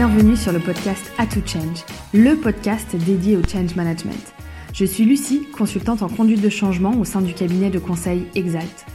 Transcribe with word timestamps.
bienvenue 0.00 0.34
sur 0.34 0.50
le 0.50 0.60
podcast 0.60 1.12
A 1.18 1.26
to 1.26 1.40
Change, 1.44 1.84
le 2.14 2.34
podcast 2.34 2.96
dédié 2.96 3.36
au 3.36 3.42
change 3.42 3.76
management. 3.76 4.32
Je 4.72 4.86
suis 4.86 5.04
Lucie, 5.04 5.46
consultante 5.54 6.00
en 6.00 6.08
conduite 6.08 6.40
de 6.40 6.48
changement 6.48 6.92
au 6.98 7.04
sein 7.04 7.20
du 7.20 7.34
cabinet 7.34 7.68
de 7.68 7.78
conseil 7.78 8.24
Exalt. 8.34 8.86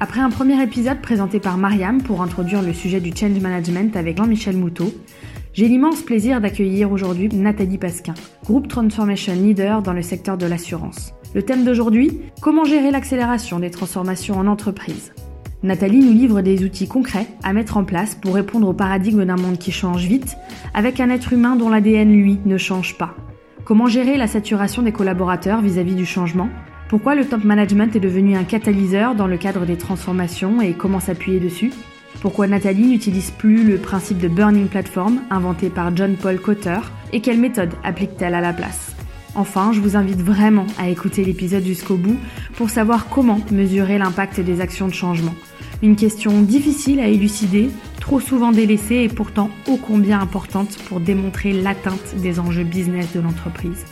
Après 0.00 0.18
un 0.18 0.30
premier 0.30 0.60
épisode 0.60 1.00
présenté 1.00 1.38
par 1.38 1.58
Mariam 1.58 2.02
pour 2.02 2.22
introduire 2.22 2.60
le 2.60 2.72
sujet 2.72 2.98
du 2.98 3.16
change 3.16 3.38
management 3.38 3.94
avec 3.94 4.16
Jean-Michel 4.16 4.56
Moutot, 4.56 4.92
j'ai 5.52 5.68
l'immense 5.68 6.02
plaisir 6.02 6.40
d'accueillir 6.40 6.90
aujourd'hui 6.90 7.28
Nathalie 7.28 7.78
Pasquin, 7.78 8.14
Group 8.44 8.66
Transformation 8.66 9.34
Leader 9.34 9.80
dans 9.80 9.92
le 9.92 10.02
secteur 10.02 10.36
de 10.36 10.46
l'assurance. 10.46 11.14
Le 11.34 11.42
thème 11.44 11.64
d'aujourd'hui, 11.64 12.18
comment 12.40 12.64
gérer 12.64 12.90
l'accélération 12.90 13.60
des 13.60 13.70
transformations 13.70 14.36
en 14.36 14.48
entreprise. 14.48 15.12
Nathalie 15.64 15.98
nous 15.98 16.12
livre 16.12 16.40
des 16.40 16.62
outils 16.62 16.86
concrets 16.86 17.26
à 17.42 17.52
mettre 17.52 17.76
en 17.76 17.84
place 17.84 18.14
pour 18.14 18.34
répondre 18.34 18.68
au 18.68 18.72
paradigme 18.72 19.24
d'un 19.24 19.36
monde 19.36 19.58
qui 19.58 19.72
change 19.72 20.04
vite, 20.04 20.36
avec 20.72 21.00
un 21.00 21.10
être 21.10 21.32
humain 21.32 21.56
dont 21.56 21.68
l'ADN, 21.68 22.12
lui, 22.12 22.38
ne 22.44 22.56
change 22.56 22.96
pas. 22.96 23.16
Comment 23.64 23.88
gérer 23.88 24.16
la 24.16 24.28
saturation 24.28 24.82
des 24.82 24.92
collaborateurs 24.92 25.60
vis-à-vis 25.60 25.96
du 25.96 26.06
changement? 26.06 26.48
Pourquoi 26.88 27.16
le 27.16 27.24
top 27.24 27.42
management 27.42 27.94
est 27.96 28.00
devenu 28.00 28.36
un 28.36 28.44
catalyseur 28.44 29.16
dans 29.16 29.26
le 29.26 29.36
cadre 29.36 29.66
des 29.66 29.76
transformations 29.76 30.62
et 30.62 30.74
comment 30.74 31.00
s'appuyer 31.00 31.40
dessus? 31.40 31.72
Pourquoi 32.22 32.46
Nathalie 32.46 32.86
n'utilise 32.86 33.32
plus 33.32 33.64
le 33.64 33.78
principe 33.78 34.18
de 34.18 34.28
Burning 34.28 34.68
Platform 34.68 35.20
inventé 35.28 35.70
par 35.70 35.94
John 35.94 36.14
Paul 36.14 36.40
Cotter 36.40 36.78
et 37.12 37.20
quelle 37.20 37.38
méthode 37.38 37.74
applique-t-elle 37.82 38.34
à 38.34 38.40
la 38.40 38.52
place? 38.52 38.97
Enfin, 39.38 39.70
je 39.72 39.78
vous 39.78 39.96
invite 39.96 40.20
vraiment 40.20 40.66
à 40.80 40.88
écouter 40.88 41.24
l'épisode 41.24 41.64
jusqu'au 41.64 41.94
bout 41.94 42.16
pour 42.56 42.70
savoir 42.70 43.08
comment 43.08 43.40
mesurer 43.52 43.96
l'impact 43.96 44.40
des 44.40 44.60
actions 44.60 44.88
de 44.88 44.92
changement. 44.92 45.34
Une 45.80 45.94
question 45.94 46.42
difficile 46.42 46.98
à 46.98 47.06
élucider, 47.06 47.70
trop 48.00 48.18
souvent 48.18 48.50
délaissée 48.50 48.96
et 48.96 49.08
pourtant 49.08 49.48
ô 49.68 49.76
combien 49.76 50.18
importante 50.18 50.76
pour 50.88 50.98
démontrer 50.98 51.52
l'atteinte 51.52 52.16
des 52.16 52.40
enjeux 52.40 52.64
business 52.64 53.12
de 53.14 53.20
l'entreprise. 53.20 53.84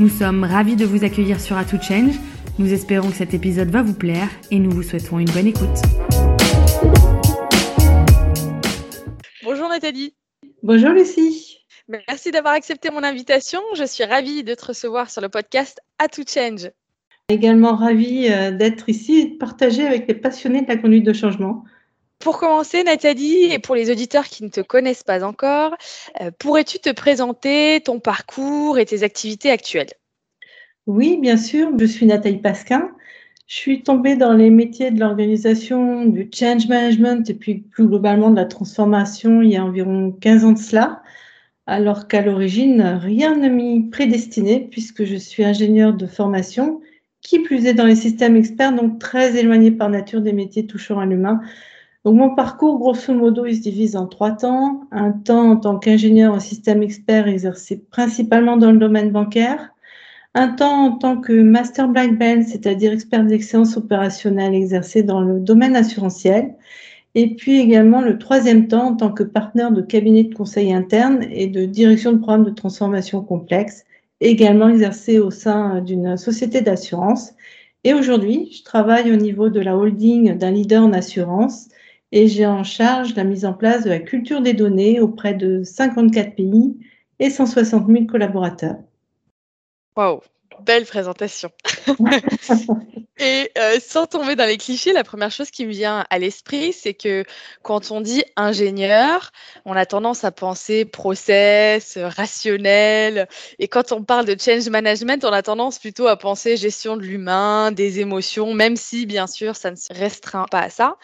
Nous 0.00 0.08
sommes 0.08 0.42
ravis 0.42 0.74
de 0.74 0.86
vous 0.86 1.04
accueillir 1.04 1.38
sur 1.38 1.56
A 1.56 1.64
Change. 1.64 2.16
Nous 2.58 2.72
espérons 2.72 3.10
que 3.10 3.16
cet 3.16 3.32
épisode 3.32 3.70
va 3.70 3.82
vous 3.82 3.94
plaire 3.94 4.28
et 4.50 4.58
nous 4.58 4.72
vous 4.72 4.82
souhaitons 4.82 5.20
une 5.20 5.30
bonne 5.30 5.46
écoute. 5.46 5.68
Bonjour 9.44 9.68
Nathalie. 9.68 10.16
Bonjour 10.64 10.90
Lucie. 10.90 11.49
Merci 11.90 12.30
d'avoir 12.30 12.54
accepté 12.54 12.90
mon 12.90 13.02
invitation. 13.02 13.60
Je 13.74 13.82
suis 13.82 14.04
ravie 14.04 14.44
de 14.44 14.54
te 14.54 14.66
recevoir 14.66 15.10
sur 15.10 15.20
le 15.20 15.28
podcast 15.28 15.80
A 15.98 16.06
to 16.06 16.22
Change. 16.24 16.70
Également 17.28 17.74
ravie 17.74 18.28
euh, 18.30 18.52
d'être 18.52 18.88
ici 18.88 19.18
et 19.18 19.24
de 19.24 19.36
partager 19.38 19.84
avec 19.84 20.06
les 20.06 20.14
passionnés 20.14 20.62
de 20.62 20.68
la 20.68 20.76
conduite 20.76 21.04
de 21.04 21.12
changement. 21.12 21.64
Pour 22.20 22.38
commencer, 22.38 22.84
Nathalie, 22.84 23.52
et 23.52 23.58
pour 23.58 23.74
les 23.74 23.90
auditeurs 23.90 24.26
qui 24.26 24.44
ne 24.44 24.50
te 24.50 24.60
connaissent 24.60 25.02
pas 25.02 25.24
encore, 25.24 25.74
euh, 26.20 26.30
pourrais-tu 26.38 26.78
te 26.78 26.90
présenter 26.90 27.80
ton 27.84 27.98
parcours 27.98 28.78
et 28.78 28.86
tes 28.86 29.02
activités 29.02 29.50
actuelles? 29.50 29.90
Oui, 30.86 31.18
bien 31.20 31.36
sûr. 31.36 31.70
Je 31.76 31.86
suis 31.86 32.06
Nathalie 32.06 32.38
Pasquin. 32.38 32.88
Je 33.48 33.56
suis 33.56 33.82
tombée 33.82 34.14
dans 34.14 34.32
les 34.32 34.50
métiers 34.50 34.92
de 34.92 35.00
l'organisation, 35.00 36.04
du 36.04 36.30
change 36.32 36.68
management 36.68 37.28
et 37.28 37.34
puis 37.34 37.56
plus 37.56 37.88
globalement 37.88 38.30
de 38.30 38.36
la 38.36 38.44
transformation 38.44 39.42
il 39.42 39.50
y 39.50 39.56
a 39.56 39.64
environ 39.64 40.12
15 40.20 40.44
ans 40.44 40.52
de 40.52 40.58
cela 40.58 41.02
alors 41.70 42.08
qu'à 42.08 42.20
l'origine, 42.20 42.82
rien 43.00 43.36
ne 43.36 43.48
m'y 43.48 43.88
prédestinait 43.90 44.66
puisque 44.72 45.04
je 45.04 45.14
suis 45.14 45.44
ingénieure 45.44 45.94
de 45.94 46.08
formation, 46.08 46.80
qui 47.20 47.38
plus 47.38 47.64
est 47.66 47.74
dans 47.74 47.86
les 47.86 47.94
systèmes 47.94 48.34
experts, 48.34 48.74
donc 48.74 48.98
très 48.98 49.38
éloigné 49.38 49.70
par 49.70 49.88
nature 49.88 50.20
des 50.20 50.32
métiers 50.32 50.66
touchant 50.66 50.98
à 50.98 51.06
l'humain. 51.06 51.40
Donc 52.04 52.16
mon 52.16 52.34
parcours, 52.34 52.80
grosso 52.80 53.14
modo, 53.14 53.46
il 53.46 53.54
se 53.54 53.62
divise 53.62 53.94
en 53.94 54.08
trois 54.08 54.32
temps. 54.32 54.88
Un 54.90 55.12
temps 55.12 55.52
en 55.52 55.56
tant 55.56 55.78
qu'ingénieur 55.78 56.34
en 56.34 56.40
système 56.40 56.82
expert 56.82 57.28
exercé 57.28 57.80
principalement 57.92 58.56
dans 58.56 58.72
le 58.72 58.78
domaine 58.78 59.12
bancaire. 59.12 59.70
Un 60.34 60.48
temps 60.48 60.86
en 60.86 60.92
tant 60.98 61.20
que 61.20 61.40
master 61.40 61.86
black 61.86 62.18
belt, 62.18 62.48
c'est-à-dire 62.48 62.92
expert 62.92 63.24
d'excellence 63.24 63.76
opérationnelle 63.76 64.56
exercé 64.56 65.04
dans 65.04 65.20
le 65.20 65.38
domaine 65.38 65.76
assurantiel. 65.76 66.56
Et 67.14 67.34
puis 67.34 67.58
également 67.58 68.00
le 68.00 68.18
troisième 68.18 68.68
temps 68.68 68.88
en 68.88 68.96
tant 68.96 69.12
que 69.12 69.24
partenaire 69.24 69.72
de 69.72 69.82
cabinet 69.82 70.24
de 70.24 70.34
conseil 70.34 70.72
interne 70.72 71.24
et 71.30 71.48
de 71.48 71.64
direction 71.64 72.12
de 72.12 72.18
programme 72.18 72.44
de 72.44 72.50
transformation 72.50 73.22
complexe, 73.22 73.84
également 74.20 74.68
exercé 74.68 75.18
au 75.18 75.30
sein 75.30 75.80
d'une 75.80 76.16
société 76.16 76.60
d'assurance. 76.60 77.32
Et 77.82 77.94
aujourd'hui, 77.94 78.52
je 78.52 78.62
travaille 78.62 79.10
au 79.12 79.16
niveau 79.16 79.48
de 79.48 79.60
la 79.60 79.76
holding 79.76 80.36
d'un 80.36 80.50
leader 80.52 80.84
en 80.84 80.92
assurance 80.92 81.68
et 82.12 82.28
j'ai 82.28 82.46
en 82.46 82.64
charge 82.64 83.14
la 83.16 83.24
mise 83.24 83.44
en 83.44 83.54
place 83.54 83.84
de 83.84 83.90
la 83.90 84.00
culture 84.00 84.40
des 84.40 84.52
données 84.52 85.00
auprès 85.00 85.34
de 85.34 85.62
54 85.64 86.34
pays 86.36 86.76
et 87.18 87.30
160 87.30 87.86
000 87.88 88.06
collaborateurs. 88.06 88.76
Wow, 89.96 90.22
belle 90.64 90.86
présentation. 90.86 91.50
Et 93.22 93.50
euh, 93.58 93.78
sans 93.86 94.06
tomber 94.06 94.34
dans 94.34 94.46
les 94.46 94.56
clichés, 94.56 94.94
la 94.94 95.04
première 95.04 95.30
chose 95.30 95.50
qui 95.50 95.66
me 95.66 95.70
vient 95.70 96.06
à 96.08 96.18
l'esprit, 96.18 96.72
c'est 96.72 96.94
que 96.94 97.24
quand 97.62 97.90
on 97.90 98.00
dit 98.00 98.24
ingénieur, 98.34 99.30
on 99.66 99.76
a 99.76 99.84
tendance 99.84 100.24
à 100.24 100.32
penser 100.32 100.86
process, 100.86 101.98
rationnel. 101.98 103.28
Et 103.58 103.68
quand 103.68 103.92
on 103.92 104.02
parle 104.02 104.24
de 104.24 104.34
change 104.40 104.70
management, 104.70 105.22
on 105.26 105.32
a 105.32 105.42
tendance 105.42 105.78
plutôt 105.78 106.06
à 106.06 106.16
penser 106.16 106.56
gestion 106.56 106.96
de 106.96 107.02
l'humain, 107.02 107.72
des 107.72 108.00
émotions, 108.00 108.54
même 108.54 108.76
si 108.76 109.04
bien 109.04 109.26
sûr 109.26 109.54
ça 109.54 109.70
ne 109.70 109.76
se 109.76 109.92
restreint 109.92 110.46
pas 110.50 110.60
à 110.60 110.70
ça. 110.70 110.96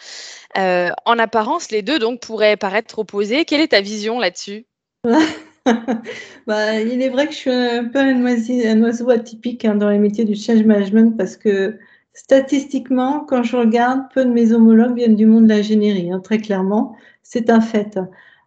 Euh, 0.57 0.89
en 1.05 1.19
apparence, 1.19 1.69
les 1.69 1.83
deux 1.83 1.99
donc 1.99 2.19
pourraient 2.19 2.57
paraître 2.57 2.97
opposés. 2.97 3.45
Quelle 3.45 3.61
est 3.61 3.69
ta 3.69 3.81
vision 3.81 4.19
là-dessus? 4.19 4.65
bah, 6.47 6.79
il 6.81 7.01
est 7.01 7.09
vrai 7.09 7.27
que 7.27 7.33
je 7.33 7.37
suis 7.37 7.51
un 7.51 7.85
peu 7.85 7.99
un 7.99 8.81
oiseau, 8.81 9.09
atypique 9.09 9.65
hein, 9.65 9.75
dans 9.75 9.89
les 9.89 9.99
métiers 9.99 10.25
du 10.25 10.35
change 10.35 10.63
management 10.63 11.17
parce 11.17 11.37
que 11.37 11.77
statistiquement, 12.13 13.25
quand 13.27 13.43
je 13.43 13.57
regarde, 13.57 14.01
peu 14.13 14.25
de 14.25 14.31
mes 14.31 14.53
homologues 14.53 14.95
viennent 14.95 15.15
du 15.15 15.25
monde 15.25 15.45
de 15.45 15.49
l'ingénierie, 15.49 16.11
hein, 16.11 16.19
très 16.19 16.39
clairement, 16.39 16.95
c'est 17.23 17.49
un 17.49 17.61
fait. 17.61 17.99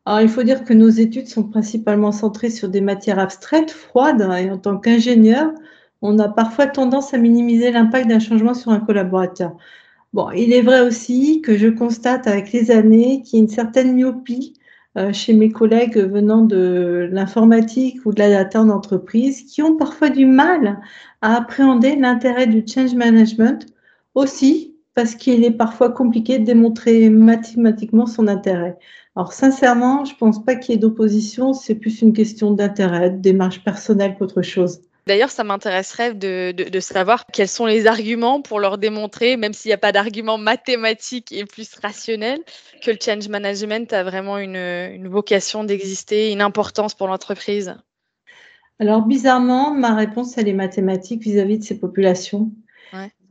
Alors, 0.06 0.20
il 0.22 0.28
faut 0.28 0.42
dire 0.42 0.64
que 0.64 0.72
nos 0.72 0.88
études 0.88 1.28
sont 1.28 1.44
principalement 1.44 2.12
centrées 2.12 2.50
sur 2.50 2.68
des 2.68 2.80
matières 2.80 3.18
abstraites, 3.18 3.70
froides, 3.70 4.22
et 4.38 4.50
en 4.50 4.58
tant 4.58 4.78
qu'ingénieur, 4.78 5.52
on 6.02 6.18
a 6.18 6.28
parfois 6.28 6.66
tendance 6.66 7.14
à 7.14 7.18
minimiser 7.18 7.70
l'impact 7.70 8.08
d'un 8.08 8.18
changement 8.18 8.54
sur 8.54 8.72
un 8.72 8.80
collaborateur. 8.80 9.56
Bon, 10.12 10.30
il 10.32 10.52
est 10.52 10.62
vrai 10.62 10.80
aussi 10.80 11.40
que 11.42 11.56
je 11.56 11.68
constate 11.68 12.26
avec 12.26 12.52
les 12.52 12.70
années 12.70 13.22
qu'il 13.22 13.38
y 13.38 13.42
a 13.42 13.44
une 13.44 13.50
certaine 13.50 13.94
myopie 13.94 14.54
chez 15.12 15.34
mes 15.34 15.50
collègues 15.50 15.98
venant 15.98 16.42
de 16.42 17.08
l'informatique 17.12 18.04
ou 18.04 18.12
de 18.12 18.18
la 18.18 18.30
data 18.30 18.60
en 18.60 18.68
entreprise 18.70 19.44
qui 19.44 19.62
ont 19.62 19.76
parfois 19.76 20.10
du 20.10 20.26
mal 20.26 20.80
à 21.20 21.36
appréhender 21.36 21.96
l'intérêt 21.96 22.46
du 22.46 22.64
change 22.66 22.94
management 22.94 23.66
aussi 24.14 24.76
parce 24.94 25.14
qu'il 25.14 25.44
est 25.44 25.52
parfois 25.52 25.90
compliqué 25.90 26.38
de 26.38 26.44
démontrer 26.44 27.08
mathématiquement 27.08 28.06
son 28.06 28.28
intérêt. 28.28 28.76
Alors 29.16 29.32
sincèrement, 29.32 30.04
je 30.04 30.14
pense 30.16 30.44
pas 30.44 30.56
qu'il 30.56 30.74
y 30.74 30.76
ait 30.76 30.80
d'opposition, 30.80 31.52
c'est 31.52 31.74
plus 31.74 32.02
une 32.02 32.12
question 32.12 32.52
d'intérêt, 32.52 33.10
de 33.10 33.18
démarche 33.18 33.62
personnelle 33.64 34.16
qu'autre 34.18 34.42
chose. 34.42 34.80
D'ailleurs, 35.06 35.30
ça 35.30 35.44
m'intéresserait 35.44 36.14
de, 36.14 36.80
savoir 36.80 37.26
quels 37.26 37.48
sont 37.48 37.66
les 37.66 37.86
arguments 37.86 38.42
pour 38.42 38.60
leur 38.60 38.78
démontrer, 38.78 39.36
même 39.36 39.52
s'il 39.52 39.70
n'y 39.70 39.74
a 39.74 39.78
pas 39.78 39.92
d'argument 39.92 40.38
mathématique 40.38 41.32
et 41.32 41.44
plus 41.44 41.74
rationnel, 41.82 42.40
que 42.82 42.90
le 42.90 42.98
change 43.00 43.28
management 43.28 43.92
a 43.92 44.02
vraiment 44.02 44.38
une, 44.38 45.08
vocation 45.08 45.64
d'exister, 45.64 46.32
une 46.32 46.42
importance 46.42 46.94
pour 46.94 47.08
l'entreprise. 47.08 47.74
Alors, 48.78 49.02
bizarrement, 49.02 49.74
ma 49.74 49.94
réponse, 49.94 50.38
elle 50.38 50.48
est 50.48 50.54
mathématique 50.54 51.22
vis-à-vis 51.22 51.58
de 51.58 51.64
ces 51.64 51.78
populations. 51.78 52.50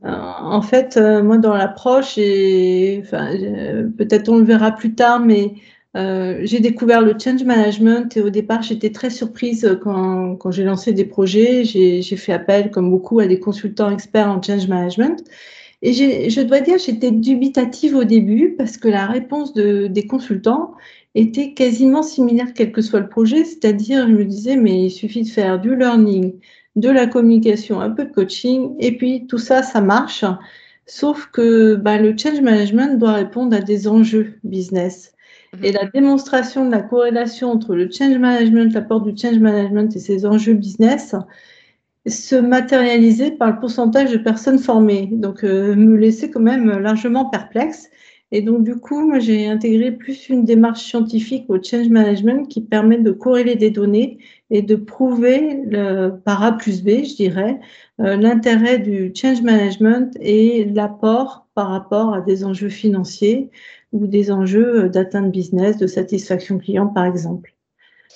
Euh, 0.04 0.08
en 0.08 0.62
fait, 0.62 0.96
euh, 0.96 1.22
moi, 1.22 1.36
dans 1.36 1.54
l'approche, 1.54 2.16
et 2.16 3.02
euh, 3.12 3.88
peut-être 3.98 4.28
on 4.30 4.38
le 4.38 4.44
verra 4.44 4.72
plus 4.72 4.94
tard, 4.94 5.20
mais 5.20 5.54
euh, 5.96 6.40
j'ai 6.44 6.60
découvert 6.60 7.02
le 7.02 7.14
change 7.18 7.42
management 7.42 8.16
et 8.16 8.22
au 8.22 8.30
départ, 8.30 8.62
j'étais 8.62 8.90
très 8.90 9.10
surprise 9.10 9.78
quand, 9.82 10.36
quand 10.36 10.50
j'ai 10.50 10.64
lancé 10.64 10.92
des 10.92 11.04
projets. 11.04 11.64
J'ai 11.64 12.02
fait 12.02 12.32
appel, 12.32 12.70
comme 12.70 12.90
beaucoup, 12.90 13.20
à 13.20 13.26
des 13.26 13.40
consultants 13.40 13.90
experts 13.90 14.28
en 14.28 14.40
change 14.42 14.68
management. 14.68 15.24
Et 15.82 16.30
je 16.30 16.40
dois 16.42 16.60
dire, 16.60 16.78
j'étais 16.78 17.10
dubitative 17.10 17.96
au 17.96 18.04
début 18.04 18.54
parce 18.56 18.76
que 18.76 18.88
la 18.88 19.06
réponse 19.06 19.54
de, 19.54 19.86
des 19.86 20.06
consultants 20.06 20.74
était 21.14 21.54
quasiment 21.54 22.02
similaire 22.02 22.52
quel 22.54 22.70
que 22.70 22.82
soit 22.82 23.00
le 23.00 23.08
projet. 23.08 23.44
C'est-à-dire, 23.44 24.06
je 24.06 24.12
me 24.12 24.24
disais, 24.24 24.56
mais 24.56 24.84
il 24.84 24.90
suffit 24.90 25.22
de 25.22 25.28
faire 25.28 25.58
du 25.58 25.74
learning, 25.74 26.34
de 26.76 26.88
la 26.90 27.06
communication, 27.06 27.80
un 27.80 27.90
peu 27.90 28.04
de 28.04 28.12
coaching, 28.12 28.76
et 28.78 28.96
puis 28.96 29.26
tout 29.26 29.38
ça, 29.38 29.62
ça 29.62 29.80
marche. 29.80 30.24
Sauf 30.86 31.28
que 31.32 31.76
bah, 31.76 31.98
le 31.98 32.16
change 32.16 32.40
management 32.40 32.98
doit 32.98 33.12
répondre 33.14 33.56
à 33.56 33.60
des 33.60 33.88
enjeux 33.88 34.38
business. 34.44 35.14
Et 35.62 35.72
la 35.72 35.86
démonstration 35.86 36.64
de 36.64 36.70
la 36.70 36.80
corrélation 36.80 37.50
entre 37.50 37.74
le 37.74 37.90
change 37.90 38.16
management, 38.16 38.72
l'apport 38.72 39.00
du 39.00 39.16
change 39.16 39.38
management 39.38 39.94
et 39.94 39.98
ses 39.98 40.24
enjeux 40.24 40.54
business 40.54 41.14
se 42.06 42.36
matérialisait 42.36 43.32
par 43.32 43.50
le 43.50 43.58
pourcentage 43.58 44.12
de 44.12 44.16
personnes 44.16 44.58
formées. 44.58 45.08
Donc, 45.12 45.44
euh, 45.44 45.74
me 45.74 45.96
laissait 45.96 46.30
quand 46.30 46.40
même 46.40 46.70
largement 46.78 47.26
perplexe. 47.26 47.90
Et 48.32 48.42
donc, 48.42 48.62
du 48.62 48.76
coup, 48.76 49.08
moi, 49.08 49.18
j'ai 49.18 49.48
intégré 49.48 49.90
plus 49.90 50.28
une 50.28 50.44
démarche 50.44 50.82
scientifique 50.82 51.46
au 51.48 51.60
change 51.60 51.88
management 51.88 52.46
qui 52.46 52.60
permet 52.60 52.98
de 52.98 53.10
corréler 53.10 53.56
des 53.56 53.70
données 53.70 54.18
et 54.50 54.62
de 54.62 54.76
prouver 54.76 55.62
le, 55.66 56.10
par 56.24 56.42
A 56.44 56.56
plus 56.56 56.82
B, 56.82 57.04
je 57.04 57.16
dirais, 57.16 57.58
euh, 58.00 58.16
l'intérêt 58.16 58.78
du 58.78 59.12
change 59.14 59.42
management 59.42 60.16
et 60.20 60.64
l'apport 60.64 61.48
par 61.54 61.70
rapport 61.70 62.14
à 62.14 62.20
des 62.20 62.44
enjeux 62.44 62.68
financiers 62.68 63.50
ou 63.92 64.06
des 64.06 64.30
enjeux 64.30 64.88
d'atteinte 64.88 65.30
business, 65.30 65.76
de 65.76 65.86
satisfaction 65.86 66.58
client, 66.58 66.86
par 66.86 67.04
exemple. 67.04 67.54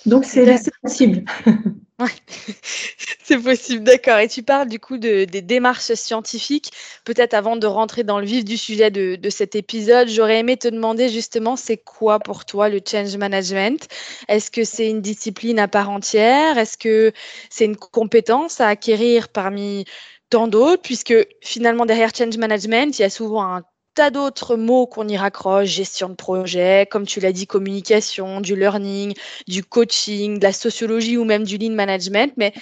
Donc, 0.06 0.24
c'est 0.24 0.44
possible. 0.82 1.24
c'est 3.22 3.38
possible, 3.38 3.84
d'accord. 3.84 4.18
Et 4.18 4.28
tu 4.28 4.42
parles 4.42 4.68
du 4.68 4.80
coup 4.80 4.98
de, 4.98 5.24
des 5.24 5.42
démarches 5.42 5.92
scientifiques. 5.94 6.72
Peut-être 7.04 7.34
avant 7.34 7.56
de 7.56 7.66
rentrer 7.66 8.02
dans 8.02 8.18
le 8.18 8.26
vif 8.26 8.44
du 8.44 8.56
sujet 8.56 8.90
de, 8.90 9.16
de 9.16 9.30
cet 9.30 9.54
épisode, 9.54 10.08
j'aurais 10.08 10.40
aimé 10.40 10.56
te 10.56 10.68
demander 10.68 11.08
justement, 11.08 11.56
c'est 11.56 11.76
quoi 11.76 12.18
pour 12.18 12.44
toi 12.44 12.68
le 12.68 12.80
change 12.84 13.16
management? 13.16 13.86
Est-ce 14.28 14.50
que 14.50 14.64
c'est 14.64 14.90
une 14.90 15.00
discipline 15.00 15.58
à 15.58 15.68
part 15.68 15.90
entière? 15.90 16.58
Est-ce 16.58 16.76
que 16.76 17.12
c'est 17.48 17.64
une 17.64 17.76
compétence 17.76 18.60
à 18.60 18.68
acquérir 18.68 19.28
parmi 19.28 19.84
tant 20.30 20.48
d'autres? 20.48 20.82
Puisque 20.82 21.14
finalement, 21.42 21.86
derrière 21.86 22.10
change 22.14 22.36
management, 22.36 22.98
il 22.98 23.02
y 23.02 23.04
a 23.04 23.10
souvent 23.10 23.44
un 23.44 23.62
tas 23.94 24.10
d'autres 24.10 24.56
mots 24.56 24.86
qu'on 24.86 25.08
y 25.08 25.16
raccroche, 25.16 25.68
gestion 25.68 26.08
de 26.08 26.14
projet, 26.14 26.86
comme 26.90 27.06
tu 27.06 27.20
l'as 27.20 27.32
dit, 27.32 27.46
communication, 27.46 28.40
du 28.40 28.56
learning, 28.56 29.14
du 29.46 29.62
coaching, 29.62 30.38
de 30.38 30.42
la 30.42 30.52
sociologie 30.52 31.16
ou 31.16 31.24
même 31.24 31.44
du 31.44 31.56
lean 31.58 31.74
management. 31.74 32.32
Mais 32.36 32.52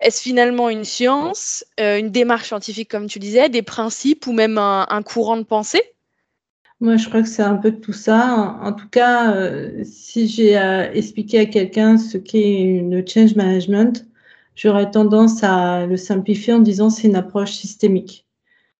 est-ce 0.00 0.20
finalement 0.22 0.68
une 0.68 0.84
science, 0.84 1.64
euh, 1.80 1.98
une 1.98 2.10
démarche 2.10 2.48
scientifique, 2.48 2.90
comme 2.90 3.06
tu 3.06 3.18
disais, 3.18 3.48
des 3.48 3.62
principes 3.62 4.26
ou 4.26 4.32
même 4.32 4.58
un, 4.58 5.02
courant 5.02 5.36
de 5.36 5.42
pensée? 5.42 5.82
Moi, 6.80 6.96
je 6.96 7.08
crois 7.08 7.22
que 7.22 7.28
c'est 7.28 7.42
un 7.42 7.56
peu 7.56 7.72
tout 7.72 7.92
ça. 7.92 8.58
En, 8.60 8.72
tout 8.72 8.88
cas, 8.88 9.34
euh, 9.34 9.82
si 9.84 10.28
j'ai 10.28 10.56
à 10.56 10.94
expliquer 10.94 11.40
à 11.40 11.46
quelqu'un 11.46 11.96
ce 11.96 12.18
qu'est 12.18 12.82
le 12.84 13.02
change 13.06 13.36
management, 13.36 14.04
j'aurais 14.54 14.90
tendance 14.90 15.42
à 15.42 15.86
le 15.86 15.96
simplifier 15.96 16.52
en 16.52 16.58
disant 16.58 16.90
c'est 16.90 17.08
une 17.08 17.16
approche 17.16 17.52
systémique. 17.52 18.26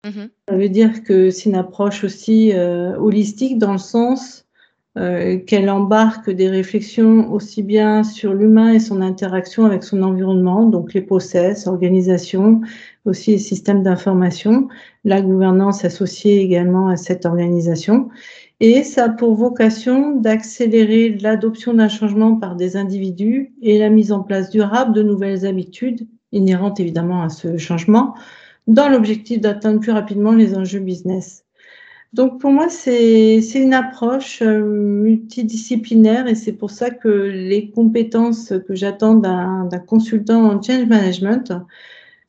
Mhm. 0.04 0.30
Ça 0.48 0.56
veut 0.56 0.68
dire 0.68 1.02
que 1.02 1.30
c'est 1.30 1.48
une 1.48 1.56
approche 1.56 2.04
aussi 2.04 2.52
euh, 2.52 2.96
holistique 2.98 3.58
dans 3.58 3.72
le 3.72 3.78
sens 3.78 4.44
euh, 4.96 5.38
qu'elle 5.38 5.70
embarque 5.70 6.30
des 6.30 6.48
réflexions 6.48 7.32
aussi 7.32 7.64
bien 7.64 8.04
sur 8.04 8.32
l'humain 8.32 8.72
et 8.72 8.78
son 8.78 9.00
interaction 9.00 9.64
avec 9.64 9.82
son 9.82 10.02
environnement, 10.02 10.66
donc 10.66 10.94
les 10.94 11.00
process, 11.00 11.66
organisation, 11.66 12.60
aussi 13.04 13.32
les 13.32 13.38
systèmes 13.38 13.82
d'information, 13.82 14.68
la 15.04 15.20
gouvernance 15.20 15.84
associée 15.84 16.40
également 16.40 16.88
à 16.88 16.96
cette 16.96 17.26
organisation. 17.26 18.08
Et 18.60 18.84
ça 18.84 19.06
a 19.06 19.08
pour 19.08 19.34
vocation 19.34 20.14
d'accélérer 20.14 21.18
l'adoption 21.20 21.74
d'un 21.74 21.88
changement 21.88 22.36
par 22.36 22.54
des 22.54 22.76
individus 22.76 23.52
et 23.62 23.78
la 23.80 23.88
mise 23.90 24.12
en 24.12 24.20
place 24.20 24.50
durable 24.50 24.92
de 24.92 25.02
nouvelles 25.02 25.44
habitudes 25.44 26.06
inhérentes 26.30 26.78
évidemment 26.78 27.22
à 27.22 27.30
ce 27.30 27.56
changement, 27.56 28.14
dans 28.66 28.88
l'objectif 28.88 29.40
d'atteindre 29.40 29.80
plus 29.80 29.92
rapidement 29.92 30.32
les 30.32 30.54
enjeux 30.54 30.80
business. 30.80 31.44
Donc 32.14 32.40
pour 32.40 32.52
moi, 32.52 32.68
c'est 32.68 33.40
une 33.54 33.74
approche 33.74 34.40
euh, 34.40 34.60
multidisciplinaire 34.64 36.28
et 36.28 36.36
c'est 36.36 36.52
pour 36.52 36.70
ça 36.70 36.90
que 36.90 37.08
les 37.08 37.70
compétences 37.70 38.52
que 38.68 38.74
j'attends 38.76 39.14
d'un 39.16 39.68
consultant 39.84 40.44
en 40.44 40.62
change 40.62 40.86
management 40.86 41.52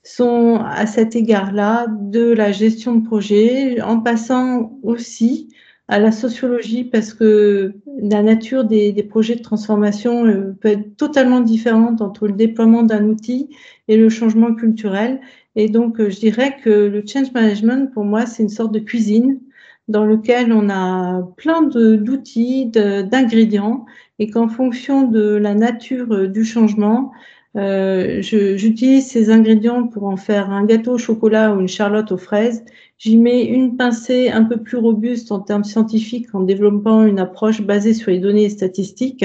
sont 0.02 0.60
à 0.64 0.88
cet 0.88 1.16
égard-là 1.16 1.88
de 1.88 2.32
la 2.32 2.52
gestion 2.52 2.96
de 2.96 3.06
projet, 3.06 3.80
en 3.82 4.00
passant 4.00 4.80
aussi 4.82 5.50
à 5.88 6.00
la 6.00 6.12
sociologie 6.12 6.84
parce 6.84 7.14
que 7.14 7.74
la 8.00 8.24
nature 8.24 8.64
des, 8.64 8.92
des 8.92 9.04
projets 9.04 9.36
de 9.36 9.42
transformation 9.42 10.26
euh, 10.26 10.56
peut 10.60 10.70
être 10.70 10.98
totalement 10.98 11.42
différente 11.42 12.02
entre 12.02 12.28
le 12.28 12.34
déploiement 12.34 12.82
d'un 12.82 13.06
outil 13.06 13.50
et 13.88 13.98
le 13.98 14.10
changement 14.10 14.56
culturel. 14.56 15.22
Et 15.56 15.70
donc, 15.70 16.00
euh, 16.00 16.10
je 16.10 16.20
dirais 16.20 16.58
que 16.64 16.70
le 16.70 17.04
change 17.06 17.32
management, 17.34 17.92
pour 17.94 18.04
moi, 18.04 18.26
c'est 18.26 18.44
une 18.44 18.50
sorte 18.50 18.74
de 18.74 18.80
cuisine 18.80 19.40
dans 19.88 20.06
lequel 20.06 20.52
on 20.52 20.70
a 20.70 21.22
plein 21.38 21.62
d'outils, 21.62 22.66
d'ingrédients, 22.68 23.86
et 24.20 24.30
qu'en 24.30 24.48
fonction 24.48 25.04
de 25.04 25.36
la 25.36 25.54
nature 25.54 26.12
euh, 26.14 26.28
du 26.28 26.44
changement, 26.44 27.12
euh, 27.56 28.22
j'utilise 28.22 29.08
ces 29.08 29.30
ingrédients 29.30 29.88
pour 29.88 30.04
en 30.06 30.18
faire 30.18 30.50
un 30.50 30.66
gâteau 30.66 30.94
au 30.94 30.98
chocolat 30.98 31.54
ou 31.54 31.62
une 31.62 31.70
charlotte 31.70 32.12
aux 32.12 32.18
fraises. 32.18 32.66
J'y 32.98 33.18
mets 33.18 33.46
une 33.46 33.78
pincée 33.78 34.30
un 34.30 34.44
peu 34.44 34.58
plus 34.58 34.78
robuste 34.78 35.32
en 35.32 35.40
termes 35.40 35.64
scientifiques 35.64 36.34
en 36.34 36.42
développant 36.42 37.06
une 37.06 37.20
approche 37.20 37.62
basée 37.62 37.94
sur 37.94 38.12
les 38.12 38.20
données 38.20 38.50
statistiques. 38.50 39.24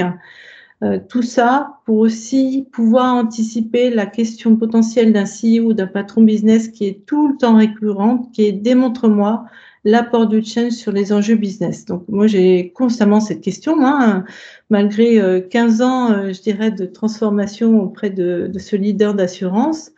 Euh, 0.83 0.99
tout 1.09 1.21
ça 1.21 1.79
pour 1.85 1.97
aussi 1.97 2.67
pouvoir 2.71 3.13
anticiper 3.13 3.91
la 3.91 4.07
question 4.07 4.55
potentielle 4.55 5.13
d'un 5.13 5.25
CEO 5.25 5.67
ou 5.67 5.73
d'un 5.73 5.85
patron 5.85 6.23
business 6.23 6.69
qui 6.69 6.87
est 6.87 7.05
tout 7.05 7.27
le 7.27 7.37
temps 7.37 7.57
récurrente, 7.57 8.31
qui 8.31 8.45
est 8.45 8.51
démontre-moi 8.51 9.45
l'apport 9.83 10.27
du 10.27 10.43
change 10.43 10.71
sur 10.71 10.91
les 10.91 11.13
enjeux 11.13 11.35
business. 11.35 11.85
Donc 11.85 12.05
moi 12.07 12.25
j'ai 12.25 12.71
constamment 12.71 13.19
cette 13.19 13.41
question, 13.41 13.75
hein, 13.85 14.25
malgré 14.71 15.43
15 15.49 15.81
euh, 15.81 15.85
ans, 15.85 16.11
euh, 16.11 16.33
je 16.33 16.41
dirais, 16.41 16.71
de 16.71 16.85
transformation 16.85 17.79
auprès 17.79 18.09
de, 18.09 18.49
de 18.51 18.59
ce 18.59 18.75
leader 18.75 19.13
d'assurance. 19.13 19.91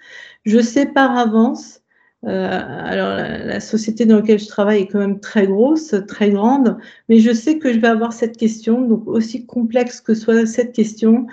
Je 0.46 0.60
sais 0.60 0.86
par 0.86 1.18
avance 1.18 1.83
euh, 2.26 2.60
alors, 2.86 3.18
la, 3.18 3.60
société 3.60 4.06
dans 4.06 4.18
laquelle 4.18 4.40
je 4.40 4.48
travaille 4.48 4.84
est 4.84 4.88
quand 4.88 5.00
même 5.00 5.20
très 5.20 5.46
grosse, 5.46 5.94
très 6.08 6.30
grande, 6.30 6.78
mais 7.10 7.20
je 7.20 7.34
sais 7.34 7.60
que 7.60 7.74
je 7.74 7.80
vais 7.80 7.88
avoir 7.88 8.14
cette 8.14 8.38
question. 8.38 8.82
Donc, 8.82 9.08
aussi 9.08 9.46
complexe 9.46 10.00
que 10.00 10.14
soit 10.14 10.46
cette 10.46 10.74
question, 10.74 11.28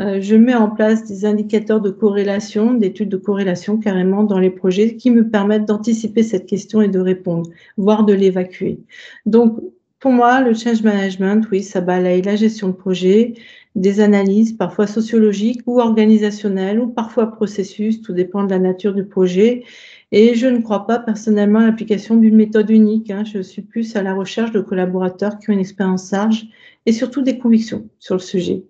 euh, 0.00 0.20
je 0.20 0.34
mets 0.34 0.54
en 0.54 0.68
place 0.68 1.04
des 1.06 1.24
indicateurs 1.24 1.80
de 1.80 1.90
corrélation, 1.90 2.74
d'études 2.74 3.08
de 3.08 3.16
corrélation 3.16 3.78
carrément 3.78 4.24
dans 4.24 4.38
les 4.38 4.50
projets 4.50 4.96
qui 4.96 5.10
me 5.10 5.28
permettent 5.30 5.66
d'anticiper 5.66 6.22
cette 6.22 6.46
question 6.46 6.82
et 6.82 6.88
de 6.88 6.98
répondre, 6.98 7.48
voire 7.76 8.04
de 8.04 8.12
l'évacuer. 8.12 8.80
Donc, 9.24 9.58
pour 10.00 10.12
moi, 10.12 10.42
le 10.42 10.52
change 10.52 10.82
management, 10.82 11.46
oui, 11.50 11.62
ça 11.62 11.80
balaye 11.80 12.20
la 12.20 12.36
gestion 12.36 12.68
de 12.68 12.74
projet, 12.74 13.34
des 13.74 14.00
analyses 14.00 14.52
parfois 14.52 14.86
sociologiques 14.86 15.62
ou 15.66 15.80
organisationnelles 15.80 16.78
ou 16.78 16.88
parfois 16.88 17.32
processus, 17.32 18.02
tout 18.02 18.12
dépend 18.12 18.44
de 18.44 18.50
la 18.50 18.58
nature 18.58 18.94
du 18.94 19.04
projet 19.04 19.64
et 20.16 20.36
je 20.36 20.46
ne 20.46 20.60
crois 20.60 20.86
pas 20.86 21.00
personnellement 21.00 21.58
à 21.58 21.66
l'application 21.66 22.14
d'une 22.14 22.36
méthode 22.36 22.70
unique. 22.70 23.10
Hein. 23.10 23.24
Je 23.24 23.40
suis 23.40 23.62
plus 23.62 23.96
à 23.96 24.02
la 24.02 24.14
recherche 24.14 24.52
de 24.52 24.60
collaborateurs 24.60 25.40
qui 25.40 25.50
ont 25.50 25.54
une 25.54 25.58
expérience 25.58 26.12
large 26.12 26.46
et 26.86 26.92
surtout 26.92 27.20
des 27.22 27.36
convictions 27.36 27.88
sur 27.98 28.14
le 28.14 28.20
sujet. 28.20 28.62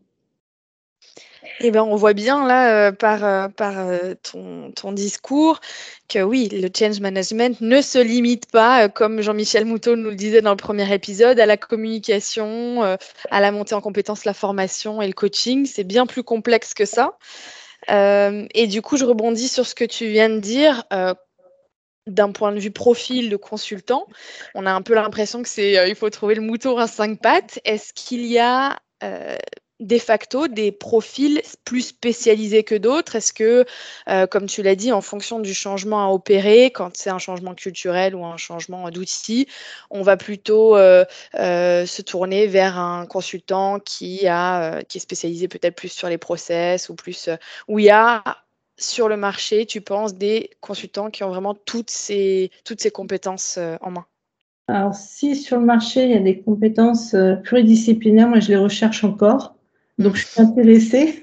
Eh 1.61 1.71
ben, 1.71 1.83
on 1.83 1.97
voit 1.97 2.15
bien 2.15 2.47
là 2.47 2.89
euh, 2.89 2.93
par, 2.93 3.25
euh, 3.25 3.49
euh, 3.61 4.15
ton, 4.23 4.73
ton, 4.73 4.93
discours 4.93 5.61
que 6.09 6.21
oui, 6.23 6.49
le 6.51 6.71
change 6.75 7.01
management 7.01 7.61
ne 7.61 7.83
se 7.83 7.99
limite 7.99 8.51
pas, 8.51 8.89
comme 8.89 9.21
Jean-Michel 9.21 9.67
Moutot 9.67 9.97
nous 9.97 10.09
le 10.09 10.17
disait 10.17 10.41
dans 10.41 10.51
le 10.51 10.57
premier 10.57 10.91
épisode, 10.95 11.39
à 11.39 11.45
la 11.45 11.59
communication, 11.59 12.83
à 13.31 13.41
la 13.41 13.53
montée 13.53 13.75
en 13.75 13.83
compétences, 13.83 14.25
la 14.25 14.35
formation 14.35 15.03
et 15.03 15.07
le 15.07 15.13
coaching. 15.13 15.67
C'est 15.67 15.85
bien 15.85 16.07
plus 16.07 16.23
complexe 16.23 16.73
que 16.73 16.87
ça. 16.87 17.19
et 17.91 18.67
du 18.67 18.81
coup, 18.81 18.97
je 18.97 19.05
rebondis 19.05 19.49
sur 19.49 19.67
ce 19.67 19.75
que 19.75 19.85
tu 19.85 20.07
viens 20.07 20.31
de 20.31 20.41
dire 20.41 20.85
d'un 22.07 22.33
point 22.33 22.53
de 22.53 22.59
vue 22.59 22.71
profil 22.71 23.31
de 23.31 23.37
consultant, 23.37 24.07
on 24.55 24.67
a 24.67 24.73
un 24.73 24.83
peu 24.83 24.95
l'impression 24.95 25.43
que 25.43 25.49
c'est 25.49 25.79
euh, 25.79 25.89
il 25.89 25.95
faut 25.95 26.11
trouver 26.11 26.35
le 26.35 26.43
mouton 26.43 26.77
à 26.77 26.87
cinq 26.87 27.21
pattes. 27.21 27.61
Est-ce 27.65 27.93
qu'il 27.95 28.27
y 28.27 28.39
a 28.39 28.79
euh, 29.03 29.37
de 29.81 29.99
facto 29.99 30.47
des 30.47 30.71
profils 30.71 31.41
plus 31.65 31.81
spécialisés 31.81 32.63
que 32.63 32.75
d'autres? 32.75 33.17
Est-ce 33.17 33.33
que, 33.33 33.65
euh, 34.09 34.27
comme 34.27 34.47
tu 34.47 34.63
l'as 34.63 34.75
dit, 34.75 34.93
en 34.93 35.01
fonction 35.01 35.41
du 35.41 35.55
changement 35.55 36.05
à 36.05 36.13
opérer, 36.13 36.71
quand 36.71 36.95
c'est 36.95 37.11
un 37.11 37.19
changement 37.19 37.55
culturel 37.55 38.15
ou 38.15 38.25
un 38.27 38.37
changement 38.37 38.91
d'outil, 38.91 39.49
on 39.91 40.03
va 40.03 40.19
plutôt 40.19 40.77
se 40.77 42.03
tourner 42.03 42.47
vers 42.47 42.79
un 42.79 43.07
consultant 43.07 43.81
qui, 43.81 44.27
a, 44.29 44.83
qui 44.85 44.99
est 44.99 45.01
spécialisé 45.01 45.49
peut-être 45.49 45.75
plus 45.75 45.91
sur 45.91 46.09
les 46.09 46.19
process 46.19 46.91
ou 46.91 46.95
plus 46.95 47.31
où 47.67 47.79
il 47.79 47.87
y 47.87 47.91
a 47.91 48.23
sur 48.77 49.09
le 49.09 49.17
marché, 49.17 49.67
tu 49.67 49.81
penses, 49.81 50.15
des 50.15 50.51
consultants 50.61 51.11
qui 51.11 51.23
ont 51.25 51.29
vraiment 51.29 51.55
toutes 51.55 51.91
ces, 51.91 52.51
toutes 52.65 52.81
ces 52.81 52.91
compétences 52.91 53.57
euh, 53.59 53.77
en 53.81 53.91
main? 53.91 54.07
Alors, 54.67 54.95
si 54.95 55.37
sur 55.37 55.59
le 55.59 55.65
marché, 55.65 56.05
il 56.05 56.11
y 56.11 56.15
a 56.15 56.21
des 56.21 56.41
compétences 56.41 57.15
euh, 57.15 57.37
pluridisciplinaires, 57.37 58.29
moi, 58.29 58.41
je 58.41 58.49
les 58.49 58.57
recherche 58.57 59.05
encore. 59.05 59.57
Donc, 59.99 60.17
je 60.17 60.27
suis 60.27 60.41
intéressée 60.41 61.21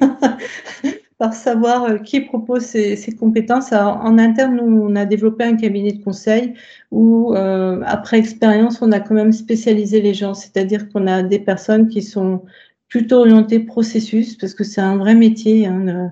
par 1.17 1.33
savoir 1.33 1.83
euh, 1.83 1.97
qui 1.97 2.21
propose 2.21 2.61
ces, 2.61 3.15
compétences. 3.19 3.73
en 3.73 4.17
interne, 4.17 4.55
nous, 4.55 4.83
on 4.83 4.95
a 4.95 5.05
développé 5.05 5.43
un 5.43 5.57
cabinet 5.57 5.91
de 5.91 6.03
conseil 6.03 6.53
où, 6.91 7.33
après 7.33 8.19
expérience, 8.19 8.81
on 8.81 8.91
a 8.91 8.99
quand 8.99 9.15
même 9.15 9.31
spécialisé 9.31 10.01
les 10.01 10.13
gens. 10.13 10.33
C'est-à-dire 10.33 10.89
qu'on 10.89 11.07
a 11.07 11.23
des 11.23 11.39
personnes 11.39 11.89
qui 11.89 12.01
sont 12.01 12.43
plutôt 12.87 13.19
orientées 13.19 13.59
processus, 13.59 14.35
parce 14.37 14.53
que 14.53 14.63
c'est 14.63 14.81
un 14.81 14.97
vrai 14.97 15.15
métier. 15.15 15.65
Hein, 15.65 16.11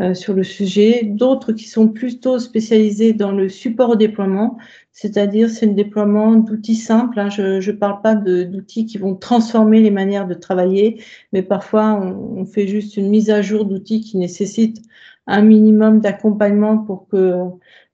euh, 0.00 0.14
sur 0.14 0.32
le 0.32 0.44
sujet, 0.44 1.02
d'autres 1.04 1.52
qui 1.52 1.68
sont 1.68 1.88
plutôt 1.88 2.38
spécialisés 2.38 3.12
dans 3.12 3.32
le 3.32 3.50
support 3.50 3.90
au 3.90 3.96
déploiement, 3.96 4.56
c'est-à-dire 4.92 5.50
c'est 5.50 5.66
le 5.66 5.74
déploiement 5.74 6.36
d'outils 6.36 6.74
simples. 6.76 7.20
Hein. 7.20 7.28
Je 7.28 7.70
ne 7.70 7.76
parle 7.76 8.00
pas 8.00 8.14
d'outils 8.14 8.86
qui 8.86 8.96
vont 8.96 9.14
transformer 9.14 9.80
les 9.80 9.90
manières 9.90 10.26
de 10.26 10.32
travailler, 10.34 11.02
mais 11.34 11.42
parfois 11.42 12.00
on, 12.00 12.46
fait 12.46 12.66
juste 12.66 12.96
une 12.96 13.10
mise 13.10 13.28
à 13.30 13.42
jour 13.42 13.66
d'outils 13.66 14.00
qui 14.00 14.16
nécessitent 14.16 14.82
un 15.26 15.42
minimum 15.42 16.00
d'accompagnement 16.00 16.78
pour 16.78 17.06
que 17.08 17.34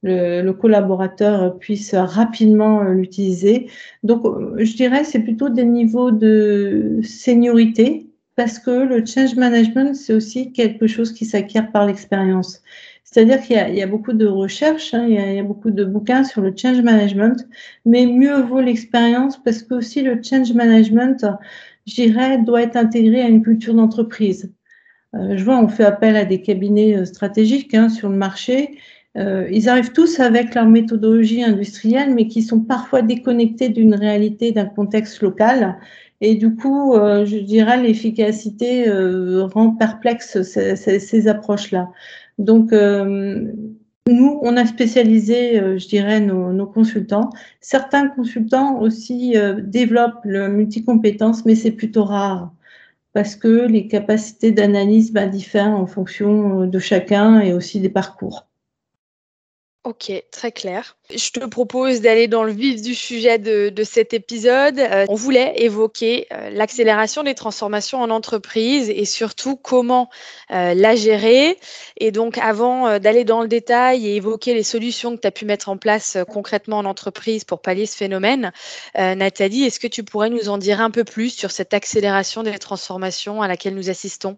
le, 0.03 0.53
collaborateur 0.53 1.59
puisse 1.59 1.95
rapidement 1.95 2.83
l'utiliser. 2.85 3.69
Donc, 4.05 4.25
je 4.59 4.77
dirais 4.77 5.03
c'est 5.03 5.21
plutôt 5.21 5.49
des 5.49 5.65
niveaux 5.65 6.13
de 6.13 7.01
seniorité 7.03 8.07
parce 8.37 8.59
que 8.59 8.71
le 8.71 9.05
change 9.05 9.35
management, 9.35 9.95
c'est 9.95 10.13
aussi 10.13 10.53
quelque 10.53 10.87
chose 10.87 11.13
qui 11.13 11.25
s'acquiert 11.25 11.73
par 11.73 11.87
l'expérience. 11.87 12.63
C'est-à-dire 13.03 13.41
qu'il 13.41 13.57
y, 13.57 13.83
a 13.83 13.87
beaucoup 13.87 14.13
de 14.13 14.27
recherches, 14.27 14.93
hein, 14.93 15.07
il, 15.09 15.15
y 15.15 15.39
a, 15.39 15.43
beaucoup 15.43 15.71
de 15.71 15.85
bouquins 15.85 16.25
sur 16.25 16.43
le 16.43 16.53
change 16.55 16.83
management, 16.83 17.47
mais 17.87 18.05
mieux 18.05 18.43
vaut 18.43 18.61
l'expérience 18.61 19.43
parce 19.43 19.63
que 19.63 19.75
aussi 19.75 20.03
le 20.03 20.21
change 20.23 20.53
management, 20.53 21.25
je 21.87 21.95
dirais, 21.95 22.39
doit 22.39 22.63
être 22.63 22.77
intégré 22.77 23.23
à 23.23 23.29
une 23.29 23.43
culture 23.43 23.75
d'entreprise. 23.75 24.53
Euh, 25.15 25.37
je 25.37 25.45
vois, 25.45 25.59
on 25.59 25.69
fait 25.69 25.85
appel 25.85 26.17
à 26.17 26.25
des 26.25 26.43
cabinets 26.43 26.97
euh, 26.97 27.05
stratégiques 27.05 27.75
hein, 27.75 27.89
sur 27.89 28.09
le 28.09 28.17
marché. 28.17 28.77
Euh, 29.17 29.49
ils 29.51 29.69
arrivent 29.69 29.93
tous 29.93 30.21
avec 30.21 30.55
leur 30.55 30.67
méthodologie 30.67 31.43
industrielle, 31.43 32.15
mais 32.15 32.27
qui 32.27 32.43
sont 32.43 32.61
parfois 32.61 33.03
déconnectés 33.03 33.71
d'une 33.71 33.95
réalité, 33.95 34.53
d'un 34.53 34.67
contexte 34.67 35.23
local. 35.23 35.79
Et 36.21 36.35
du 36.35 36.55
coup, 36.55 36.95
je 36.95 37.39
dirais, 37.39 37.83
l'efficacité 37.83 38.91
rend 39.53 39.73
perplexe 39.73 40.43
ces, 40.43 41.29
approches-là. 41.29 41.91
Donc, 42.39 42.73
nous, 42.73 44.39
on 44.43 44.57
a 44.57 44.67
spécialisé, 44.67 45.79
je 45.79 45.89
dirais, 45.89 46.21
nos, 46.21 46.67
consultants. 46.67 47.31
Certains 47.61 48.09
consultants 48.09 48.81
aussi 48.81 49.35
développent 49.65 50.25
le 50.25 50.49
multicompétence, 50.49 51.45
mais 51.45 51.55
c'est 51.55 51.73
plutôt 51.73 52.05
rare 52.05 52.53
parce 53.17 53.35
que 53.35 53.67
les 53.67 53.89
capacités 53.89 54.53
d'analyse 54.53 55.11
bah, 55.11 55.25
diffèrent 55.25 55.71
en 55.71 55.87
fonction 55.87 56.61
euh, 56.61 56.67
de 56.67 56.79
chacun 56.79 57.41
et 57.41 57.55
aussi 57.55 57.81
des 57.81 57.89
parcours. 57.89 58.47
Ok, 59.87 60.11
très 60.33 60.51
clair. 60.51 60.97
Je 61.15 61.31
te 61.31 61.47
propose 61.47 62.01
d'aller 62.01 62.27
dans 62.27 62.43
le 62.43 62.51
vif 62.51 62.83
du 62.83 62.93
sujet 62.93 63.39
de, 63.39 63.85
cet 63.85 64.15
épisode. 64.15 64.81
Euh, 64.81 65.07
on 65.09 65.15
voulait 65.15 65.55
évoquer 65.59 66.27
euh, 66.33 66.51
l'accélération 66.51 67.23
des 67.23 67.37
transformations 67.37 68.03
en 68.03 68.11
entreprise 68.11 68.91
et 68.91 69.05
surtout 69.05 69.55
comment 69.55 70.11
euh, 70.51 70.75
la 70.75 70.97
gérer. 70.97 71.57
Et 71.99 72.11
donc, 72.11 72.37
avant 72.39 72.99
d'aller 72.99 73.23
dans 73.23 73.43
le 73.43 73.47
détail 73.47 74.09
et 74.09 74.17
évoquer 74.17 74.55
les 74.55 74.65
solutions 74.65 75.15
que 75.15 75.21
tu 75.21 75.29
as 75.29 75.31
pu 75.31 75.45
mettre 75.45 75.69
en 75.69 75.77
place 75.77 76.19
concrètement 76.29 76.79
en 76.79 76.85
entreprise 76.85 77.45
pour 77.45 77.63
pallier 77.63 77.87
ce 77.87 77.97
phénomène, 77.97 78.51
Nathalie, 78.97 79.63
est-ce 79.63 79.79
que 79.79 79.87
tu 79.87 80.03
pourrais 80.03 80.31
nous 80.31 80.49
en 80.49 80.59
dire 80.59 80.81
un 80.81 80.91
peu 80.91 81.05
plus 81.05 81.31
sur 81.31 81.53
cette 81.53 81.75
accélération 81.75 82.43
des 82.43 82.59
transformations 82.59 83.41
à 83.41 83.47
laquelle 83.47 83.77
nous 83.77 83.89
assistons? 83.89 84.37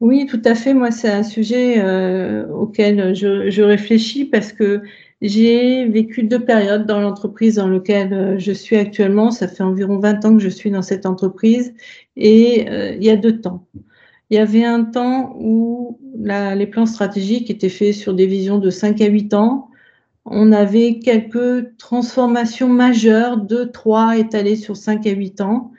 Oui, 0.00 0.26
tout 0.26 0.42
à 0.44 0.54
fait. 0.54 0.74
Moi, 0.74 0.90
c'est 0.90 1.08
un 1.08 1.22
sujet 1.22 1.78
euh, 1.78 2.46
auquel 2.48 3.14
je, 3.14 3.62
réfléchis 3.62 4.26
parce 4.26 4.52
que 4.52 4.82
j'ai 5.22 5.86
vécu 5.86 6.22
deux 6.24 6.44
périodes 6.44 6.86
dans 6.86 7.00
l'entreprise 7.00 7.54
dans 7.54 7.68
laquelle 7.68 8.12
euh, 8.12 8.38
je 8.38 8.52
suis 8.52 8.76
actuellement. 8.76 9.30
Ça 9.30 9.48
fait 9.48 9.62
environ 9.62 9.98
20 9.98 10.24
ans 10.26 10.36
que 10.36 10.42
je 10.42 10.50
suis 10.50 10.70
dans 10.70 10.82
cette 10.82 11.06
entreprise 11.06 11.74
et 12.16 12.68
euh, 12.68 12.94
il 12.94 13.04
y 13.04 13.10
a 13.10 13.16
deux 13.16 13.40
temps. 13.40 13.66
Il 14.28 14.36
y 14.36 14.38
avait 14.38 14.64
un 14.64 14.84
temps 14.84 15.34
où 15.40 15.98
les 16.18 16.66
plans 16.66 16.86
stratégiques 16.86 17.50
étaient 17.50 17.68
faits 17.68 17.94
sur 17.94 18.12
des 18.12 18.26
visions 18.26 18.58
de 18.58 18.70
5 18.70 19.00
à 19.00 19.06
8 19.06 19.34
ans. 19.34 19.70
On 20.26 20.52
avait 20.52 20.98
quelques 20.98 21.76
transformations 21.78 22.68
majeures, 22.68 23.36
deux, 23.38 23.70
trois 23.70 24.18
étalées 24.18 24.56
sur 24.56 24.76
5 24.76 25.06
à 25.06 25.10
8 25.10 25.40
ans. 25.40 25.72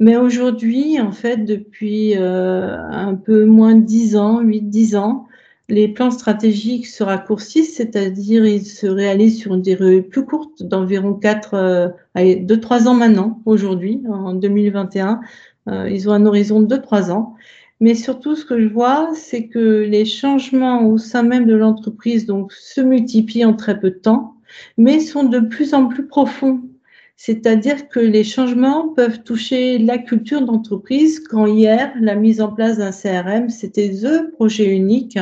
Mais 0.00 0.16
aujourd'hui, 0.16 0.98
en 0.98 1.12
fait, 1.12 1.44
depuis 1.44 2.16
euh, 2.16 2.78
un 2.88 3.14
peu 3.14 3.44
moins 3.44 3.74
de 3.74 3.84
10 3.84 4.16
ans, 4.16 4.42
8-10 4.42 4.96
ans, 4.96 5.26
les 5.68 5.88
plans 5.88 6.10
stratégiques 6.10 6.86
se 6.86 7.04
raccourcissent, 7.04 7.76
c'est-à-dire 7.76 8.46
ils 8.46 8.64
se 8.64 8.86
réalisent 8.86 9.38
sur 9.38 9.54
une 9.54 9.62
durée 9.62 10.00
plus 10.00 10.24
courte, 10.24 10.62
d'environ 10.62 11.12
4, 11.14 11.54
euh, 11.54 11.88
2-3 12.16 12.88
ans 12.88 12.94
maintenant, 12.94 13.42
aujourd'hui, 13.44 14.02
en 14.08 14.32
2021. 14.32 15.20
Euh, 15.68 15.90
ils 15.90 16.08
ont 16.08 16.12
un 16.12 16.24
horizon 16.24 16.62
de 16.62 16.76
2-3 16.76 17.10
ans. 17.10 17.34
Mais 17.80 17.94
surtout, 17.94 18.34
ce 18.36 18.46
que 18.46 18.58
je 18.58 18.68
vois, 18.68 19.10
c'est 19.14 19.48
que 19.48 19.84
les 19.86 20.06
changements 20.06 20.86
au 20.86 20.96
sein 20.96 21.22
même 21.22 21.46
de 21.46 21.54
l'entreprise 21.54 22.24
donc, 22.24 22.52
se 22.52 22.80
multiplient 22.80 23.44
en 23.44 23.54
très 23.54 23.78
peu 23.78 23.90
de 23.90 23.96
temps, 23.96 24.34
mais 24.78 24.98
sont 24.98 25.24
de 25.24 25.40
plus 25.40 25.74
en 25.74 25.88
plus 25.88 26.06
profonds 26.06 26.62
c'est-à-dire 27.22 27.90
que 27.90 28.00
les 28.00 28.24
changements 28.24 28.88
peuvent 28.88 29.22
toucher 29.22 29.76
la 29.76 29.98
culture 29.98 30.40
d'entreprise 30.40 31.20
quand 31.20 31.44
hier, 31.44 31.92
la 32.00 32.14
mise 32.14 32.40
en 32.40 32.50
place 32.50 32.78
d'un 32.78 32.92
CRM, 32.92 33.50
c'était 33.50 33.90
the 33.90 34.30
projet 34.32 34.74
unique. 34.74 35.18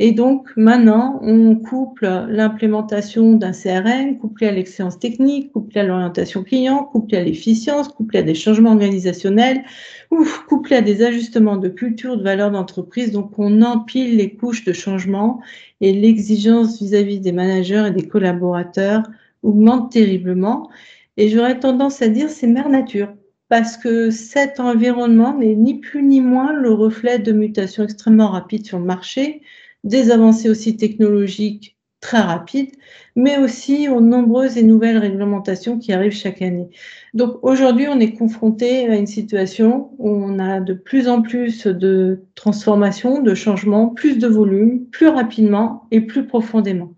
Et 0.00 0.10
donc 0.10 0.48
maintenant, 0.56 1.20
on 1.22 1.54
couple 1.54 2.26
l'implémentation 2.28 3.34
d'un 3.34 3.52
CRM, 3.52 4.18
couplé 4.18 4.48
à 4.48 4.50
l'excellence 4.50 4.98
technique, 4.98 5.52
couplé 5.52 5.82
à 5.82 5.84
l'orientation 5.84 6.42
client, 6.42 6.82
couplé 6.82 7.18
à 7.18 7.22
l'efficience, 7.22 7.86
couplé 7.86 8.18
à 8.18 8.22
des 8.24 8.34
changements 8.34 8.72
organisationnels, 8.72 9.62
ou 10.10 10.26
couplé 10.48 10.78
à 10.78 10.80
des 10.80 11.04
ajustements 11.04 11.58
de 11.58 11.68
culture, 11.68 12.16
de 12.16 12.24
valeur 12.24 12.50
d'entreprise. 12.50 13.12
Donc 13.12 13.38
on 13.38 13.62
empile 13.62 14.16
les 14.16 14.34
couches 14.34 14.64
de 14.64 14.72
changement 14.72 15.40
et 15.80 15.92
l'exigence 15.92 16.82
vis-à-vis 16.82 17.20
des 17.20 17.30
managers 17.30 17.84
et 17.86 17.92
des 17.92 18.08
collaborateurs 18.08 19.04
augmente 19.44 19.92
terriblement. 19.92 20.68
Et 21.16 21.28
j'aurais 21.28 21.60
tendance 21.60 22.02
à 22.02 22.08
dire 22.08 22.28
c'est 22.30 22.46
mère 22.46 22.68
nature, 22.68 23.14
parce 23.48 23.76
que 23.76 24.10
cet 24.10 24.60
environnement 24.60 25.36
n'est 25.38 25.54
ni 25.54 25.80
plus 25.80 26.02
ni 26.02 26.20
moins 26.20 26.52
le 26.52 26.72
reflet 26.72 27.18
de 27.18 27.32
mutations 27.32 27.84
extrêmement 27.84 28.28
rapides 28.28 28.66
sur 28.66 28.78
le 28.78 28.84
marché, 28.84 29.42
des 29.84 30.10
avancées 30.10 30.50
aussi 30.50 30.76
technologiques 30.76 31.74
très 32.00 32.20
rapides, 32.20 32.72
mais 33.16 33.38
aussi 33.38 33.88
aux 33.88 34.00
nombreuses 34.00 34.58
et 34.58 34.62
nouvelles 34.62 34.98
réglementations 34.98 35.78
qui 35.78 35.92
arrivent 35.92 36.12
chaque 36.12 36.42
année. 36.42 36.68
Donc 37.14 37.38
aujourd'hui, 37.42 37.86
on 37.88 37.98
est 37.98 38.12
confronté 38.12 38.86
à 38.88 38.96
une 38.96 39.06
situation 39.06 39.90
où 39.98 40.10
on 40.10 40.38
a 40.38 40.60
de 40.60 40.74
plus 40.74 41.08
en 41.08 41.22
plus 41.22 41.66
de 41.66 42.24
transformations, 42.34 43.22
de 43.22 43.34
changements, 43.34 43.88
plus 43.88 44.18
de 44.18 44.26
volume, 44.26 44.84
plus 44.86 45.08
rapidement 45.08 45.86
et 45.90 46.02
plus 46.02 46.26
profondément. 46.26 46.92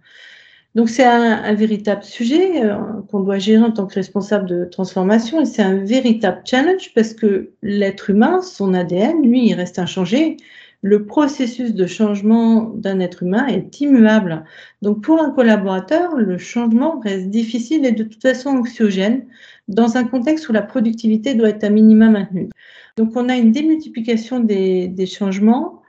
Donc 0.76 0.90
c'est 0.90 1.04
un, 1.04 1.54
véritable 1.54 2.04
sujet 2.04 2.62
euh, 2.62 2.76
qu'on 3.10 3.20
doit 3.20 3.38
gérer 3.38 3.64
en 3.64 3.72
tant 3.72 3.86
que 3.86 3.94
responsable 3.94 4.46
de 4.46 4.66
transformation 4.66 5.40
et 5.40 5.46
c'est 5.46 5.62
un 5.62 5.82
véritable 5.82 6.42
challenge 6.44 6.92
parce 6.94 7.14
que 7.14 7.52
l'être 7.62 8.10
humain, 8.10 8.42
son 8.42 8.74
ADN, 8.74 9.22
lui, 9.22 9.48
il 9.48 9.54
reste 9.54 9.78
inchangé. 9.78 10.36
Le 10.82 11.06
processus 11.06 11.72
de 11.72 11.86
changement 11.86 12.64
d'un 12.74 13.00
être 13.00 13.22
humain 13.22 13.46
est 13.46 13.80
immuable. 13.80 14.44
Donc 14.82 15.02
pour 15.02 15.18
un 15.18 15.30
collaborateur, 15.30 16.14
le 16.14 16.36
changement 16.36 17.00
reste 17.00 17.30
difficile 17.30 17.86
et 17.86 17.92
de 17.92 18.04
toute 18.04 18.20
façon 18.20 18.50
anxiogène 18.50 19.24
dans 19.68 19.96
un 19.96 20.04
contexte 20.04 20.50
où 20.50 20.52
la 20.52 20.60
productivité 20.60 21.32
doit 21.32 21.48
être 21.48 21.64
à 21.64 21.70
minima 21.70 22.10
maintenue. 22.10 22.50
Donc 22.98 23.12
on 23.16 23.30
a 23.30 23.36
une 23.36 23.50
démultiplication 23.50 24.40
des, 24.40 24.88
des 24.88 25.06
changements 25.06 25.80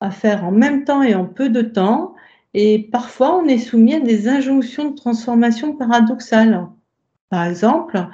à 0.00 0.10
faire 0.10 0.44
en 0.44 0.52
même 0.52 0.84
temps 0.84 1.02
et 1.02 1.14
en 1.14 1.24
peu 1.24 1.48
de 1.48 1.62
temps 1.62 2.14
et 2.54 2.88
parfois, 2.90 3.38
on 3.38 3.46
est 3.46 3.58
soumis 3.58 3.94
à 3.94 4.00
des 4.00 4.28
injonctions 4.28 4.90
de 4.90 4.94
transformation 4.94 5.76
paradoxales. 5.76 6.66
Par 7.28 7.44
exemple, 7.44 8.08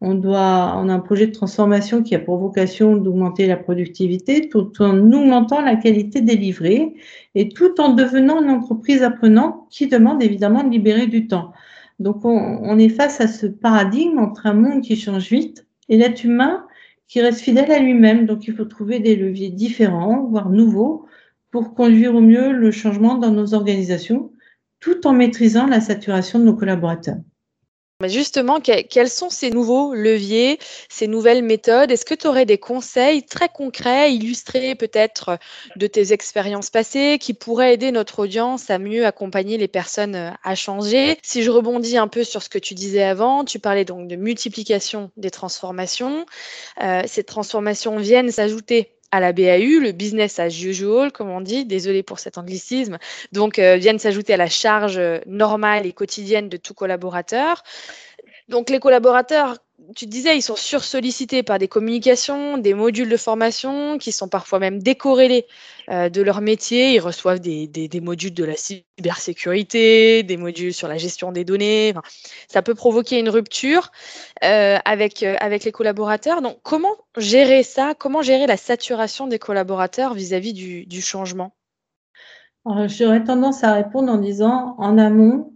on, 0.00 0.14
doit, 0.14 0.74
on 0.78 0.88
a 0.88 0.94
un 0.94 1.00
projet 1.00 1.26
de 1.26 1.32
transformation 1.32 2.02
qui 2.02 2.14
a 2.14 2.20
pour 2.20 2.38
vocation 2.38 2.96
d'augmenter 2.96 3.46
la 3.46 3.56
productivité 3.56 4.48
tout 4.48 4.70
en 4.80 4.96
augmentant 5.12 5.60
la 5.60 5.76
qualité 5.76 6.20
délivrée 6.20 6.94
et 7.34 7.48
tout 7.48 7.80
en 7.80 7.90
devenant 7.94 8.42
une 8.42 8.50
entreprise 8.50 9.02
apprenante 9.02 9.66
qui 9.70 9.88
demande 9.88 10.22
évidemment 10.22 10.62
de 10.62 10.70
libérer 10.70 11.06
du 11.06 11.26
temps. 11.26 11.52
Donc, 11.98 12.24
on, 12.24 12.60
on 12.62 12.78
est 12.78 12.88
face 12.88 13.20
à 13.20 13.28
ce 13.28 13.46
paradigme 13.46 14.18
entre 14.18 14.46
un 14.46 14.54
monde 14.54 14.82
qui 14.82 14.96
change 14.96 15.28
vite 15.28 15.66
et 15.88 15.98
l'être 15.98 16.24
humain 16.24 16.64
qui 17.08 17.20
reste 17.20 17.40
fidèle 17.40 17.72
à 17.72 17.80
lui-même. 17.80 18.24
Donc, 18.24 18.46
il 18.46 18.54
faut 18.54 18.64
trouver 18.64 19.00
des 19.00 19.16
leviers 19.16 19.50
différents, 19.50 20.26
voire 20.30 20.48
nouveaux, 20.48 21.06
pour 21.50 21.74
conduire 21.74 22.14
au 22.14 22.20
mieux 22.20 22.52
le 22.52 22.70
changement 22.70 23.16
dans 23.16 23.30
nos 23.30 23.54
organisations, 23.54 24.32
tout 24.80 25.06
en 25.06 25.12
maîtrisant 25.12 25.66
la 25.66 25.80
saturation 25.80 26.38
de 26.38 26.44
nos 26.44 26.54
collaborateurs. 26.54 27.18
Justement, 28.08 28.60
quels 28.60 29.10
sont 29.10 29.28
ces 29.28 29.50
nouveaux 29.50 29.94
leviers, 29.94 30.58
ces 30.88 31.06
nouvelles 31.06 31.44
méthodes? 31.44 31.90
Est-ce 31.90 32.06
que 32.06 32.14
tu 32.14 32.26
aurais 32.26 32.46
des 32.46 32.56
conseils 32.56 33.24
très 33.24 33.50
concrets, 33.50 34.14
illustrés 34.14 34.74
peut-être 34.74 35.38
de 35.76 35.86
tes 35.86 36.14
expériences 36.14 36.70
passées, 36.70 37.18
qui 37.20 37.34
pourraient 37.34 37.74
aider 37.74 37.92
notre 37.92 38.20
audience 38.20 38.70
à 38.70 38.78
mieux 38.78 39.04
accompagner 39.04 39.58
les 39.58 39.68
personnes 39.68 40.14
euh, 40.14 40.30
à 40.42 40.54
changer? 40.54 41.18
Si 41.22 41.42
je 41.42 41.50
rebondis 41.50 41.98
un 41.98 42.08
peu 42.08 42.24
sur 42.24 42.42
ce 42.42 42.48
que 42.48 42.58
tu 42.58 42.72
disais 42.74 43.02
avant, 43.02 43.44
tu 43.44 43.58
parlais 43.58 43.84
donc 43.84 44.08
de 44.08 44.16
multiplication 44.16 45.10
des 45.18 45.30
transformations. 45.30 46.24
Euh, 46.82 47.02
ces 47.06 47.24
transformations 47.24 47.98
viennent 47.98 48.30
s'ajouter 48.30 48.94
à 49.12 49.20
la 49.20 49.32
BAU, 49.32 49.80
le 49.80 49.92
business 49.92 50.38
as 50.38 50.48
usual, 50.62 51.10
comme 51.12 51.30
on 51.30 51.40
dit, 51.40 51.64
désolé 51.64 52.02
pour 52.02 52.18
cet 52.18 52.38
anglicisme, 52.38 52.98
donc 53.32 53.58
euh, 53.58 53.76
viennent 53.76 53.98
s'ajouter 53.98 54.34
à 54.34 54.36
la 54.36 54.48
charge 54.48 54.98
euh, 54.98 55.18
normale 55.26 55.86
et 55.86 55.92
quotidienne 55.92 56.48
de 56.48 56.56
tout 56.56 56.74
collaborateur. 56.74 57.62
Donc 58.48 58.70
les 58.70 58.80
collaborateurs 58.80 59.58
tu 59.96 60.06
disais, 60.06 60.36
ils 60.36 60.42
sont 60.42 60.56
sursollicités 60.56 61.42
par 61.42 61.58
des 61.58 61.68
communications, 61.68 62.58
des 62.58 62.74
modules 62.74 63.08
de 63.08 63.16
formation 63.16 63.98
qui 63.98 64.12
sont 64.12 64.28
parfois 64.28 64.58
même 64.58 64.82
décorrélés 64.82 65.46
euh, 65.90 66.08
de 66.08 66.22
leur 66.22 66.40
métier. 66.40 66.94
Ils 66.94 67.00
reçoivent 67.00 67.40
des, 67.40 67.66
des, 67.66 68.00
modules 68.00 68.34
de 68.34 68.44
la 68.44 68.54
cybersécurité, 68.56 70.22
des 70.22 70.36
modules 70.36 70.74
sur 70.74 70.88
la 70.88 70.96
gestion 70.96 71.32
des 71.32 71.44
données. 71.44 71.94
ça 72.48 72.62
peut 72.62 72.74
provoquer 72.74 73.18
une 73.18 73.28
rupture 73.28 73.90
euh, 74.44 74.78
avec, 74.84 75.22
euh, 75.22 75.36
avec 75.40 75.64
les 75.64 75.72
collaborateurs. 75.72 76.42
Donc, 76.42 76.58
comment 76.62 76.96
gérer 77.16 77.62
ça? 77.62 77.94
Comment 77.94 78.22
gérer 78.22 78.46
la 78.46 78.56
saturation 78.56 79.26
des 79.26 79.38
collaborateurs 79.38 80.14
vis-à-vis 80.14 80.52
du, 80.52 80.86
du, 80.86 81.00
changement? 81.00 81.52
J'aurais 82.86 83.24
tendance 83.24 83.64
à 83.64 83.72
répondre 83.72 84.12
en 84.12 84.18
disant, 84.18 84.74
en 84.78 84.98
amont, 84.98 85.52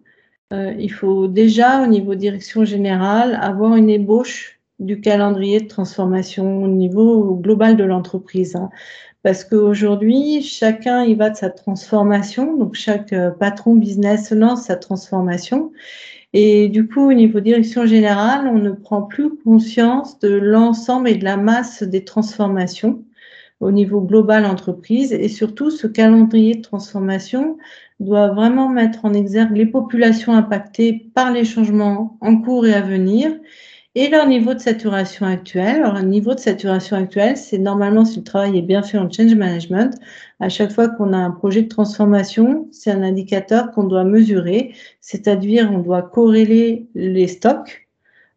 euh, 0.53 0.75
il 0.79 0.93
faut 0.93 1.27
déjà, 1.27 1.83
au 1.83 1.87
niveau 1.87 2.15
direction 2.15 2.65
générale, 2.65 3.39
avoir 3.41 3.77
une 3.77 3.91
ébauche 3.91 4.61
du 4.79 5.01
calendrier 5.01 5.61
de 5.61 5.69
transformation 5.69 6.65
au 6.65 6.69
niveau 6.69 7.35
global 7.37 7.77
de 7.77 7.85
l'entreprise. 7.85 8.57
Hein. 8.57 8.71
Parce 9.23 9.45
qu'aujourd'hui, 9.45 10.43
chacun 10.43 11.05
y 11.05 11.15
va 11.15 11.31
de 11.31 11.37
sa 11.37 11.49
transformation, 11.49 12.57
donc 12.57 12.75
chaque 12.75 13.13
euh, 13.13 13.31
patron 13.31 13.75
business 13.75 14.31
lance 14.31 14.67
sa 14.67 14.77
transformation. 14.77 15.73
Et 16.35 16.69
du 16.69 16.89
coup, 16.89 17.09
au 17.09 17.13
niveau 17.13 17.41
direction 17.41 17.87
générale, 17.87 18.49
on 18.49 18.59
ne 18.59 18.73
prend 18.73 19.03
plus 19.03 19.31
conscience 19.37 20.19
de 20.19 20.29
l'ensemble 20.29 21.09
et 21.09 21.15
de 21.15 21.25
la 21.25 21.37
masse 21.37 21.83
des 21.83 22.05
transformations 22.05 23.05
au 23.61 23.71
niveau 23.71 24.01
global 24.01 24.45
entreprise. 24.45 25.13
Et 25.13 25.29
surtout, 25.29 25.71
ce 25.71 25.87
calendrier 25.87 26.57
de 26.57 26.63
transformation 26.63 27.57
doit 28.01 28.29
vraiment 28.29 28.69
mettre 28.69 29.05
en 29.05 29.15
exergue 29.15 29.57
les 29.57 29.67
populations 29.67 30.35
impactées 30.35 31.11
par 31.15 31.33
les 31.33 31.45
changements 31.45 32.19
en 32.21 32.41
cours 32.41 32.67
et 32.67 32.75
à 32.75 32.81
venir 32.81 33.33
et 33.95 34.09
leur 34.09 34.27
niveau 34.27 34.55
de 34.55 34.59
saturation 34.59 35.27
actuel. 35.27 35.77
Alors, 35.77 35.95
le 35.95 36.03
niveau 36.03 36.35
de 36.35 36.41
saturation 36.41 36.97
actuel, 36.97 37.37
c'est 37.37 37.59
normalement 37.59 38.05
si 38.05 38.19
le 38.19 38.25
travail 38.25 38.59
est 38.59 38.63
bien 38.63 38.83
fait 38.83 38.99
en 38.99 39.09
change 39.11 39.35
management, 39.35 39.97
à 40.41 40.49
chaque 40.49 40.73
fois 40.73 40.89
qu'on 40.89 41.13
a 41.13 41.19
un 41.19 41.31
projet 41.31 41.63
de 41.63 41.69
transformation, 41.69 42.69
c'est 42.73 42.91
un 42.91 43.03
indicateur 43.03 43.71
qu'on 43.71 43.85
doit 43.85 44.05
mesurer, 44.05 44.75
c'est-à-dire 45.01 45.71
on 45.73 45.79
doit 45.79 46.03
corréler 46.03 46.89
les 46.95 47.29
stocks 47.29 47.87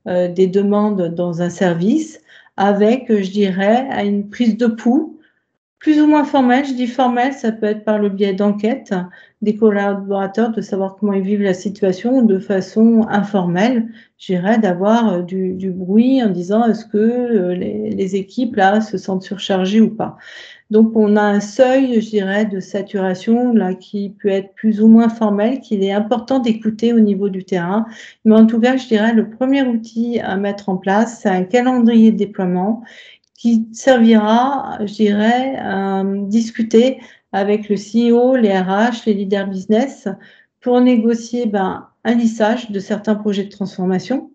euh, 0.07 0.27
des 0.27 0.47
demandes 0.47 1.13
dans 1.15 1.41
un 1.41 1.49
service 1.49 2.21
avec, 2.55 3.05
je 3.09 3.31
dirais, 3.31 3.87
une 4.05 4.29
prise 4.29 4.57
de 4.57 4.67
pouls 4.67 5.16
plus 5.79 6.01
ou 6.01 6.07
moins 6.07 6.23
formel. 6.23 6.65
Je 6.65 6.73
dis 6.73 6.87
formel, 6.87 7.33
ça 7.33 7.51
peut 7.51 7.67
être 7.67 7.83
par 7.83 7.99
le 7.99 8.09
biais 8.09 8.33
d'enquête 8.33 8.93
des 9.43 9.55
collaborateurs, 9.55 10.51
de 10.51 10.61
savoir 10.61 10.95
comment 10.95 11.13
ils 11.13 11.21
vivent 11.21 11.43
la 11.43 11.53
situation, 11.53 12.17
ou 12.17 12.25
de 12.25 12.39
façon 12.39 13.05
informelle, 13.07 13.87
j'irais 14.17 14.57
d'avoir 14.57 15.13
euh, 15.13 15.21
du, 15.21 15.53
du, 15.53 15.69
bruit 15.69 16.23
en 16.23 16.29
disant 16.29 16.65
est-ce 16.65 16.85
que 16.85 16.97
euh, 16.97 17.53
les, 17.53 17.91
les, 17.91 18.15
équipes 18.15 18.55
là 18.55 18.81
se 18.81 18.97
sentent 18.97 19.21
surchargées 19.21 19.79
ou 19.79 19.91
pas. 19.91 20.17
Donc 20.71 20.97
on 20.97 21.15
a 21.15 21.21
un 21.21 21.39
seuil, 21.39 22.01
je 22.01 22.09
dirais, 22.09 22.45
de 22.45 22.59
saturation 22.59 23.53
là 23.53 23.73
qui 23.73 24.09
peut 24.21 24.27
être 24.27 24.53
plus 24.55 24.81
ou 24.81 24.87
moins 24.87 25.07
formel, 25.07 25.61
qu'il 25.61 25.83
est 25.83 25.93
important 25.93 26.39
d'écouter 26.39 26.91
au 26.91 26.99
niveau 26.99 27.29
du 27.29 27.45
terrain. 27.45 27.85
Mais 28.25 28.35
en 28.35 28.45
tout 28.47 28.59
cas, 28.59 28.75
je 28.75 28.87
dirais 28.87 29.13
le 29.13 29.29
premier 29.29 29.61
outil 29.63 30.19
à 30.19 30.35
mettre 30.35 30.67
en 30.69 30.77
place, 30.77 31.19
c'est 31.21 31.29
un 31.29 31.43
calendrier 31.43 32.11
de 32.11 32.17
déploiement 32.17 32.83
qui 33.37 33.67
servira, 33.71 34.79
je 34.81 34.93
dirais, 34.93 35.55
à 35.57 36.03
discuter 36.03 36.99
avec 37.31 37.69
le 37.69 37.75
CEO, 37.75 38.35
les 38.35 38.57
RH, 38.57 39.05
les 39.05 39.13
leaders 39.13 39.47
business 39.47 40.07
pour 40.59 40.81
négocier 40.81 41.45
ben, 41.45 41.87
un 42.03 42.15
lissage 42.15 42.71
de 42.71 42.79
certains 42.79 43.15
projets 43.15 43.43
de 43.43 43.49
transformation 43.49 44.31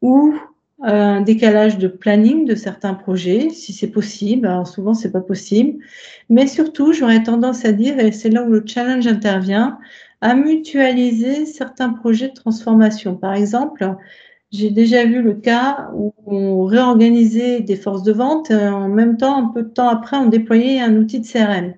ou 0.00 0.34
un 0.82 1.22
décalage 1.22 1.78
de 1.78 1.88
planning 1.88 2.44
de 2.44 2.54
certains 2.54 2.94
projets, 2.94 3.50
si 3.50 3.72
c'est 3.72 3.90
possible. 3.90 4.46
Alors 4.46 4.66
souvent, 4.66 4.94
c'est 4.94 5.10
pas 5.10 5.20
possible. 5.20 5.82
Mais 6.28 6.46
surtout, 6.46 6.92
j'aurais 6.92 7.22
tendance 7.22 7.64
à 7.64 7.72
dire, 7.72 7.98
et 7.98 8.12
c'est 8.12 8.28
là 8.28 8.42
où 8.42 8.50
le 8.50 8.62
challenge 8.64 9.06
intervient, 9.06 9.78
à 10.20 10.34
mutualiser 10.34 11.46
certains 11.46 11.90
projets 11.90 12.28
de 12.28 12.34
transformation. 12.34 13.16
Par 13.16 13.34
exemple, 13.34 13.96
j'ai 14.52 14.70
déjà 14.70 15.04
vu 15.04 15.22
le 15.22 15.34
cas 15.34 15.90
où 15.94 16.14
on 16.26 16.64
réorganisait 16.64 17.60
des 17.60 17.76
forces 17.76 18.02
de 18.02 18.12
vente, 18.12 18.50
euh, 18.50 18.70
en 18.70 18.88
même 18.88 19.16
temps, 19.16 19.36
un 19.36 19.48
peu 19.48 19.62
de 19.62 19.68
temps 19.68 19.88
après, 19.88 20.16
on 20.16 20.26
déployait 20.28 20.80
un 20.80 20.96
outil 20.96 21.20
de 21.20 21.26
CRM. 21.26 21.74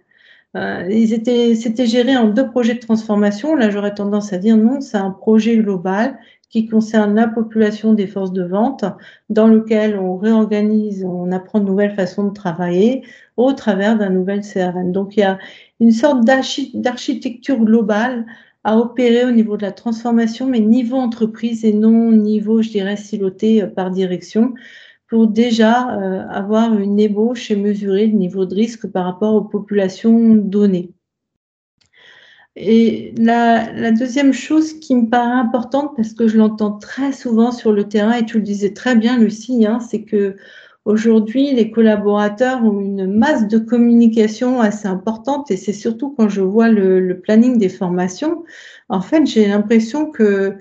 Euh, 0.57 0.87
ils 0.91 1.13
étaient, 1.13 1.55
c'était 1.55 1.87
géré 1.87 2.17
en 2.17 2.29
deux 2.29 2.49
projets 2.51 2.75
de 2.75 2.81
transformation. 2.81 3.55
Là, 3.55 3.71
j'aurais 3.71 3.95
tendance 3.95 4.33
à 4.33 4.39
dire 4.39 4.57
non, 4.57 4.81
c'est 4.81 4.97
un 4.97 5.11
projet 5.11 5.57
global 5.59 6.19
qui 6.51 6.67
concerne 6.67 7.15
la 7.15 7.29
population 7.29 7.93
des 7.93 8.07
forces 8.07 8.33
de 8.33 8.43
vente, 8.43 8.85
dans 9.29 9.49
lequel 9.49 9.99
on 9.99 10.17
réorganise, 10.17 11.05
on 11.05 11.31
apprend 11.31 11.61
de 11.61 11.67
nouvelles 11.67 11.95
façons 11.95 12.25
de 12.25 12.33
travailler 12.33 13.03
au 13.37 13.53
travers 13.53 13.99
d'un 13.99 14.09
nouvel 14.11 14.41
CRM. 14.41 14.93
Donc, 14.93 15.17
il 15.17 15.21
y 15.21 15.25
a 15.25 15.39
une 15.81 15.93
sorte 15.93 16.25
d'architecture 16.25 17.59
globale 17.59 18.25
à 18.69 18.77
opérer 18.77 19.25
au 19.25 19.31
niveau 19.31 19.57
de 19.57 19.63
la 19.63 19.73
transformation, 19.73 20.47
mais 20.47 20.61
niveau 20.61 20.97
entreprise 20.97 21.65
et 21.65 21.73
non 21.73 22.13
niveau, 22.13 22.61
je 22.61 22.69
dirais, 22.69 22.99
siloté 22.99 23.63
euh, 23.63 23.67
par 23.67 23.91
direction, 23.91 24.53
pour 25.09 25.27
déjà 25.27 25.99
euh, 25.99 26.29
avoir 26.29 26.79
une 26.79 27.01
ébauche 27.01 27.51
et 27.51 27.57
mesurer 27.57 28.07
le 28.09 28.19
niveau 28.19 28.45
de 28.45 28.55
risque 28.55 28.87
par 28.87 29.07
rapport 29.07 29.35
aux 29.35 29.45
populations 29.45 30.35
données. 30.35 30.93
Et 32.57 33.15
la, 33.17 33.91
deuxième 33.93 34.35
chose 34.35 34.75
qui 34.75 34.95
me 34.95 35.09
paraît 35.09 35.41
importante, 35.41 35.97
parce 35.97 36.13
que 36.13 36.29
je 36.29 36.37
l'entends 36.37 36.73
très 36.73 37.13
souvent 37.13 37.53
sur 37.53 37.73
le 37.73 37.89
terrain, 37.89 38.19
et 38.19 38.27
tu 38.27 38.37
le 38.37 38.43
disais 38.43 38.75
très 38.75 38.97
bien, 38.97 39.17
Lucie, 39.17 39.65
hein, 39.65 39.81
c'est 39.81 40.03
que 40.03 40.37
Aujourd'hui, 40.89 41.53
les 41.53 41.71
collaborateurs 41.71 42.65
ont 42.65 42.81
une 42.81 43.07
masse 43.07 43.47
de 43.47 43.59
communication 43.59 44.63
assez 44.63 44.89
importante 44.89 45.51
et 45.51 45.59
c'est 45.59 45.75
surtout 45.75 46.15
quand 46.17 46.31
je 46.31 46.41
vois 46.41 46.71
le, 46.71 47.21
planning 47.21 47.59
des 47.59 47.69
formations, 47.69 48.43
en 48.89 49.03
fait, 49.03 49.27
j'ai 49.27 49.49
l'impression 49.49 50.11
que 50.11 50.55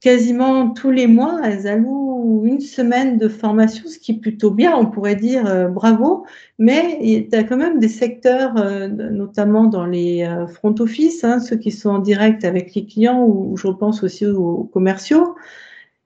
quasiment 0.00 0.70
tous 0.70 0.92
les 0.92 1.08
mois, 1.08 1.40
elles 1.42 1.66
allouent 1.66 2.42
une 2.44 2.60
semaine 2.60 3.18
de 3.18 3.26
formation, 3.26 3.88
ce 3.88 3.98
qui 3.98 4.12
est 4.12 4.20
plutôt 4.20 4.52
bien, 4.52 4.76
on 4.76 4.86
pourrait 4.86 5.16
dire 5.16 5.44
euh, 5.48 5.66
bravo, 5.66 6.24
mais 6.60 6.96
il 7.00 7.28
y 7.28 7.34
a 7.34 7.42
quand 7.42 7.56
même 7.56 7.80
des 7.80 7.88
secteurs, 7.88 8.56
euh, 8.56 8.86
notamment 8.86 9.64
dans 9.64 9.86
les 9.86 10.22
euh, 10.22 10.46
front 10.46 10.76
office, 10.78 11.24
hein, 11.24 11.40
ceux 11.40 11.56
qui 11.56 11.72
sont 11.72 11.90
en 11.90 11.98
direct 11.98 12.44
avec 12.44 12.76
les 12.76 12.86
clients, 12.86 13.24
ou 13.26 13.56
je 13.56 13.66
pense 13.66 14.04
aussi 14.04 14.24
aux 14.24 14.70
commerciaux, 14.72 15.34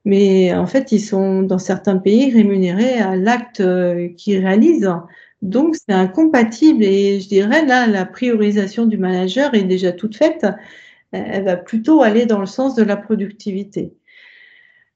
mais 0.05 0.55
en 0.55 0.67
fait, 0.67 0.93
ils 0.93 1.01
sont 1.01 1.43
dans 1.43 1.59
certains 1.59 1.99
pays 1.99 2.31
rémunérés 2.33 2.99
à 2.99 3.17
l'acte 3.17 3.61
euh, 3.61 4.09
qu'ils 4.17 4.45
réalisent. 4.45 4.93
Donc, 5.43 5.77
c'est 5.77 5.95
incompatible 5.95 6.83
et 6.83 7.21
je 7.21 7.29
dirais 7.29 7.65
là, 7.65 7.87
la 7.87 8.05
priorisation 8.05 8.87
du 8.87 8.99
manager 8.99 9.55
est 9.55 9.65
déjà 9.65 9.93
toute 9.93 10.17
faite. 10.17 10.47
Elle 11.13 11.45
va 11.45 11.57
plutôt 11.57 12.03
aller 12.03 12.27
dans 12.27 12.41
le 12.41 12.47
sens 12.47 12.75
de 12.75 12.83
la 12.83 12.97
productivité. 12.97 13.93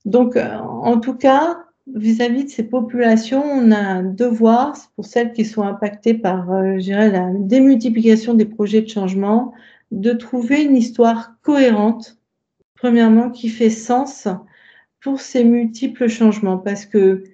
Donc, 0.05 0.37
euh, 0.37 0.59
en 0.59 0.99
tout 0.99 1.15
cas, 1.15 1.65
vis-à-vis 1.95 2.45
de 2.45 2.49
ces 2.49 2.65
populations, 2.65 3.43
on 3.43 3.71
a 3.71 3.79
un 3.79 4.03
devoir, 4.03 4.77
pour 4.97 5.05
celles 5.05 5.33
qui 5.33 5.45
sont 5.45 5.63
impactées 5.63 6.15
par, 6.15 6.51
euh, 6.53 6.75
je 6.79 6.85
dirais, 6.85 7.11
la 7.11 7.31
démultiplication 7.35 8.35
des 8.35 8.45
projets 8.45 8.83
de 8.83 8.89
changement, 8.89 9.53
de 9.91 10.13
trouver 10.13 10.63
une 10.63 10.77
histoire 10.77 11.35
cohérente, 11.43 12.19
premièrement, 12.75 13.31
qui 13.31 13.49
fait 13.49 13.71
sens 13.71 14.29
pour 15.03 15.21
ces 15.21 15.45
multiples 15.45 16.09
changements 16.09 16.59
parce 16.59 16.87
que 16.87 17.25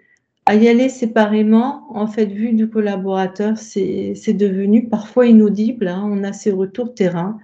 à 0.46 0.54
y 0.54 0.66
aller 0.66 0.88
séparément, 0.88 1.86
en 1.90 2.06
fait, 2.06 2.24
vu 2.24 2.54
du 2.54 2.70
collaborateur, 2.70 3.58
c'est 3.58 4.32
devenu 4.32 4.88
parfois 4.88 5.26
inaudible. 5.26 5.88
Hein, 5.88 6.08
on 6.10 6.24
a 6.24 6.32
ces 6.32 6.50
retours 6.50 6.94
terrain. 6.94 7.38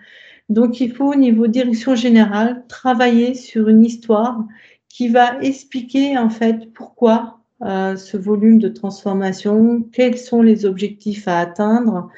Donc, 0.49 0.81
il 0.81 0.91
faut, 0.91 1.13
au 1.13 1.15
niveau 1.15 1.47
direction 1.47 1.97
générale, 1.97 2.65
travailler 2.67 3.35
sur 3.35 3.69
une 3.69 3.85
histoire 3.85 4.43
qui 4.89 5.09
va 5.09 5.39
expliquer, 5.43 6.17
en 6.17 6.31
fait, 6.31 6.73
pourquoi 6.73 7.41
euh, 7.61 7.95
ce 7.97 8.17
volume 8.17 8.59
de 8.59 8.69
transformation, 8.69 9.83
quels 9.93 10.17
sont 10.17 10.41
les 10.41 10.65
objectifs 10.65 11.29
à 11.29 11.41
atteindre. 11.41 12.09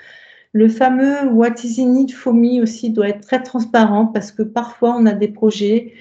Le 0.52 0.68
fameux 0.68 1.28
What 1.32 1.54
is 1.64 1.82
in 1.82 1.96
it 1.96 2.12
for 2.12 2.32
me 2.32 2.62
aussi 2.62 2.90
doit 2.90 3.08
être 3.08 3.26
très 3.26 3.42
transparent 3.42 4.06
parce 4.06 4.30
que 4.30 4.44
parfois, 4.44 4.96
on 4.96 5.06
a 5.06 5.14
des 5.14 5.28
projets 5.28 5.94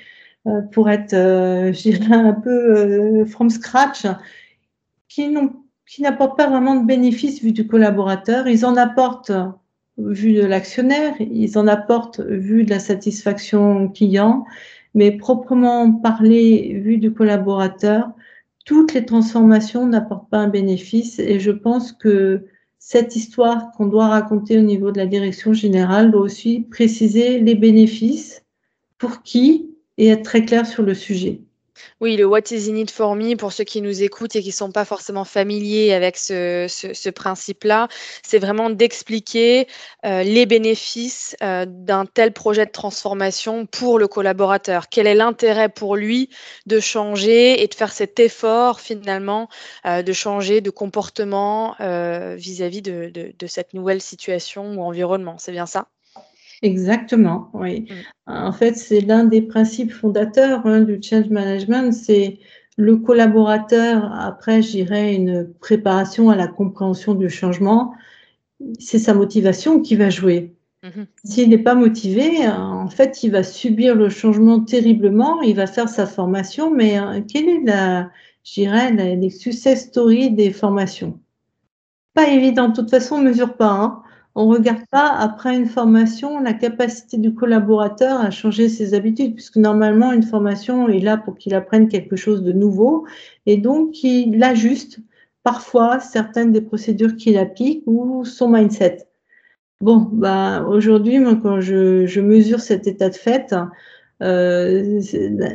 pour 0.72 0.90
être, 0.90 1.14
euh, 1.14 1.74
je 1.74 1.90
dirais, 1.90 2.16
un 2.16 2.34
peu 2.34 2.50
euh, 2.50 3.26
from 3.26 3.50
scratch, 3.50 4.06
qui 5.08 5.30
n'apportent 6.00 6.38
pas 6.38 6.50
vraiment 6.50 6.76
de 6.76 6.86
bénéfices 6.86 7.42
vu 7.42 7.52
du 7.52 7.68
collaborateur. 7.68 8.48
Ils 8.48 8.66
en 8.66 8.76
apportent 8.76 9.32
vu 9.98 10.34
de 10.34 10.46
l'actionnaire, 10.46 11.14
ils 11.20 11.58
en 11.58 11.68
apportent 11.68 12.20
vu 12.20 12.64
de 12.64 12.70
la 12.70 12.80
satisfaction 12.80 13.88
client, 13.90 14.46
mais 14.94 15.12
proprement 15.12 15.92
parlé, 15.92 16.80
vu 16.84 16.98
du 16.98 17.14
collaborateur, 17.14 18.10
toutes 18.66 18.94
les 18.94 19.06
transformations 19.06 19.86
n'apportent 19.86 20.30
pas 20.30 20.40
un 20.40 20.48
bénéfice 20.48 21.20
et 21.20 21.40
je 21.40 21.52
pense 21.52 21.92
que 21.92 22.46
cette 22.80 23.16
histoire 23.16 23.72
qu'on 23.72 23.88
doit 23.88 24.08
raconter 24.08 24.60
au 24.60 24.62
niveau 24.62 24.92
de 24.92 24.98
la 24.98 25.06
direction 25.06 25.54
générale 25.54 26.12
doit 26.12 26.22
aussi 26.22 26.62
préciser 26.70 27.40
les 27.40 27.56
bénéfices, 27.56 28.44
pour 28.98 29.24
qui, 29.24 29.75
et 29.98 30.08
être 30.10 30.24
très 30.24 30.46
clair 30.46 30.66
sur 30.66 30.84
le 30.84 30.94
sujet. 30.94 31.42
Oui, 32.02 32.16
le 32.18 32.26
What 32.26 32.52
is 32.52 32.70
in 32.70 32.76
it 32.76 32.92
for 32.92 33.16
me, 33.16 33.36
pour 33.36 33.52
ceux 33.52 33.64
qui 33.64 33.82
nous 33.82 34.04
écoutent 34.04 34.36
et 34.36 34.42
qui 34.42 34.50
ne 34.50 34.54
sont 34.54 34.72
pas 34.72 34.86
forcément 34.86 35.26
familiers 35.26 35.94
avec 35.94 36.18
ce, 36.18 37.10
principe-là, 37.10 37.88
c'est 38.24 38.40
vraiment 38.40 38.70
d'expliquer 38.70 39.68
euh, 40.06 40.24
les 40.24 40.46
bénéfices 40.46 41.36
euh, 41.44 41.66
d'un 41.68 42.06
tel 42.06 42.34
projet 42.34 42.66
de 42.66 42.72
transformation 42.72 43.66
pour 43.66 44.00
le 44.00 44.08
collaborateur. 44.08 44.90
Quel 44.90 45.08
est 45.08 45.16
l'intérêt 45.16 45.70
pour 45.70 45.96
lui 45.96 46.30
de 46.66 46.80
changer 46.80 47.62
et 47.64 47.68
de 47.68 47.74
faire 47.74 47.92
cet 47.92 48.20
effort 48.20 48.80
finalement 48.80 49.50
euh, 49.86 50.02
de 50.02 50.14
changer 50.14 50.62
de 50.62 50.70
comportement 50.70 51.76
vis-à-vis 52.36 52.82
de 52.82 53.48
cette 53.48 53.74
nouvelle 53.74 54.02
situation 54.02 54.76
ou 54.76 54.82
environnement? 54.84 55.38
C'est 55.38 55.52
bien 55.52 55.66
ça? 55.66 55.88
Exactement, 56.62 57.50
oui. 57.54 57.88
Mm. 58.28 58.32
En 58.32 58.52
fait, 58.52 58.76
c'est 58.76 59.02
l'un 59.02 59.26
des 59.26 59.42
principes 59.42 59.92
fondateurs 59.92 60.66
hein, 60.66 60.82
du 60.82 61.00
change 61.02 61.30
management, 61.30 61.92
c'est 61.94 62.40
le 62.78 62.98
collaborateur, 62.98 64.12
après, 64.14 64.62
j'irais, 64.62 65.16
une 65.16 65.54
préparation 65.60 66.30
à 66.30 66.36
la 66.36 66.48
compréhension 66.48 67.14
du 67.14 67.30
changement, 67.30 67.94
c'est 68.80 69.00
sa 69.00 69.14
motivation 69.14 69.82
qui 69.82 69.96
va 69.96 70.10
jouer. 70.10 70.56
Mm-hmm. 70.84 71.06
S'il 71.24 71.50
n'est 71.50 71.58
pas 71.58 71.76
motivé, 71.76 72.48
en 72.48 72.90
fait, 72.90 73.24
il 73.24 73.32
va 73.32 73.44
subir 73.44 73.96
le 73.96 74.10
changement 74.10 74.60
terriblement, 74.60 75.42
il 75.42 75.56
va 75.56 75.68
faire 75.68 75.90
sa 75.90 76.06
formation, 76.06 76.70
mais 76.70 77.00
euh, 77.00 77.22
quelle 77.22 77.50
est 77.50 77.64
la, 77.64 78.12
j'irais, 78.44 78.92
les 78.92 79.30
success 79.30 79.88
stories 79.88 80.32
des 80.32 80.52
formations? 80.52 81.20
Pas 82.14 82.30
évident, 82.30 82.70
de 82.70 82.76
toute 82.76 82.90
façon, 82.90 83.16
on 83.16 83.22
ne 83.22 83.30
mesure 83.30 83.56
pas. 83.58 83.72
Hein. 83.72 84.02
On 84.38 84.48
regarde 84.48 84.86
pas, 84.92 85.08
après 85.08 85.56
une 85.56 85.66
formation, 85.66 86.42
la 86.42 86.54
capacité 86.54 87.18
du 87.18 87.34
collaborateur 87.34 88.20
à 88.20 88.32
changer 88.32 88.68
ses 88.68 88.94
habitudes, 88.94 89.34
puisque 89.34 89.56
normalement, 89.56 90.12
une 90.12 90.24
formation 90.24 90.90
est 90.90 91.00
là 91.00 91.16
pour 91.16 91.38
qu'il 91.38 91.56
apprenne 91.56 91.88
quelque 91.88 92.18
chose 92.18 92.44
de 92.44 92.52
nouveau, 92.52 93.06
et 93.46 93.56
donc 93.56 94.04
il 94.04 94.44
ajuste 94.44 95.00
parfois 95.44 96.00
certaines 96.02 96.52
des 96.52 96.62
procédures 96.62 97.16
qu'il 97.16 97.38
applique 97.38 97.84
ou 97.86 98.26
son 98.26 98.50
mindset. 98.50 99.08
Bon, 99.80 100.10
bah, 100.12 100.66
aujourd'hui, 100.68 101.20
moi, 101.20 101.38
quand 101.42 101.62
je, 101.62 102.20
mesure 102.20 102.60
cet 102.60 102.88
état 102.88 103.10
de 103.10 103.16
fait, 103.16 103.56
euh, 104.22 105.02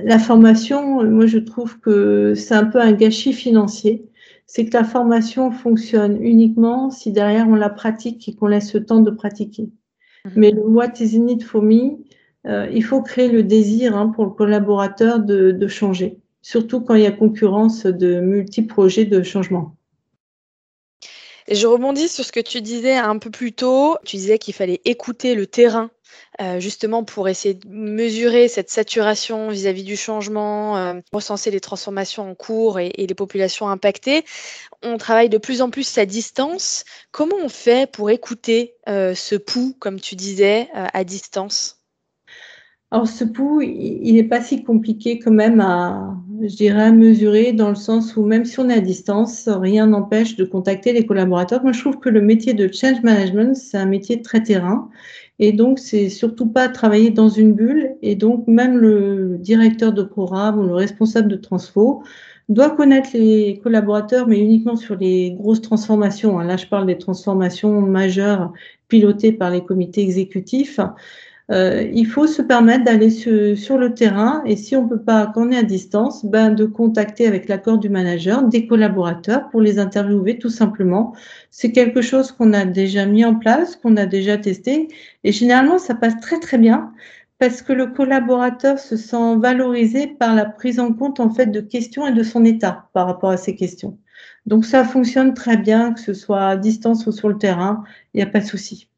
la 0.04 0.18
formation, 0.18 1.04
moi, 1.04 1.26
je 1.26 1.38
trouve 1.38 1.80
que 1.80 2.34
c'est 2.34 2.54
un 2.54 2.64
peu 2.64 2.80
un 2.80 2.92
gâchis 2.92 3.32
financier 3.34 4.09
c'est 4.52 4.66
que 4.66 4.76
la 4.76 4.82
formation 4.82 5.52
fonctionne 5.52 6.20
uniquement 6.20 6.90
si 6.90 7.12
derrière 7.12 7.48
on 7.48 7.54
la 7.54 7.70
pratique 7.70 8.28
et 8.28 8.34
qu'on 8.34 8.48
laisse 8.48 8.74
le 8.74 8.84
temps 8.84 8.98
de 8.98 9.12
pratiquer. 9.12 9.68
Mhm. 10.24 10.32
Mais 10.34 10.50
le 10.50 10.62
What 10.62 10.94
is 10.98 11.16
in 11.16 11.28
it 11.28 11.44
for 11.44 11.62
me, 11.62 11.98
euh, 12.48 12.68
il 12.72 12.82
faut 12.82 13.00
créer 13.00 13.28
le 13.28 13.44
désir 13.44 13.96
hein, 13.96 14.08
pour 14.08 14.24
le 14.24 14.32
collaborateur 14.32 15.20
de, 15.20 15.68
changer, 15.68 16.18
surtout 16.42 16.80
quand 16.80 16.96
il 16.96 17.02
y 17.02 17.06
a 17.06 17.12
concurrence 17.12 17.86
de 17.86 18.18
multi-projets 18.18 19.04
de 19.04 19.22
changement. 19.22 19.76
Et 21.46 21.54
je 21.54 21.68
rebondis 21.68 22.08
sur 22.08 22.24
ce 22.24 22.32
que 22.32 22.40
tu 22.40 22.60
disais 22.60 22.96
un 22.96 23.18
peu 23.18 23.30
plus 23.30 23.52
tôt. 23.52 23.98
Tu 24.04 24.16
disais 24.16 24.38
qu'il 24.38 24.54
fallait 24.54 24.80
écouter 24.84 25.36
le 25.36 25.46
terrain 25.46 25.90
euh, 26.40 26.58
justement 26.60 27.04
pour 27.04 27.28
essayer 27.28 27.54
de 27.54 27.68
mesurer 27.68 28.48
cette 28.48 28.70
saturation 28.70 29.48
vis-à-vis 29.50 29.84
du 29.84 29.96
changement, 29.96 30.78
euh, 30.78 30.94
recenser 31.12 31.50
les 31.50 31.60
transformations 31.60 32.30
en 32.30 32.34
cours 32.34 32.78
et, 32.78 32.92
les 32.96 33.14
populations 33.14 33.68
impactées. 33.68 34.24
On 34.82 34.96
travaille 34.96 35.28
de 35.28 35.38
plus 35.38 35.60
en 35.60 35.70
plus 35.70 35.98
à 35.98 36.06
distance. 36.06 36.84
Comment 37.10 37.36
on 37.42 37.48
fait 37.48 37.90
pour 37.90 38.10
écouter 38.10 38.74
euh, 38.88 39.14
ce 39.14 39.34
pouls, 39.34 39.76
comme 39.78 40.00
tu 40.00 40.16
disais, 40.16 40.68
à 40.72 41.04
distance? 41.04 41.79
Alors 42.90 43.06
ce 43.06 43.24
pouls, 43.24 43.62
il 43.62 44.14
n'est 44.14 44.24
pas 44.24 44.40
si 44.40 44.64
compliqué 44.64 45.20
quand 45.20 45.30
même 45.30 45.60
à, 45.60 46.16
je 46.42 46.56
dirais, 46.56 46.82
à 46.84 46.92
mesurer 46.92 47.52
dans 47.52 47.68
le 47.68 47.76
sens 47.76 48.16
où 48.16 48.24
même 48.24 48.44
si 48.44 48.58
on 48.58 48.68
est 48.68 48.74
à 48.74 48.80
distance, 48.80 49.48
rien 49.48 49.86
n'empêche 49.86 50.34
de 50.34 50.44
contacter 50.44 50.92
les 50.92 51.06
collaborateurs. 51.06 51.62
Moi, 51.62 51.70
je 51.72 51.80
trouve 51.80 52.00
que 52.00 52.08
le 52.08 52.20
métier 52.20 52.52
de 52.52 52.66
change 52.72 53.02
management, 53.04 53.54
c'est 53.54 53.76
un 53.78 53.86
métier 53.86 54.22
très 54.22 54.42
terrain. 54.42 54.90
Et 55.38 55.52
donc, 55.52 55.78
c'est 55.78 56.08
surtout 56.08 56.46
pas 56.46 56.68
travailler 56.68 57.10
dans 57.10 57.28
une 57.28 57.54
bulle. 57.54 57.94
Et 58.02 58.16
donc, 58.16 58.46
même 58.48 58.76
le 58.76 59.36
directeur 59.38 59.92
de 59.92 60.02
programme 60.02 60.58
ou 60.58 60.64
le 60.64 60.74
responsable 60.74 61.28
de 61.28 61.36
transfo 61.36 62.02
doit 62.48 62.70
connaître 62.70 63.10
les 63.14 63.60
collaborateurs, 63.62 64.26
mais 64.26 64.40
uniquement 64.40 64.74
sur 64.74 64.96
les 64.96 65.30
grosses 65.32 65.62
transformations. 65.62 66.38
Là, 66.40 66.56
je 66.56 66.66
parle 66.66 66.86
des 66.86 66.98
transformations 66.98 67.80
majeures 67.82 68.52
pilotées 68.88 69.30
par 69.32 69.50
les 69.50 69.64
comités 69.64 70.02
exécutifs. 70.02 70.80
Euh, 71.50 71.90
il 71.92 72.06
faut 72.06 72.28
se 72.28 72.42
permettre 72.42 72.84
d'aller 72.84 73.10
sur 73.10 73.78
le 73.78 73.92
terrain 73.92 74.42
et 74.46 74.56
si 74.56 74.76
on 74.76 74.86
peut 74.86 75.02
pas, 75.02 75.32
quand 75.34 75.48
on 75.48 75.50
est 75.50 75.56
à 75.56 75.64
distance, 75.64 76.24
ben, 76.24 76.50
de 76.50 76.64
contacter 76.64 77.26
avec 77.26 77.48
l'accord 77.48 77.78
du 77.78 77.88
manager 77.88 78.44
des 78.44 78.68
collaborateurs 78.68 79.48
pour 79.50 79.60
les 79.60 79.80
interviewer 79.80 80.38
tout 80.38 80.48
simplement. 80.48 81.12
C'est 81.50 81.72
quelque 81.72 82.02
chose 82.02 82.30
qu'on 82.30 82.52
a 82.52 82.64
déjà 82.64 83.04
mis 83.04 83.24
en 83.24 83.34
place, 83.34 83.74
qu'on 83.74 83.96
a 83.96 84.06
déjà 84.06 84.38
testé 84.38 84.88
et 85.24 85.32
généralement 85.32 85.78
ça 85.78 85.96
passe 85.96 86.20
très 86.20 86.38
très 86.38 86.58
bien 86.58 86.92
parce 87.40 87.62
que 87.62 87.72
le 87.72 87.86
collaborateur 87.86 88.78
se 88.78 88.96
sent 88.96 89.38
valorisé 89.38 90.06
par 90.06 90.34
la 90.36 90.44
prise 90.44 90.78
en 90.78 90.92
compte 90.92 91.18
en 91.20 91.30
fait 91.30 91.46
de 91.46 91.60
questions 91.60 92.06
et 92.06 92.12
de 92.12 92.22
son 92.22 92.44
état 92.44 92.88
par 92.92 93.06
rapport 93.06 93.30
à 93.30 93.36
ces 93.36 93.56
questions. 93.56 93.98
Donc 94.46 94.64
ça 94.64 94.84
fonctionne 94.84 95.34
très 95.34 95.56
bien, 95.56 95.92
que 95.94 96.00
ce 96.00 96.14
soit 96.14 96.46
à 96.46 96.56
distance 96.56 97.06
ou 97.06 97.12
sur 97.12 97.28
le 97.28 97.38
terrain, 97.38 97.82
il 98.14 98.18
n'y 98.18 98.22
a 98.22 98.26
pas 98.26 98.40
de 98.40 98.44
souci. 98.44 98.89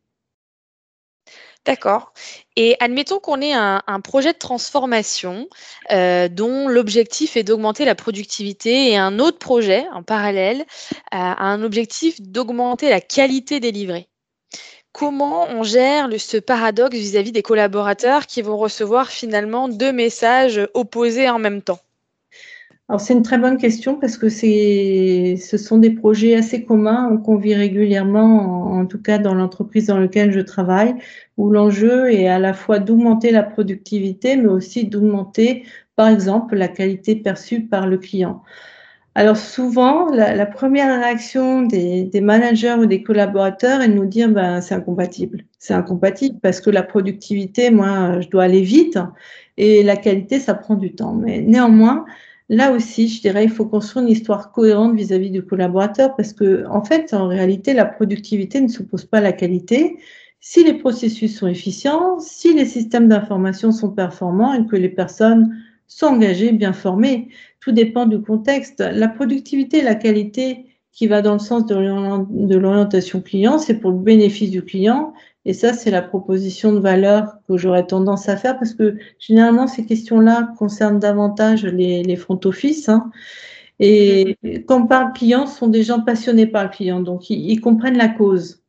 D'accord. 1.65 2.13
Et 2.57 2.77
admettons 2.81 3.21
qu'on 3.21 3.41
ait 3.41 3.53
un, 3.53 3.81
projet 4.03 4.33
de 4.33 4.39
transformation 4.39 5.49
euh, 5.93 6.27
dont 6.29 6.67
l'objectif 6.67 7.37
est 7.37 7.45
d'augmenter 7.45 7.85
la 7.85 7.95
productivité 7.95 8.91
et 8.91 8.97
un 8.97 9.21
autre 9.21 9.39
projet 9.39 9.87
en 9.93 10.03
parallèle 10.03 10.63
euh, 10.63 10.63
a 11.11 11.45
un 11.45 11.63
objectif 11.63 12.21
d'augmenter 12.21 12.91
la 12.91 13.01
qualité 13.01 13.61
délivrée. 13.61 14.09
Comment 14.91 15.47
on 15.49 15.63
gère 15.63 16.09
ce 16.19 16.37
paradoxe 16.37 16.97
vis-à-vis 16.97 17.33
des 17.33 17.43
collaborateurs 17.43 18.27
qui 18.27 18.43
vont 18.43 18.59
recevoir 18.59 19.09
finalement 19.09 19.69
deux 19.69 19.93
messages 19.93 20.61
opposés 20.75 21.31
en 21.31 21.39
même 21.39 21.63
temps? 21.63 21.79
Alors 22.89 23.01
c'est 23.01 23.15
une 23.15 23.23
très 23.23 23.39
bonne 23.39 23.57
question 23.57 23.95
parce 23.95 24.19
que 24.19 24.29
c'est, 24.29 25.37
ce 25.41 25.57
sont 25.57 25.79
des 25.79 25.91
projets 25.91 26.35
assez 26.35 26.65
communs 26.65 27.17
qu'on 27.19 27.37
vit 27.37 27.55
régulièrement, 27.55 28.73
en, 28.73 28.87
tout 28.87 29.01
cas 29.01 29.19
dans 29.19 29.35
l'entreprise 29.35 29.87
dans 29.87 29.99
laquelle 29.99 30.33
je 30.33 30.41
travaille, 30.41 30.95
où 31.39 31.51
l'enjeu 31.51 32.13
est 32.13 32.29
à 32.29 32.39
la 32.39 32.53
fois 32.53 32.81
d'augmenter 32.81 33.31
la 33.31 33.45
productivité, 33.45 34.37
mais 34.37 34.49
aussi 34.49 34.85
d'augmenter, 34.87 35.65
par 35.97 36.09
exemple, 36.09 36.57
la 36.57 36.69
qualité 36.69 37.17
perçue 37.17 37.63
par 37.63 37.87
le 37.87 37.99
client. 37.99 38.43
Alors 39.15 39.37
souvent, 39.37 40.11
la, 40.11 40.47
première 40.47 41.01
réaction 41.01 41.63
des, 41.63 42.05
des, 42.05 42.21
managers 42.21 42.75
ou 42.79 42.87
des 42.87 43.03
collaborateurs 43.03 43.83
est 43.83 43.89
de 43.89 43.95
nous 43.95 44.07
dire 44.07 44.29
ben, 44.31 44.61
c'est 44.61 44.75
incompatible. 44.75 45.45
C'est 45.59 45.75
incompatible 45.75 46.39
parce 46.41 46.61
que 46.61 46.71
la 46.71 46.83
productivité, 46.83 47.71
moi, 47.71 48.21
je 48.21 48.29
dois 48.29 48.45
aller 48.45 48.63
vite 48.63 48.99
et 49.59 49.83
la 49.83 49.97
qualité, 49.97 50.41
ça 50.41 50.55
prend 50.55 50.75
du 50.77 50.95
temps. 50.95 51.13
Mais 51.13 51.43
néanmoins, 51.43 52.07
Là 52.49 52.73
aussi, 52.73 53.09
je 53.09 53.21
dirais, 53.21 53.45
il 53.45 53.51
faut 53.51 53.67
construire 53.67 54.05
une 54.05 54.13
histoire 54.13 54.53
cohérente 54.53 54.95
vis-à-vis 54.95 55.31
du 55.31 55.43
collaborateur 55.43 56.15
parce 56.17 56.33
que, 56.33 56.67
en 56.69 56.85
fait, 56.85 57.15
en 57.15 57.29
réalité, 57.29 57.73
la 57.73 57.85
productivité 57.85 58.61
ne 58.61 58.69
s'oppose 58.69 59.05
pas 59.05 59.19
à 59.19 59.21
la 59.23 59.33
qualité. 59.33 59.97
Si 60.41 60.65
les 60.65 60.75
processus 60.75 61.39
sont 61.39 61.47
efficients, 61.47 62.19
si 62.19 62.53
les 62.53 62.67
systèmes 62.67 63.09
d'information 63.09 63.73
sont 63.73 63.91
performants 63.91 64.53
et 64.55 64.67
que 64.67 64.77
les 64.77 64.89
personnes 64.89 65.57
sont 65.87 66.07
engagées, 66.07 66.53
bien 66.53 66.73
formées, 66.73 67.29
tout 67.61 67.73
dépend 67.73 68.07
du 68.07 68.21
contexte. 68.21 68.81
La 68.81 69.09
productivité 69.09 69.83
la 69.83 69.95
qualité 69.95 70.67
qui 70.91 71.07
va 71.07 71.23
dans 71.23 71.35
le 71.35 71.39
sens 71.39 71.65
de 71.67 72.57
l'orientation 72.57 73.23
client, 73.23 73.59
c'est 73.59 73.79
pour 73.79 73.93
le 73.93 73.99
bénéfice 73.99 74.51
du 74.51 74.63
client 74.63 75.15
et 75.45 75.55
ça, 75.55 75.73
c'est 75.73 75.91
la 75.91 76.03
proposition 76.03 76.73
de 76.73 76.79
valeur 76.79 77.39
que 77.49 77.57
j'aurais 77.57 77.87
tendance 77.87 78.29
à 78.29 78.37
faire 78.37 78.59
parce 78.59 78.75
que 78.75 78.97
généralement, 79.19 79.67
ces 79.67 79.85
questions-là 79.85 80.53
concernent 80.57 81.01
davantage 81.01 81.65
les, 81.65 82.05
les 82.05 82.17
front 82.17 82.39
office. 82.45 82.89
Hein. 82.89 83.11
Et 83.81 84.37
quand 84.69 84.83
on 84.83 84.87
parle 84.87 85.13
client, 85.13 85.47
ce 85.47 85.59
sont 85.59 85.67
des 85.67 85.83
gens 85.83 86.01
passionnés 86.01 86.47
par 86.47 86.63
le 86.63 86.69
client, 86.69 87.01
donc 87.01 87.29
ils, 87.31 87.61
comprennent 87.61 87.99
la 87.99 88.09
cause. 88.09 88.63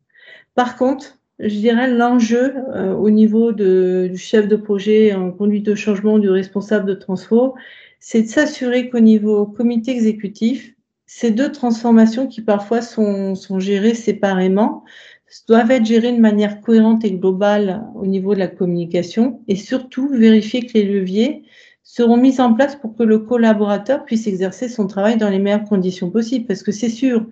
Par 0.55 0.75
contre, 0.75 1.19
je 1.37 1.55
dirais 1.55 1.87
l'enjeu 1.87 2.55
euh, 2.73 2.93
au 2.93 3.11
niveau 3.11 3.51
de, 3.51 4.09
du 4.11 4.17
chef 4.17 4.47
de 4.47 4.55
projet 4.55 5.13
en 5.13 5.31
conduite 5.31 5.65
de 5.67 5.75
changement, 5.75 6.17
du 6.17 6.31
responsable 6.31 6.87
de 6.87 6.95
transfo, 6.95 7.53
c'est 7.99 8.23
de 8.23 8.27
s'assurer 8.27 8.89
qu'au 8.89 8.99
niveau 8.99 9.45
comité 9.45 9.91
exécutif, 9.91 10.73
ces 11.05 11.29
deux 11.29 11.51
transformations 11.51 12.27
qui 12.27 12.41
parfois 12.41 12.81
sont, 12.81 13.35
sont 13.35 13.59
gérées 13.59 13.93
séparément, 13.93 14.83
doivent 15.47 15.71
être 15.71 15.85
gérés 15.85 16.11
de 16.13 16.19
manière 16.19 16.61
cohérente 16.61 17.03
et 17.05 17.11
globale 17.11 17.83
au 17.95 18.05
niveau 18.05 18.33
de 18.33 18.39
la 18.39 18.47
communication 18.47 19.41
et 19.47 19.55
surtout 19.55 20.07
vérifier 20.09 20.65
que 20.65 20.73
les 20.73 20.83
leviers 20.85 21.43
seront 21.83 22.17
mis 22.17 22.39
en 22.39 22.53
place 22.53 22.75
pour 22.75 22.95
que 22.95 23.03
le 23.03 23.19
collaborateur 23.19 24.05
puisse 24.05 24.25
exercer 24.27 24.69
son 24.69 24.87
travail 24.87 25.17
dans 25.17 25.29
les 25.29 25.39
meilleures 25.39 25.65
conditions 25.65 26.09
possibles. 26.09 26.45
Parce 26.47 26.63
que 26.63 26.71
c'est 26.71 26.89
sûr, 26.89 27.25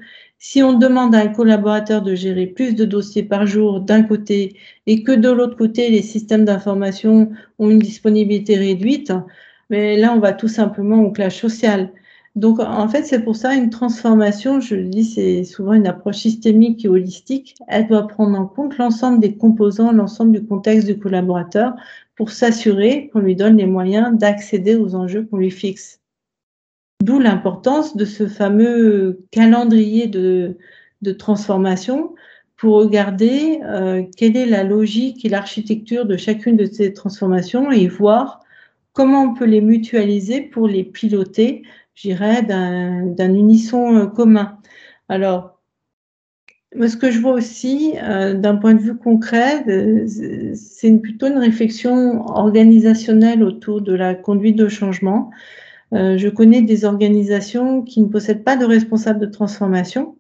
Si 0.44 0.64
on 0.64 0.74
demande 0.74 1.14
à 1.16 1.20
un 1.20 1.28
collaborateur 1.28 2.02
de 2.02 2.16
gérer 2.16 2.48
plus 2.48 2.74
de 2.76 2.84
dossiers 2.86 3.24
par 3.24 3.46
jour 3.46 3.80
d'un 3.80 4.02
côté 4.04 4.58
et 4.88 5.04
que 5.04 5.12
de 5.12 5.30
l'autre 5.30 5.56
côté, 5.56 5.90
les 5.92 6.02
systèmes 6.02 6.46
d'information 6.46 7.32
ont 7.60 7.70
une 7.70 7.80
disponibilité 7.80 8.56
réduite, 8.58 9.14
mais 9.70 9.98
là, 9.98 10.14
on 10.14 10.20
va 10.20 10.34
tout 10.34 10.48
simplement 10.48 11.02
au 11.04 11.12
clash 11.12 11.40
social. 11.40 11.92
Donc, 12.36 12.60
en 12.60 12.88
fait, 12.88 13.04
c'est 13.04 13.24
pour 13.24 13.36
ça 13.36 13.56
une 13.56 13.70
transformation, 13.70 14.62
je 14.62 14.76
le 14.76 14.86
dis, 14.86 15.04
c'est 15.04 15.44
souvent 15.44 15.74
une 15.74 15.88
approche 15.88 16.17
systémique 16.17 16.86
et 16.86 16.88
holistique. 16.88 17.56
Elle 17.67 17.88
doit 17.88 18.08
prendre 18.08 18.39
en 18.39 18.46
compte 18.46 18.78
l'ensemble 18.78 19.20
des 19.20 19.36
composants, 19.36 19.91
l'ensemble 19.91 20.32
du 20.32 20.46
contexte 20.46 20.88
du 20.88 20.98
collaborateur 20.98 21.74
pour 22.15 22.30
s'assurer 22.30 23.10
qu'on 23.12 23.20
lui 23.20 23.36
donne 23.36 23.58
les 23.58 23.65
moyens 23.65 24.17
d'accéder 24.17 24.76
aux 24.76 24.96
enjeux 24.96 25.26
qu'on 25.26 25.38
lui 25.38 25.52
fixe. 25.52 26.00
D'où 27.02 27.20
l'importance 27.20 27.98
de 27.98 28.06
ce 28.06 28.28
fameux 28.28 29.26
calendrier 29.32 30.08
de, 30.08 30.56
transformation 31.17 32.13
pour 32.56 32.76
regarder 32.76 33.60
euh, 33.65 34.04
quelle 34.15 34.38
est 34.38 34.46
la 34.46 34.63
logique 34.63 35.26
et 35.26 35.30
l'architecture 35.30 36.06
de 36.06 36.15
chacune 36.15 36.58
de 36.58 36.65
ces 36.65 36.94
transformations 36.94 37.72
et 37.72 37.88
voir 37.88 38.41
comment 38.94 39.24
on 39.24 39.34
peut 39.34 39.46
les 39.46 39.62
mutualiser 39.62 40.41
pour 40.41 40.67
les 40.67 40.84
piloter, 40.84 41.63
je 42.02 42.10
dirais, 42.10 42.42
d'un 42.42 43.34
unisson 43.34 43.96
euh, 43.96 44.06
commun. 44.08 44.58
Alors, 45.08 45.60
ce 46.74 46.96
que 46.96 47.12
je 47.12 47.20
vois 47.20 47.34
aussi, 47.34 47.94
euh, 48.02 48.34
d'un 48.34 48.56
point 48.56 48.74
de 48.74 48.82
vue 48.82 48.98
concret, 48.98 49.66
c'est 50.56 50.98
plutôt 51.00 51.28
une 51.28 51.38
réflexion 51.38 52.26
organisationnelle 52.28 53.44
autour 53.44 53.82
de 53.82 53.94
la 53.94 54.16
conduite 54.16 54.56
de 54.56 54.68
changement. 54.68 55.30
Euh, 55.94 56.18
je 56.18 56.30
connais 56.30 56.62
des 56.62 56.86
organisations 56.86 57.84
qui 57.84 58.02
ne 58.02 58.08
possèdent 58.08 58.44
pas 58.44 58.56
de 58.56 58.66
responsable 58.66 59.20
de 59.20 59.26
transformation. 59.26 60.16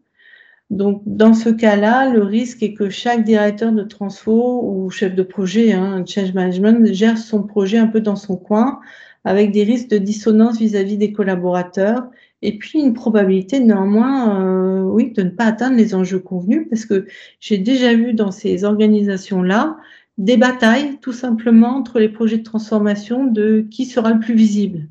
Donc, 0.69 1.01
dans 1.05 1.33
ce 1.33 1.49
cas-là, 1.49 2.09
le 2.09 2.23
risque 2.23 2.63
est 2.63 2.73
que 2.73 2.89
chaque 2.89 3.23
directeur 3.23 3.71
de 3.71 3.83
transfo 3.83 4.61
ou 4.63 4.89
chef 4.89 5.15
de 5.15 5.23
projet, 5.23 5.73
hein, 5.73 6.03
change 6.05 6.33
management, 6.33 6.93
gère 6.93 7.17
son 7.17 7.43
projet 7.43 7.77
un 7.77 7.87
peu 7.87 8.01
dans 8.01 8.15
son 8.15 8.37
coin, 8.37 8.79
avec 9.23 9.51
des 9.51 9.63
risques 9.63 9.89
de 9.89 9.97
dissonance 9.97 10.57
vis-à-vis 10.57 10.97
des 10.97 11.11
collaborateurs, 11.11 12.09
et 12.41 12.57
puis 12.57 12.79
une 12.79 12.93
probabilité 12.93 13.59
néanmoins, 13.59 14.43
euh, 14.43 14.81
oui, 14.83 15.11
de 15.11 15.21
ne 15.21 15.29
pas 15.29 15.45
atteindre 15.45 15.77
les 15.77 15.93
enjeux 15.93 16.19
convenus, 16.19 16.67
parce 16.69 16.85
que 16.85 17.05
j'ai 17.39 17.57
déjà 17.57 17.93
vu 17.93 18.13
dans 18.13 18.31
ces 18.31 18.63
organisations-là 18.63 19.77
des 20.17 20.37
batailles, 20.37 20.97
tout 21.01 21.13
simplement, 21.13 21.75
entre 21.77 21.99
les 21.99 22.09
projets 22.09 22.37
de 22.37 22.43
transformation 22.43 23.25
de 23.25 23.65
qui 23.69 23.85
sera 23.85 24.11
le 24.13 24.19
plus 24.19 24.35
visible. 24.35 24.87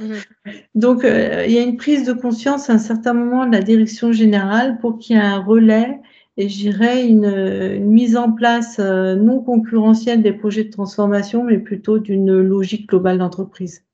Mhm. 0.00 0.16
Donc, 0.74 1.04
euh, 1.04 1.44
il 1.46 1.52
y 1.52 1.58
a 1.58 1.62
une 1.62 1.76
prise 1.76 2.04
de 2.04 2.12
conscience 2.12 2.70
à 2.70 2.74
un 2.74 2.78
certain 2.78 3.12
moment 3.12 3.46
de 3.46 3.52
la 3.52 3.62
direction 3.62 4.12
générale 4.12 4.78
pour 4.78 4.98
qu'il 4.98 5.16
y 5.16 5.18
ait 5.18 5.22
un 5.22 5.38
relais 5.38 6.00
et 6.38 6.48
j'irais 6.48 7.06
une, 7.06 7.84
mise 7.84 8.16
en 8.16 8.32
place 8.32 8.78
euh, 8.78 9.14
non 9.14 9.40
concurrentielle 9.40 10.22
des 10.22 10.32
projets 10.32 10.64
de 10.64 10.70
transformation, 10.70 11.44
mais 11.44 11.58
plutôt 11.58 11.98
d'une 11.98 12.40
logique 12.40 12.88
globale 12.88 13.18
d'entreprise. 13.18 13.84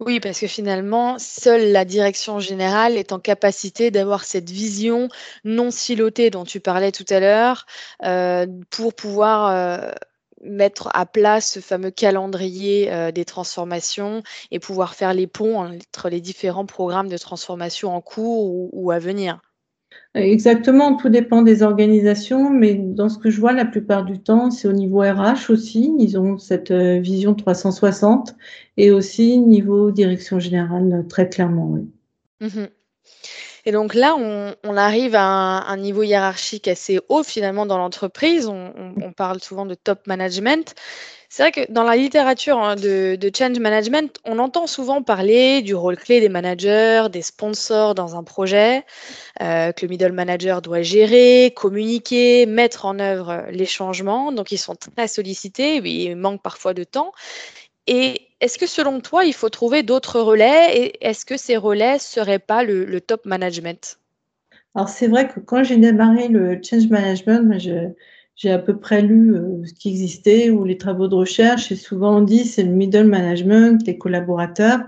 Oui, 0.00 0.18
parce 0.18 0.40
que 0.40 0.46
finalement, 0.48 1.16
seule 1.18 1.70
la 1.70 1.84
direction 1.84 2.40
générale 2.40 2.96
est 2.96 3.12
en 3.12 3.20
capacité 3.20 3.90
d'avoir 3.92 4.24
cette 4.24 4.50
vision 4.50 5.08
non 5.44 5.70
silotée 5.70 6.30
dont 6.30 6.44
tu 6.44 6.58
parlais 6.58 6.90
tout 6.90 7.06
à 7.10 7.20
l'heure 7.20 7.66
euh, 8.04 8.46
pour 8.70 8.94
pouvoir 8.94 9.94
mettre 10.44 10.88
à 10.92 11.06
place 11.06 11.52
ce 11.52 11.60
fameux 11.60 11.90
calendrier 11.90 12.92
euh, 12.92 13.10
des 13.10 13.24
transformations 13.24 14.22
et 14.50 14.60
pouvoir 14.60 14.94
faire 14.94 15.14
les 15.14 15.26
ponts 15.26 15.58
entre 15.58 16.08
les 16.08 16.20
différents 16.20 16.66
programmes 16.66 17.08
de 17.08 17.18
transformation 17.18 17.94
en 17.94 18.00
cours 18.00 18.68
ou, 18.72 18.90
à 18.90 18.98
venir. 18.98 19.40
Exactement, 20.14 20.96
tout 20.96 21.08
dépend 21.08 21.42
des 21.42 21.64
organisations, 21.64 22.48
mais 22.48 22.74
dans 22.74 23.08
ce 23.08 23.18
que 23.18 23.30
je 23.30 23.40
vois 23.40 23.52
la 23.52 23.64
plupart 23.64 24.04
du 24.04 24.20
temps, 24.20 24.52
c'est 24.52 24.68
au 24.68 24.72
niveau 24.72 25.00
RH 25.00 25.50
aussi, 25.50 25.92
ils 25.98 26.16
ont 26.16 26.38
cette 26.38 26.70
euh, 26.70 27.00
vision 27.00 27.34
360 27.34 28.36
et 28.76 28.92
aussi 28.92 29.38
niveau 29.38 29.90
direction 29.90 30.38
générale, 30.38 31.04
très 31.08 31.28
clairement, 31.28 31.66
oui. 31.68 31.88
Mmh 32.40 32.66
et 33.66 33.72
donc 33.72 33.94
là, 33.94 34.14
on, 34.16 34.76
arrive 34.76 35.14
à 35.14 35.22
un, 35.22 35.76
niveau 35.78 36.02
hiérarchique 36.02 36.68
assez 36.68 37.00
haut 37.08 37.22
finalement 37.22 37.64
dans 37.64 37.78
l'entreprise. 37.78 38.46
On, 38.46 39.12
parle 39.16 39.40
souvent 39.40 39.64
de 39.64 39.74
top 39.74 40.06
management. 40.06 40.74
C'est 41.36 41.42
vrai 41.42 41.50
que 41.50 41.72
dans 41.72 41.82
la 41.82 41.96
littérature 41.96 42.60
hein, 42.60 42.76
de, 42.76 43.18
change 43.36 43.58
management, 43.58 44.20
on 44.24 44.38
entend 44.38 44.68
souvent 44.68 45.02
parler 45.02 45.62
du 45.62 45.74
rôle 45.74 45.96
clé 45.96 46.20
des 46.20 46.28
managers, 46.28 47.08
des 47.10 47.22
sponsors 47.22 47.96
dans 47.96 48.14
un 48.14 48.22
projet, 48.22 48.84
euh, 49.42 49.72
que 49.72 49.84
le 49.84 49.88
middle 49.88 50.12
manager 50.12 50.62
doit 50.62 50.82
gérer, 50.82 51.52
communiquer, 51.56 52.46
mettre 52.46 52.84
en 52.86 53.00
œuvre 53.00 53.46
les 53.50 53.66
changements. 53.66 54.30
Donc 54.30 54.52
ils 54.52 54.58
sont 54.58 54.76
très 54.76 55.08
sollicités, 55.08 55.78
il 55.78 56.14
manque 56.14 56.40
parfois 56.40 56.72
de 56.72 56.84
temps. 56.84 57.10
Et 57.88 58.28
est-ce 58.40 58.56
que 58.56 58.68
selon 58.68 59.00
toi, 59.00 59.24
il 59.24 59.34
faut 59.34 59.50
trouver 59.50 59.82
d'autres 59.82 60.20
relais 60.20 60.78
et 60.78 61.04
est-ce 61.04 61.26
que 61.26 61.36
ces 61.36 61.56
relais 61.56 61.94
ne 61.94 61.98
seraient 61.98 62.38
pas 62.38 62.62
le, 62.62 63.00
top 63.00 63.26
management? 63.26 63.98
Alors 64.76 64.88
c'est 64.88 65.08
vrai 65.08 65.26
que 65.26 65.40
quand 65.40 65.64
j'ai 65.64 65.78
démarré 65.78 66.28
le 66.28 66.60
change 66.62 66.86
management, 66.86 67.58
j'ai 68.36 68.50
à 68.50 68.58
peu 68.58 68.76
près 68.76 69.02
lu 69.02 69.34
euh, 69.34 69.64
ce 69.64 69.74
qui 69.74 69.90
existait 69.90 70.50
ou 70.50 70.64
les 70.64 70.76
travaux 70.76 71.08
de 71.08 71.14
recherche 71.14 71.70
et 71.72 71.76
souvent 71.76 72.18
on 72.18 72.20
dit 72.22 72.44
c'est 72.44 72.64
le 72.64 72.72
middle 72.72 73.06
management, 73.06 73.86
les 73.86 73.98
collaborateurs. 73.98 74.80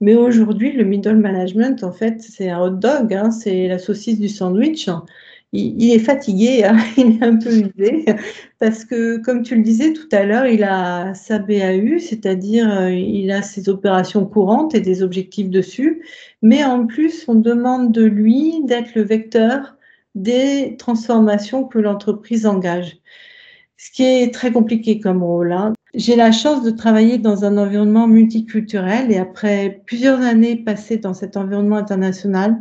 Mais 0.00 0.14
aujourd'hui, 0.14 0.72
le 0.72 0.84
middle 0.84 1.16
management, 1.16 1.82
en 1.82 1.92
fait, 1.92 2.20
c'est 2.20 2.50
un 2.50 2.60
hot 2.60 2.70
dog, 2.70 3.14
hein, 3.14 3.30
c'est 3.30 3.66
la 3.66 3.78
saucisse 3.78 4.20
du 4.20 4.28
sandwich. 4.28 4.90
Il, 5.52 5.90
est 5.90 5.98
fatigué, 5.98 6.64
hein, 6.64 6.76
il 6.98 7.16
est 7.16 7.24
un 7.24 7.36
peu 7.36 7.50
usé, 7.50 8.04
parce 8.58 8.84
que, 8.84 9.16
comme 9.18 9.42
tu 9.42 9.56
le 9.56 9.62
disais 9.62 9.94
tout 9.94 10.08
à 10.12 10.24
l'heure, 10.24 10.46
il 10.46 10.64
a 10.64 11.14
sa 11.14 11.38
BAU, 11.38 11.98
c'est-à-dire 11.98 12.70
euh, 12.70 12.90
il 12.90 13.30
a 13.30 13.40
ses 13.40 13.70
opérations 13.70 14.26
courantes 14.26 14.74
et 14.74 14.80
des 14.80 15.02
objectifs 15.02 15.48
dessus, 15.48 16.02
mais 16.42 16.62
en 16.62 16.86
plus, 16.86 17.24
on 17.26 17.34
demande 17.34 17.90
de 17.92 18.04
lui 18.04 18.62
d'être 18.64 18.94
le 18.94 19.02
vecteur 19.02 19.76
des 20.16 20.76
transformations 20.78 21.64
que 21.64 21.78
l'entreprise 21.78 22.46
engage. 22.46 22.98
Ce 23.76 23.90
qui 23.90 24.02
est 24.04 24.32
très 24.32 24.50
compliqué 24.50 24.98
comme 24.98 25.22
rôle. 25.22 25.52
Hein. 25.52 25.74
J'ai 25.94 26.16
la 26.16 26.32
chance 26.32 26.64
de 26.64 26.70
travailler 26.70 27.18
dans 27.18 27.44
un 27.44 27.58
environnement 27.58 28.08
multiculturel 28.08 29.12
et 29.12 29.18
après 29.18 29.82
plusieurs 29.86 30.20
années 30.22 30.56
passées 30.56 30.96
dans 30.96 31.14
cet 31.14 31.36
environnement 31.36 31.76
international, 31.76 32.58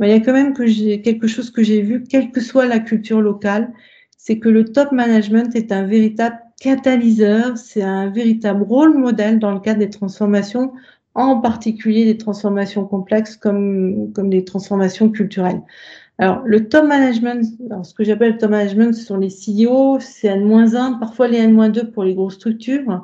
il 0.00 0.08
y 0.08 0.12
a 0.12 0.20
quand 0.20 0.32
même 0.32 0.54
que 0.54 0.96
quelque 0.96 1.26
chose 1.26 1.50
que 1.50 1.62
j'ai 1.62 1.82
vu, 1.82 2.04
quelle 2.04 2.30
que 2.30 2.40
soit 2.40 2.66
la 2.66 2.78
culture 2.78 3.20
locale, 3.20 3.72
c'est 4.16 4.38
que 4.38 4.48
le 4.48 4.64
top 4.64 4.92
management 4.92 5.54
est 5.54 5.72
un 5.72 5.84
véritable 5.84 6.38
catalyseur, 6.60 7.56
c'est 7.56 7.82
un 7.82 8.08
véritable 8.10 8.62
rôle 8.62 8.96
modèle 8.96 9.38
dans 9.38 9.52
le 9.52 9.60
cadre 9.60 9.80
des 9.80 9.90
transformations, 9.90 10.72
en 11.14 11.40
particulier 11.40 12.04
des 12.04 12.16
transformations 12.16 12.86
complexes 12.86 13.36
comme, 13.36 14.12
comme 14.12 14.30
des 14.30 14.44
transformations 14.44 15.10
culturelles. 15.10 15.62
Alors, 16.22 16.42
le 16.44 16.68
top 16.68 16.86
management, 16.86 17.44
ce 17.82 17.94
que 17.94 18.04
j'appelle 18.04 18.34
le 18.34 18.38
top 18.38 18.50
management, 18.50 18.94
ce 18.94 19.04
sont 19.04 19.16
les 19.16 19.26
CEO, 19.26 19.98
c'est 19.98 20.28
N-1, 20.28 21.00
parfois 21.00 21.26
les 21.26 21.38
N-2 21.38 21.90
pour 21.90 22.04
les 22.04 22.14
grosses 22.14 22.36
structures. 22.36 23.02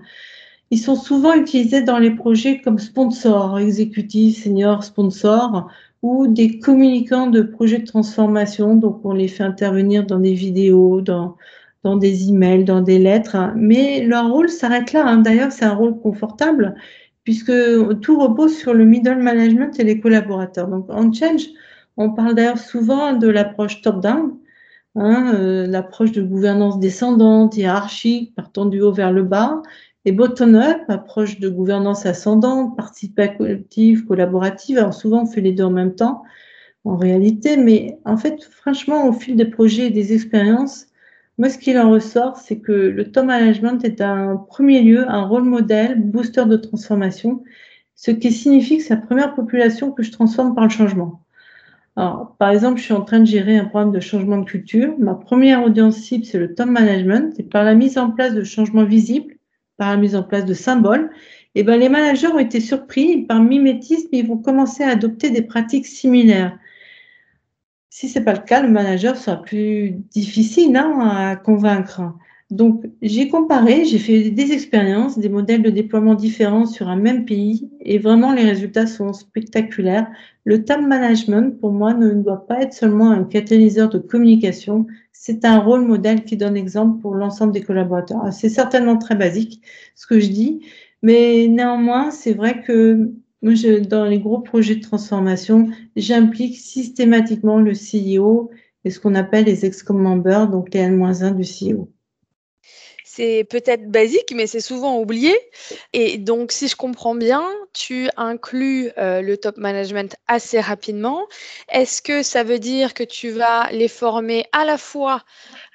Ils 0.70 0.78
sont 0.78 0.94
souvent 0.94 1.34
utilisés 1.34 1.82
dans 1.82 1.98
les 1.98 2.12
projets 2.12 2.60
comme 2.60 2.78
sponsors, 2.78 3.58
exécutifs, 3.58 4.44
seniors, 4.44 4.84
sponsors, 4.84 5.68
ou 6.02 6.28
des 6.28 6.60
communicants 6.60 7.26
de 7.26 7.42
projets 7.42 7.78
de 7.78 7.86
transformation. 7.86 8.76
Donc, 8.76 9.00
on 9.04 9.14
les 9.14 9.26
fait 9.26 9.42
intervenir 9.42 10.06
dans 10.06 10.20
des 10.20 10.34
vidéos, 10.34 11.00
dans, 11.00 11.34
dans 11.82 11.96
des 11.96 12.28
emails, 12.28 12.62
dans 12.62 12.82
des 12.82 13.00
lettres. 13.00 13.36
Mais 13.56 14.04
leur 14.04 14.30
rôle 14.30 14.48
s'arrête 14.48 14.92
là. 14.92 15.04
Hein. 15.04 15.22
D'ailleurs, 15.22 15.50
c'est 15.50 15.64
un 15.64 15.74
rôle 15.74 15.98
confortable 15.98 16.76
puisque 17.24 17.52
tout 18.00 18.20
repose 18.20 18.56
sur 18.56 18.74
le 18.74 18.84
middle 18.84 19.18
management 19.18 19.76
et 19.80 19.82
les 19.82 19.98
collaborateurs. 19.98 20.68
Donc, 20.68 20.88
en 20.88 21.12
change, 21.12 21.48
on 21.98 22.10
parle 22.10 22.34
d'ailleurs 22.34 22.58
souvent 22.58 23.12
de 23.12 23.28
l'approche 23.28 23.82
top-down, 23.82 24.38
hein, 24.94 25.34
euh, 25.34 25.66
l'approche 25.66 26.12
de 26.12 26.22
gouvernance 26.22 26.78
descendante, 26.78 27.56
hiérarchique, 27.56 28.34
partant 28.34 28.66
du 28.66 28.80
haut 28.80 28.92
vers 28.92 29.12
le 29.12 29.24
bas, 29.24 29.62
et 30.04 30.12
bottom-up, 30.12 30.80
approche 30.88 31.40
de 31.40 31.48
gouvernance 31.48 32.06
ascendante, 32.06 32.76
participative, 32.76 34.06
collaborative. 34.06 34.78
Alors 34.78 34.94
souvent, 34.94 35.24
on 35.24 35.26
fait 35.26 35.40
les 35.40 35.52
deux 35.52 35.64
en 35.64 35.70
même 35.70 35.94
temps, 35.94 36.22
en 36.84 36.96
réalité. 36.96 37.56
Mais 37.56 37.98
en 38.04 38.16
fait, 38.16 38.42
franchement, 38.44 39.08
au 39.08 39.12
fil 39.12 39.36
des 39.36 39.44
projets 39.44 39.88
et 39.88 39.90
des 39.90 40.14
expériences, 40.14 40.86
moi, 41.36 41.50
ce 41.50 41.58
qu'il 41.58 41.78
en 41.78 41.90
ressort, 41.90 42.36
c'est 42.36 42.58
que 42.60 42.72
le 42.72 43.12
top 43.12 43.26
management 43.26 43.84
est 43.84 44.00
un 44.00 44.36
premier 44.36 44.82
lieu, 44.82 45.08
un 45.08 45.24
rôle 45.24 45.44
modèle, 45.44 46.00
booster 46.00 46.44
de 46.46 46.56
transformation, 46.56 47.42
ce 47.96 48.12
qui 48.12 48.32
signifie 48.32 48.78
que 48.78 48.84
c'est 48.84 48.94
la 48.94 49.00
première 49.00 49.34
population 49.34 49.92
que 49.92 50.02
je 50.02 50.12
transforme 50.12 50.54
par 50.54 50.64
le 50.64 50.70
changement. 50.70 51.22
Par 52.38 52.50
exemple, 52.50 52.78
je 52.78 52.84
suis 52.84 52.94
en 52.94 53.02
train 53.02 53.18
de 53.18 53.26
gérer 53.26 53.56
un 53.56 53.64
programme 53.64 53.90
de 53.90 53.98
changement 53.98 54.38
de 54.38 54.44
culture. 54.44 54.94
Ma 54.98 55.14
première 55.14 55.64
audience 55.64 55.96
cible, 55.96 56.24
c'est 56.24 56.38
le 56.38 56.54
top 56.54 56.68
management. 56.68 57.34
Et 57.40 57.42
par 57.42 57.64
la 57.64 57.74
mise 57.74 57.98
en 57.98 58.12
place 58.12 58.34
de 58.34 58.44
changements 58.44 58.84
visibles, 58.84 59.34
par 59.78 59.90
la 59.90 59.96
mise 59.96 60.14
en 60.14 60.22
place 60.22 60.44
de 60.44 60.54
symboles, 60.54 61.10
eh 61.56 61.64
ben, 61.64 61.80
les 61.80 61.88
managers 61.88 62.28
ont 62.28 62.38
été 62.38 62.60
surpris 62.60 63.22
par 63.22 63.42
mimétisme, 63.42 64.08
ils 64.12 64.26
vont 64.26 64.36
commencer 64.36 64.84
à 64.84 64.90
adopter 64.90 65.30
des 65.30 65.42
pratiques 65.42 65.86
similaires. 65.86 66.56
Si 67.90 68.08
ce 68.08 68.20
n'est 68.20 68.24
pas 68.24 68.34
le 68.34 68.44
cas, 68.44 68.62
le 68.62 68.68
manager 68.68 69.16
sera 69.16 69.42
plus 69.42 69.90
difficile 69.90 70.76
hein, 70.76 71.00
à 71.00 71.34
convaincre. 71.34 72.02
Donc, 72.50 72.86
j'ai 73.02 73.28
comparé, 73.28 73.84
j'ai 73.84 73.98
fait 73.98 74.30
des 74.30 74.52
expériences, 74.52 75.18
des 75.18 75.28
modèles 75.28 75.62
de 75.62 75.68
déploiement 75.68 76.14
différents 76.14 76.64
sur 76.64 76.88
un 76.88 76.96
même 76.96 77.26
pays 77.26 77.70
et 77.82 77.98
vraiment 77.98 78.32
les 78.32 78.44
résultats 78.44 78.86
sont 78.86 79.12
spectaculaires. 79.12 80.10
Le 80.44 80.64
time 80.64 80.86
management, 80.86 81.60
pour 81.60 81.72
moi, 81.72 81.92
ne 81.92 82.14
doit 82.14 82.46
pas 82.46 82.62
être 82.62 82.72
seulement 82.72 83.10
un 83.10 83.24
catalyseur 83.24 83.90
de 83.90 83.98
communication, 83.98 84.86
c'est 85.12 85.44
un 85.44 85.58
rôle 85.58 85.84
modèle 85.86 86.24
qui 86.24 86.38
donne 86.38 86.56
exemple 86.56 87.02
pour 87.02 87.14
l'ensemble 87.14 87.52
des 87.52 87.60
collaborateurs. 87.60 88.32
C'est 88.32 88.48
certainement 88.48 88.96
très 88.96 89.14
basique 89.14 89.60
ce 89.94 90.06
que 90.06 90.18
je 90.18 90.28
dis, 90.28 90.60
mais 91.02 91.48
néanmoins, 91.48 92.10
c'est 92.10 92.32
vrai 92.32 92.62
que 92.62 93.12
moi, 93.42 93.52
dans 93.90 94.06
les 94.06 94.20
gros 94.20 94.40
projets 94.40 94.76
de 94.76 94.80
transformation, 94.80 95.68
j'implique 95.96 96.56
systématiquement 96.56 97.58
le 97.60 97.72
CEO 97.74 98.50
et 98.84 98.90
ce 98.90 99.00
qu'on 99.00 99.14
appelle 99.14 99.44
les 99.44 99.66
ex-com 99.66 99.98
members, 100.00 100.48
donc 100.48 100.72
les 100.72 100.80
N-1 100.80 101.34
du 101.34 101.44
CEO 101.44 101.90
c'est 103.18 103.42
peut-être 103.42 103.90
basique, 103.90 104.32
mais 104.32 104.46
c'est 104.46 104.60
souvent 104.60 105.00
oublié. 105.00 105.36
Et 105.92 106.18
donc, 106.18 106.52
si 106.52 106.68
je 106.68 106.76
comprends 106.76 107.16
bien, 107.16 107.44
tu 107.72 108.08
inclus 108.16 108.92
euh, 108.96 109.22
le 109.22 109.36
top 109.36 109.56
management 109.56 110.14
assez 110.28 110.60
rapidement. 110.60 111.26
Est-ce 111.68 112.00
que 112.00 112.22
ça 112.22 112.44
veut 112.44 112.60
dire 112.60 112.94
que 112.94 113.02
tu 113.02 113.30
vas 113.30 113.68
les 113.72 113.88
former 113.88 114.46
à 114.52 114.64
la 114.64 114.78
fois 114.78 115.24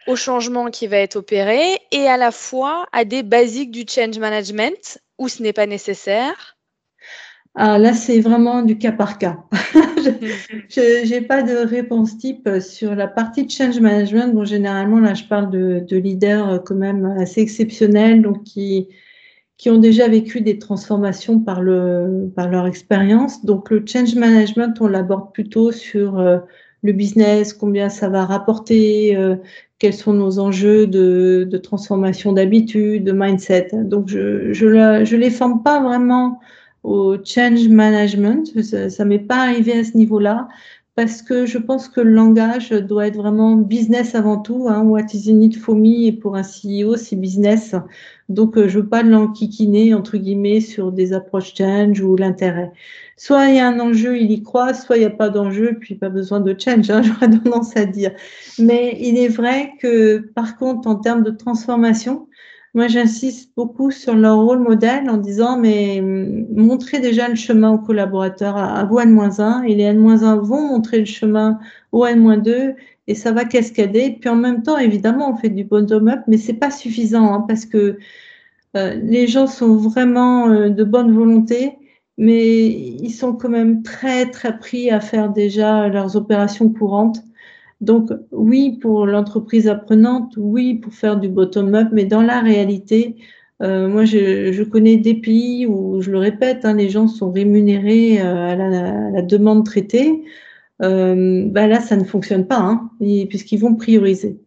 au 0.08 0.16
changement 0.16 0.72
qui 0.72 0.88
va 0.88 1.00
être 1.00 1.18
opéré 1.18 1.82
et 1.92 2.08
à 2.08 2.16
la 2.16 2.32
fois 2.32 2.88
à 2.94 3.04
des 3.04 3.24
basiques 3.24 3.72
du 3.72 3.84
change 3.90 4.18
management 4.20 5.00
où 5.18 5.28
ce 5.28 5.44
n'est 5.44 5.52
pas 5.52 5.66
nécessaire? 5.66 6.53
Ah, 7.56 7.78
là, 7.78 7.94
c'est 7.94 8.20
vraiment 8.20 8.64
du 8.64 8.80
cas 8.80 8.92
par 8.92 9.20
cas. 9.20 9.38
je 9.52 11.10
n'ai 11.10 11.22
pas 11.22 11.44
de 11.44 11.54
réponse 11.54 12.18
type 12.18 12.50
sur 12.60 12.96
la 12.96 13.08
partie 13.08 13.48
change 13.48 13.80
management. 13.80 14.34
Bon, 14.34 14.44
généralement, 14.44 15.00
là, 15.00 15.14
je 15.14 15.24
parle 15.26 15.52
de, 15.52 15.84
de 15.88 15.98
leaders 15.98 16.64
quand 16.64 16.76
même 16.76 17.06
assez 17.20 17.42
exceptionnels, 17.42 18.24
donc 18.24 18.44
qui, 18.44 18.88
qui 19.58 19.70
ont 19.70 19.78
déjà 19.78 20.08
vécu 20.08 20.42
des 20.42 20.58
transformations 20.58 21.40
par, 21.40 21.62
le, 21.62 22.32
par 22.36 22.50
leur 22.50 22.66
expérience. 22.66 23.46
Donc, 23.46 23.70
le 23.70 23.84
change 23.86 24.16
management, 24.16 24.76
on 24.82 24.88
l'aborde 24.88 25.32
plutôt 25.32 25.72
sur 25.72 26.18
euh, 26.18 26.40
le 26.82 26.92
business, 26.92 27.54
combien 27.54 27.90
ça 27.90 28.10
va 28.10 28.26
rapporter, 28.26 29.16
euh, 29.16 29.36
quels 29.78 29.94
sont 29.94 30.14
nos 30.14 30.40
enjeux 30.40 30.88
de, 30.88 31.48
de 31.50 31.58
transformation 31.58 32.34
d'habitude, 32.34 33.04
de 33.04 33.12
mindset. 33.12 33.70
Donc, 33.74 34.08
je 34.08 34.48
ne 34.50 34.54
je, 34.54 35.06
je 35.06 35.16
les 35.16 35.30
forme 35.30 35.62
pas 35.62 35.84
vraiment 35.84 36.40
au 36.84 37.16
change 37.24 37.68
management. 37.68 38.62
Ça, 38.62 38.90
ça 38.90 39.06
m'est 39.06 39.20
pas 39.20 39.38
arrivé 39.38 39.74
à 39.74 39.84
ce 39.84 39.98
niveau-là 39.98 40.48
parce 40.96 41.24
que 41.24 41.48
je 41.48 41.58
pense 41.58 41.90
que 41.90 42.02
le 42.02 42.12
langage 42.12 42.70
doit 42.70 43.08
être 43.08 43.16
vraiment 43.16 43.56
business 43.56 44.14
avant 44.14 44.38
tout. 44.38 44.68
Hein. 44.70 44.84
What 44.84 45.08
is 45.14 45.32
in 45.32 45.42
it 45.42 45.58
for 45.58 45.76
me? 45.76 46.06
Et 46.06 46.12
pour 46.12 46.36
un 46.36 46.44
CEO, 46.44 46.98
c'est 46.98 47.16
business. 47.16 47.74
Donc, 48.30 48.58
euh, 48.58 48.68
je 48.68 48.80
veux 48.80 48.88
pas 48.88 49.02
l'enquiquiner, 49.02 49.94
entre 49.96 50.18
guillemets, 50.18 50.62
sur 50.62 50.92
des 50.92 51.14
approches 51.14 51.56
change 51.56 52.00
ou 52.00 52.16
l'intérêt. 52.16 52.72
Soit 53.18 53.50
il 53.50 53.56
y 53.56 53.60
a 53.60 53.68
un 53.68 53.80
enjeu, 53.80 54.20
il 54.20 54.32
y 54.32 54.44
croit, 54.44 54.74
soit 54.76 54.98
il 54.98 55.00
n'y 55.00 55.06
a 55.06 55.10
pas 55.10 55.30
d'enjeu, 55.30 55.78
puis 55.80 55.96
pas 55.96 56.10
besoin 56.10 56.40
de 56.40 56.56
change, 56.58 56.90
hein, 56.92 57.02
j'aurais 57.04 57.30
tendance 57.40 57.76
à 57.76 57.86
dire. 57.86 58.12
Mais 58.60 58.96
il 59.00 59.18
est 59.18 59.30
vrai 59.30 59.72
que, 59.80 60.20
par 60.36 60.58
contre, 60.58 60.88
en 60.88 60.96
termes 60.96 61.24
de 61.24 61.32
transformation, 61.32 62.28
moi, 62.74 62.88
j'insiste 62.88 63.52
beaucoup 63.56 63.92
sur 63.92 64.16
leur 64.16 64.38
rôle 64.38 64.60
modèle 64.60 65.08
en 65.10 65.18
disant, 65.18 65.60
mais 65.60 66.00
hum, 66.02 66.48
montrez 66.56 67.00
déjà 67.00 67.28
le 67.28 67.36
chemin 67.36 67.72
aux 67.72 67.80
collaborateurs, 67.80 68.58
à, 68.58 68.84
vous 68.86 69.00
N-1, 69.00 69.64
et 69.64 69.76
les 69.76 69.84
N-1 69.84 70.40
vont 70.40 70.68
montrer 70.68 71.00
le 71.00 71.06
chemin 71.06 71.60
aux 71.92 72.06
N-2, 72.06 72.76
et 73.08 73.16
ça 73.16 73.32
va 73.32 73.46
cascader. 73.46 74.18
Puis 74.20 74.30
en 74.30 74.36
même 74.36 74.64
temps, 74.64 74.78
évidemment, 74.78 75.32
on 75.32 75.38
fait 75.38 75.50
du 75.50 75.64
bottom-up, 75.64 76.22
mais 76.28 76.38
c'est 76.38 76.54
pas 76.54 76.72
suffisant, 76.72 77.34
hein, 77.34 77.46
parce 77.48 77.66
que 77.66 77.98
euh, 78.76 78.96
les 78.96 79.28
gens 79.28 79.48
sont 79.48 79.76
vraiment 79.76 80.50
euh, 80.50 80.70
de 80.70 80.84
bonne 80.84 81.14
volonté, 81.14 81.78
mais 82.18 82.68
ils 82.68 83.12
sont 83.12 83.34
quand 83.34 83.50
même 83.50 83.84
très, 83.84 84.30
très 84.32 84.58
pris 84.58 84.90
à 84.90 85.00
faire 85.00 85.30
déjà 85.30 85.90
leurs 85.90 86.16
opérations 86.16 86.70
courantes. 86.70 87.20
Donc 87.84 88.12
oui 88.32 88.78
pour 88.82 89.06
l'entreprise 89.06 89.68
apprenante, 89.68 90.36
oui 90.38 90.76
pour 90.76 90.94
faire 90.94 91.20
du 91.20 91.28
bottom-up, 91.28 91.90
mais 91.92 92.06
dans 92.06 92.22
la 92.22 92.40
réalité, 92.40 93.18
euh, 93.62 93.90
moi 93.90 94.06
je, 94.06 94.64
connais 94.64 94.96
des 94.96 95.16
pays 95.16 95.66
où, 95.68 96.02
je 96.02 96.10
le 96.10 96.18
répète, 96.18 96.64
hein, 96.64 96.76
les 96.76 96.90
gens 96.90 97.10
sont 97.10 97.30
rémunérés 97.32 98.22
euh, 98.22 98.52
à, 98.52 98.56
la, 99.12 99.22
demande 99.22 99.66
traitée. 99.66 100.24
Euh, 100.82 101.46
bah 101.50 101.68
là, 101.68 101.82
ça 101.82 101.98
ne 101.98 102.06
fonctionne 102.06 102.48
pas, 102.48 102.60
hein, 102.60 102.90
puisqu'ils 103.30 103.60
vont 103.60 103.76
prioriser. 103.76 104.40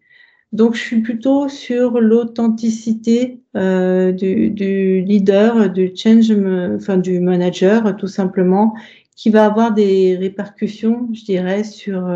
Donc 0.53 0.75
je 0.75 0.81
suis 0.81 1.03
plutôt 1.03 1.49
sur 1.49 2.01
l'authenticité 2.01 3.41
du, 3.55 4.51
du, 4.51 5.03
leader, 5.03 5.71
du 5.71 5.93
change, 5.95 6.33
enfin 6.75 6.97
du 6.97 7.21
manager, 7.21 7.97
tout 7.99 8.07
simplement, 8.07 8.75
qui 9.15 9.29
va 9.29 9.45
avoir 9.45 9.75
des 9.75 10.17
répercussions, 10.17 11.09
je 11.13 11.25
dirais, 11.25 11.65
sur 11.65 12.09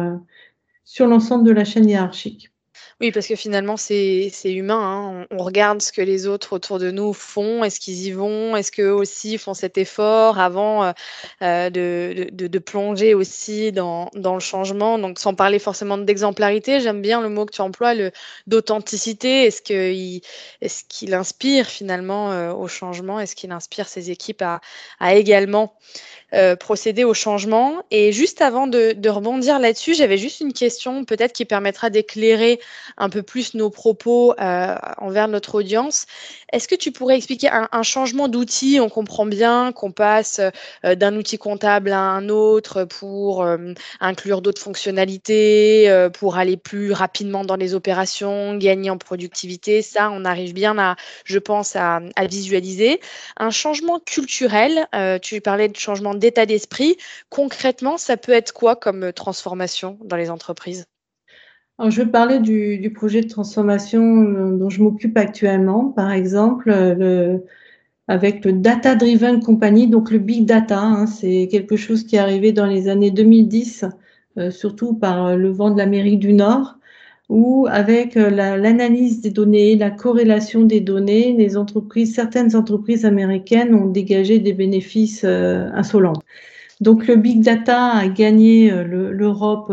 sur 0.91 1.07
l'ensemble 1.07 1.45
de 1.45 1.53
la 1.53 1.65
chaîne 1.65 1.89
hiérarchique. 1.89 2.51
Oui, 3.01 3.13
parce 3.13 3.29
que 3.29 3.37
finalement, 3.37 3.77
c'est 3.77 4.33
humain. 4.45 5.21
Hein. 5.21 5.27
On, 5.31 5.39
regarde 5.39 5.81
ce 5.81 5.93
que 5.93 6.03
les 6.03 6.27
autres 6.27 6.53
autour 6.53 6.81
de 6.81 6.91
nous 6.91 7.13
font. 7.13 7.63
Est-ce 7.63 7.79
qu'ils 7.79 8.07
y 8.07 8.11
vont? 8.11 8.57
Est-ce 8.57 8.73
qu'eux 8.73 8.91
aussi 8.93 9.39
font 9.39 9.55
cet 9.55 9.79
effort 9.79 10.41
avant 10.41 10.85
euh, 10.85 10.93
euh, 11.43 11.71
de, 11.71 12.29
de, 12.31 12.59
plonger 12.59 13.15
aussi 13.15 13.71
dans, 13.71 14.11
dans, 14.15 14.35
le 14.35 14.41
changement? 14.41 14.99
Donc, 14.99 15.21
sans 15.21 15.35
parler 15.35 15.61
forcément 15.61 15.97
d'exemplarité, 15.97 16.81
j'aime 16.81 17.01
bien 17.01 17.23
le 17.23 17.29
mot 17.29 17.47
que 17.47 17.53
tu 17.53 17.63
emploies, 17.63 17.95
d'authenticité. 18.49 19.45
Est-ce 19.45 19.63
qu'il 19.63 21.13
est 21.13 21.15
inspire 21.15 21.67
finalement 21.67 22.33
euh, 22.33 22.53
au 22.53 22.67
changement? 22.67 23.21
Est-ce 23.21 23.37
qu'il 23.37 23.53
inspire 23.53 23.89
ses 23.89 24.11
équipes 24.11 24.43
à 24.43 25.15
également 25.15 25.73
euh, 26.33 26.55
procéder 26.55 27.03
au 27.03 27.13
changement. 27.13 27.83
Et 27.91 28.13
juste 28.13 28.41
avant 28.41 28.69
de, 28.69 28.95
rebondir 29.09 29.59
là-dessus, 29.59 29.95
j'avais 29.95 30.17
juste 30.17 30.41
une 30.41 30.53
question 30.53 31.05
peut-être 31.05 31.33
qui 31.33 31.45
permettra 31.45 31.91
d'éclairer 31.91 32.61
un 32.97 33.09
peu 33.09 33.23
plus 33.23 33.55
nos 33.55 33.69
propos 33.69 34.35
euh, 34.41 34.77
envers 34.99 35.27
notre 35.27 35.57
audience. 35.57 36.07
Est-ce 36.53 36.69
que 36.69 36.77
tu 36.77 36.93
pourrais 36.93 37.17
expliquer 37.17 37.49
un, 37.51 37.83
changement 37.83 38.29
d'outil 38.29 38.79
On 38.81 38.89
comprend 38.89 39.27
bien 39.27 39.73
qu'on 39.73 39.91
passe 39.91 40.41
euh, 40.85 40.95
d'un 40.95 41.17
outil 41.17 41.39
comptable 41.39 41.91
à 41.91 41.99
un 41.99 42.29
autre 42.29 42.85
pour 42.85 43.45
inclure 44.01 44.43
d'autres 44.43 44.63
fonctionnalités, 44.63 46.09
pour 46.15 46.37
aller 46.37 46.57
plus 46.57 46.93
rapidement 46.93 47.45
dans 47.45 47.57
les 47.57 47.75
opérations, 47.75 48.57
gagner 48.57 48.91
en 48.91 48.99
productivité? 48.99 49.83
Ça, 49.83 50.11
on 50.13 50.25
arrive 50.25 50.55
bien 50.55 50.79
à, 50.79 50.97
je 51.25 51.39
pense, 51.39 51.75
à, 51.75 52.01
à 52.15 52.27
visualiser. 52.27 53.01
Un 53.37 53.51
changement 53.51 53.99
culturel, 53.99 54.87
tu 55.23 55.41
parlais 55.41 55.69
de 55.69 55.77
changement 55.77 56.15
d'état 56.21 56.47
d'esprit. 56.47 56.97
Concrètement, 57.29 57.99
ça 57.99 58.17
peut 58.17 58.33
être 58.33 58.53
quoi 58.53 58.77
comme 58.77 59.05
euh, 59.05 59.13
transformation 59.13 59.99
dans 60.05 60.17
les 60.17 60.31
entreprises? 60.31 60.87
Je 61.89 62.03
vais 62.03 62.11
parler 62.11 62.39
du, 62.41 62.93
projet 62.95 63.23
de 63.23 63.29
transformation 63.29 64.23
euh, 64.23 64.57
dont 64.57 64.69
je 64.69 64.83
m'occupe 64.83 65.17
actuellement, 65.17 65.87
par 65.87 66.13
exemple, 66.13 66.71
euh, 66.71 67.39
avec 68.07 68.45
le 68.45 68.53
Data 68.53 68.95
Driven 68.95 69.43
Company, 69.43 69.89
donc 69.89 70.11
le 70.11 70.19
Big 70.19 70.45
Data. 70.45 70.79
Hein, 70.79 71.07
c'est 71.07 71.49
quelque 71.51 71.77
chose 71.77 72.05
qui 72.05 72.17
est 72.17 72.21
arrivé 72.21 72.53
dans 72.53 72.67
les 72.67 72.89
années 72.89 73.11
2010, 73.11 73.87
surtout 74.51 74.95
par 74.95 75.37
le 75.37 75.51
vent 75.51 75.71
de 75.71 75.79
l'Amérique 75.79 76.19
du 76.19 76.33
Nord, 76.33 76.77
où 77.31 77.67
avec 77.71 78.17
l'analyse 78.17 79.23
des 79.23 79.31
données, 79.31 79.77
la 79.77 79.91
corrélation 79.91 80.65
des 80.65 80.81
données, 80.81 81.33
les 81.33 81.57
entreprises, 81.57 82.15
certaines 82.15 82.55
entreprises 82.57 83.07
américaines 83.07 83.75
ont 83.75 83.87
dégagé 83.87 84.41
des 84.41 84.53
bénéfices 84.53 85.25
insolents. 85.25 86.21
Donc 86.81 87.07
le 87.07 87.17
big 87.17 87.43
data 87.43 87.93
a 87.93 88.09
gagné 88.09 88.71
l'Europe 88.85 89.73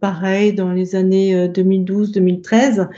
pareil 0.00 0.52
dans 0.52 0.70
les 0.70 0.94
années 0.94 1.48
2012-2013 1.48 2.88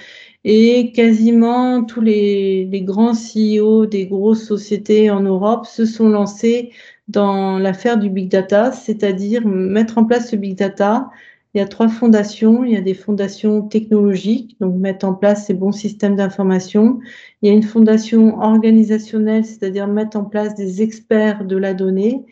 et 0.45 0.93
quasiment 0.93 1.83
tous 1.85 2.03
les, 2.03 2.67
les, 2.67 2.83
grands 2.83 3.15
CEO 3.15 3.87
des 3.87 4.07
grosses 4.07 4.45
sociétés 4.45 5.11
en 5.11 5.21
Europe 5.21 5.67
se 5.67 5.87
sont 5.87 6.11
lancés 6.11 6.71
dans 7.09 7.59
l'affaire 7.59 7.99
du 7.99 8.11
big 8.11 8.29
data, 8.31 8.73
c'est-à-dire 8.73 9.47
mettre 9.47 9.99
en 9.99 10.05
place 10.05 10.31
ce 10.31 10.37
big 10.37 10.57
data, 10.57 11.11
il 11.55 11.59
y 11.59 11.61
a 11.61 11.67
trois 11.69 11.89
fondations. 11.89 12.65
Il 12.65 12.73
y 12.73 12.77
a 12.77 12.81
des 12.81 12.95
fondations 12.95 13.63
technologiques, 13.63 14.57
donc 14.61 14.75
mettre 14.77 15.07
en 15.07 15.15
place 15.15 15.47
ces 15.47 15.55
bons 15.55 15.73
systèmes 15.73 16.17
d'information. 16.17 16.99
Il 17.43 17.49
y 17.49 17.53
a 17.53 17.55
une 17.55 17.63
fondation 17.63 18.39
organisationnelle, 18.41 19.45
c'est-à-dire 19.45 19.87
mettre 19.87 20.17
en 20.17 20.25
place 20.25 20.55
des 20.55 20.83
experts 20.83 21.45
de 21.45 21.57
la 21.57 21.75
donnée. 21.75 22.25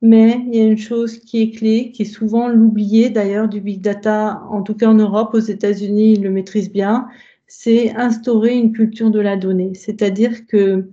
Mais 0.00 0.40
il 0.46 0.54
y 0.56 0.60
a 0.60 0.64
une 0.64 0.78
chose 0.78 1.18
qui 1.18 1.42
est 1.42 1.50
clé, 1.50 1.90
qui 1.92 2.02
est 2.02 2.04
souvent 2.04 2.48
l'oubliée 2.48 3.10
d'ailleurs 3.10 3.48
du 3.48 3.60
big 3.60 3.80
data, 3.80 4.42
en 4.48 4.62
tout 4.62 4.74
cas 4.74 4.86
en 4.86 4.94
Europe, 4.94 5.30
aux 5.34 5.40
États-Unis, 5.40 6.12
ils 6.12 6.22
le 6.22 6.30
maîtrisent 6.30 6.72
bien, 6.72 7.08
c'est 7.48 7.90
instaurer 7.96 8.54
une 8.56 8.72
culture 8.72 9.10
de 9.10 9.18
la 9.18 9.36
donnée. 9.36 9.72
C'est-à-dire 9.74 10.46
que 10.46 10.88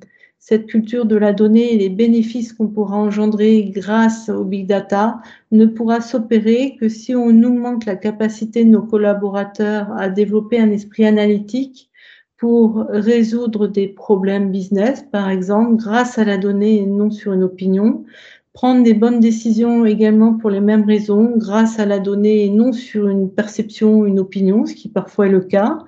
cette 0.48 0.68
culture 0.68 1.08
de 1.08 1.16
la 1.16 1.34
donnée 1.34 1.74
et 1.74 1.78
les 1.80 1.90
bénéfices 1.90 2.54
qu'on 2.54 2.68
pourra 2.68 2.98
engendrer 2.98 3.64
grâce 3.74 4.30
au 4.30 4.44
big 4.44 4.68
data 4.68 5.20
ne 5.52 5.66
pourra 5.66 6.02
s'opérer 6.02 6.78
que 6.80 6.88
si 6.88 7.16
on 7.16 7.34
manque 7.34 7.86
la 7.86 7.96
capacité 7.96 8.64
de 8.64 8.70
nos 8.70 8.84
collaborateurs 8.84 9.92
à 9.98 10.08
développer 10.08 10.60
un 10.60 10.70
esprit 10.70 11.04
analytique 11.04 11.90
pour 12.38 12.86
résoudre 12.90 13.66
des 13.66 13.88
problèmes 13.88 14.52
business, 14.52 15.04
par 15.12 15.32
exemple, 15.32 15.78
grâce 15.78 16.20
à 16.20 16.26
la 16.26 16.38
donnée 16.38 16.76
et 16.76 16.86
non 16.86 17.10
sur 17.10 17.34
une 17.34 17.42
opinion, 17.42 18.06
prendre 18.54 18.84
des 18.84 18.94
bonnes 18.94 19.20
décisions 19.20 19.84
également 19.84 20.36
pour 20.36 20.52
les 20.52 20.62
mêmes 20.62 20.86
raisons, 20.86 21.34
grâce 21.38 21.80
à 21.80 21.88
la 21.88 21.98
donnée 21.98 22.46
et 22.46 22.50
non 22.52 22.72
sur 22.72 23.08
une 23.08 23.32
perception 23.32 24.02
ou 24.02 24.06
une 24.06 24.20
opinion, 24.20 24.68
ce 24.68 24.76
qui 24.76 24.90
parfois 24.90 25.26
est 25.26 25.32
le 25.32 25.42
cas, 25.42 25.80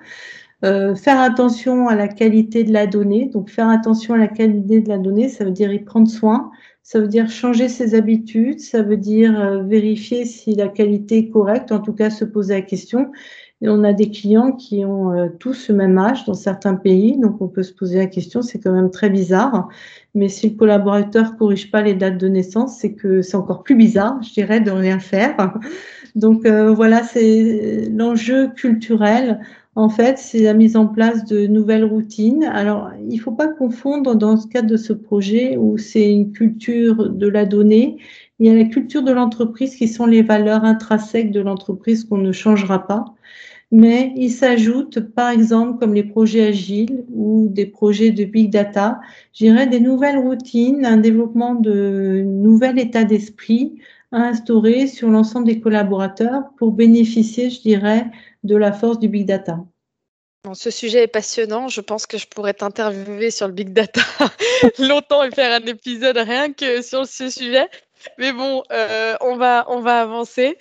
euh, 0.64 0.96
faire 0.96 1.20
attention 1.20 1.86
à 1.86 1.94
la 1.94 2.08
qualité 2.08 2.64
de 2.64 2.72
la 2.72 2.88
donnée. 2.88 3.26
Donc, 3.26 3.48
faire 3.48 3.68
attention 3.68 4.14
à 4.14 4.18
la 4.18 4.26
qualité 4.26 4.80
de 4.80 4.88
la 4.88 4.98
donnée, 4.98 5.28
ça 5.28 5.44
veut 5.44 5.52
dire 5.52 5.72
y 5.72 5.78
prendre 5.78 6.08
soin, 6.08 6.50
ça 6.82 6.98
veut 6.98 7.06
dire 7.06 7.30
changer 7.30 7.68
ses 7.68 7.94
habitudes, 7.94 8.58
ça 8.58 8.82
veut 8.82 8.96
dire 8.96 9.38
euh, 9.40 9.62
vérifier 9.62 10.24
si 10.24 10.56
la 10.56 10.66
qualité 10.66 11.18
est 11.18 11.28
correcte, 11.28 11.70
en 11.70 11.78
tout 11.78 11.92
cas 11.92 12.10
se 12.10 12.24
poser 12.24 12.54
la 12.54 12.62
question. 12.62 13.12
On 13.60 13.84
a 13.84 13.92
des 13.92 14.10
clients 14.10 14.52
qui 14.52 14.84
ont 14.84 15.12
euh, 15.12 15.28
tous 15.38 15.68
le 15.68 15.76
même 15.76 15.96
âge 15.98 16.24
dans 16.24 16.34
certains 16.34 16.74
pays, 16.74 17.18
donc 17.18 17.40
on 17.40 17.48
peut 17.48 17.62
se 17.62 17.72
poser 17.72 17.98
la 17.98 18.06
question, 18.06 18.42
c'est 18.42 18.58
quand 18.58 18.72
même 18.72 18.90
très 18.90 19.10
bizarre. 19.10 19.68
Mais 20.14 20.28
si 20.28 20.50
le 20.50 20.56
collaborateur 20.56 21.36
corrige 21.36 21.70
pas 21.70 21.82
les 21.82 21.94
dates 21.94 22.18
de 22.18 22.28
naissance, 22.28 22.78
c'est 22.78 22.94
que 22.94 23.22
c'est 23.22 23.36
encore 23.36 23.62
plus 23.62 23.76
bizarre, 23.76 24.20
je 24.22 24.32
dirais, 24.32 24.60
de 24.60 24.70
rien 24.70 24.98
faire. 24.98 25.54
Donc 26.14 26.46
voilà, 26.46 27.02
c'est 27.02 27.88
l'enjeu 27.92 28.48
culturel 28.56 29.40
en 29.74 29.88
fait, 29.88 30.18
c'est 30.18 30.42
la 30.42 30.54
mise 30.54 30.76
en 30.76 30.86
place 30.88 31.24
de 31.24 31.46
nouvelles 31.46 31.84
routines. 31.84 32.44
Alors, 32.44 32.90
il 33.08 33.16
ne 33.16 33.20
faut 33.20 33.32
pas 33.32 33.48
confondre 33.48 34.16
dans 34.16 34.36
ce 34.36 34.48
cadre 34.48 34.68
de 34.68 34.76
ce 34.76 34.92
projet 34.92 35.56
où 35.56 35.78
c'est 35.78 36.10
une 36.10 36.32
culture 36.32 37.10
de 37.10 37.28
la 37.28 37.44
donnée. 37.44 37.98
Il 38.40 38.46
y 38.46 38.50
a 38.50 38.54
la 38.54 38.64
culture 38.64 39.02
de 39.02 39.12
l'entreprise 39.12 39.76
qui 39.76 39.86
sont 39.86 40.06
les 40.06 40.22
valeurs 40.22 40.64
intrinsèques 40.64 41.30
de 41.30 41.40
l'entreprise 41.40 42.04
qu'on 42.04 42.18
ne 42.18 42.32
changera 42.32 42.86
pas. 42.86 43.04
Mais 43.70 44.12
il 44.16 44.30
s'ajoute, 44.30 45.00
par 45.00 45.30
exemple, 45.30 45.78
comme 45.78 45.94
les 45.94 46.04
projets 46.04 46.46
agiles 46.46 47.04
ou 47.12 47.48
des 47.50 47.66
projets 47.66 48.10
de 48.10 48.24
big 48.24 48.50
data, 48.50 49.00
j'irais 49.34 49.66
des 49.66 49.80
nouvelles 49.80 50.18
routines, 50.18 50.86
un 50.86 50.96
développement 50.96 51.54
de 51.54 52.22
nouvel 52.24 52.78
état 52.78 53.04
d'esprit 53.04 53.78
à 54.12 54.18
instaurer 54.18 54.86
sur 54.86 55.08
l'ensemble 55.08 55.46
des 55.46 55.60
collaborateurs 55.60 56.44
pour 56.56 56.72
bénéficier, 56.72 57.50
je 57.50 57.60
dirais, 57.60 58.06
de 58.42 58.56
la 58.56 58.72
force 58.72 58.98
du 58.98 59.08
big 59.08 59.26
data. 59.26 59.58
ce 60.54 60.70
sujet 60.70 61.02
est 61.02 61.08
passionnant. 61.08 61.68
Je 61.68 61.80
pense 61.80 62.06
que 62.06 62.18
je 62.18 62.26
pourrais 62.26 62.54
t'interviewer 62.54 63.30
sur 63.30 63.46
le 63.46 63.52
big 63.52 63.72
data 63.72 64.00
longtemps 64.78 65.22
et 65.22 65.30
faire 65.30 65.60
un 65.60 65.66
épisode 65.66 66.16
rien 66.16 66.52
que 66.52 66.82
sur 66.82 67.06
ce 67.06 67.28
sujet. 67.28 67.68
Mais 68.16 68.32
bon, 68.32 68.62
euh, 68.72 69.16
on, 69.20 69.36
va, 69.36 69.66
on 69.68 69.80
va 69.80 70.00
avancer. 70.00 70.56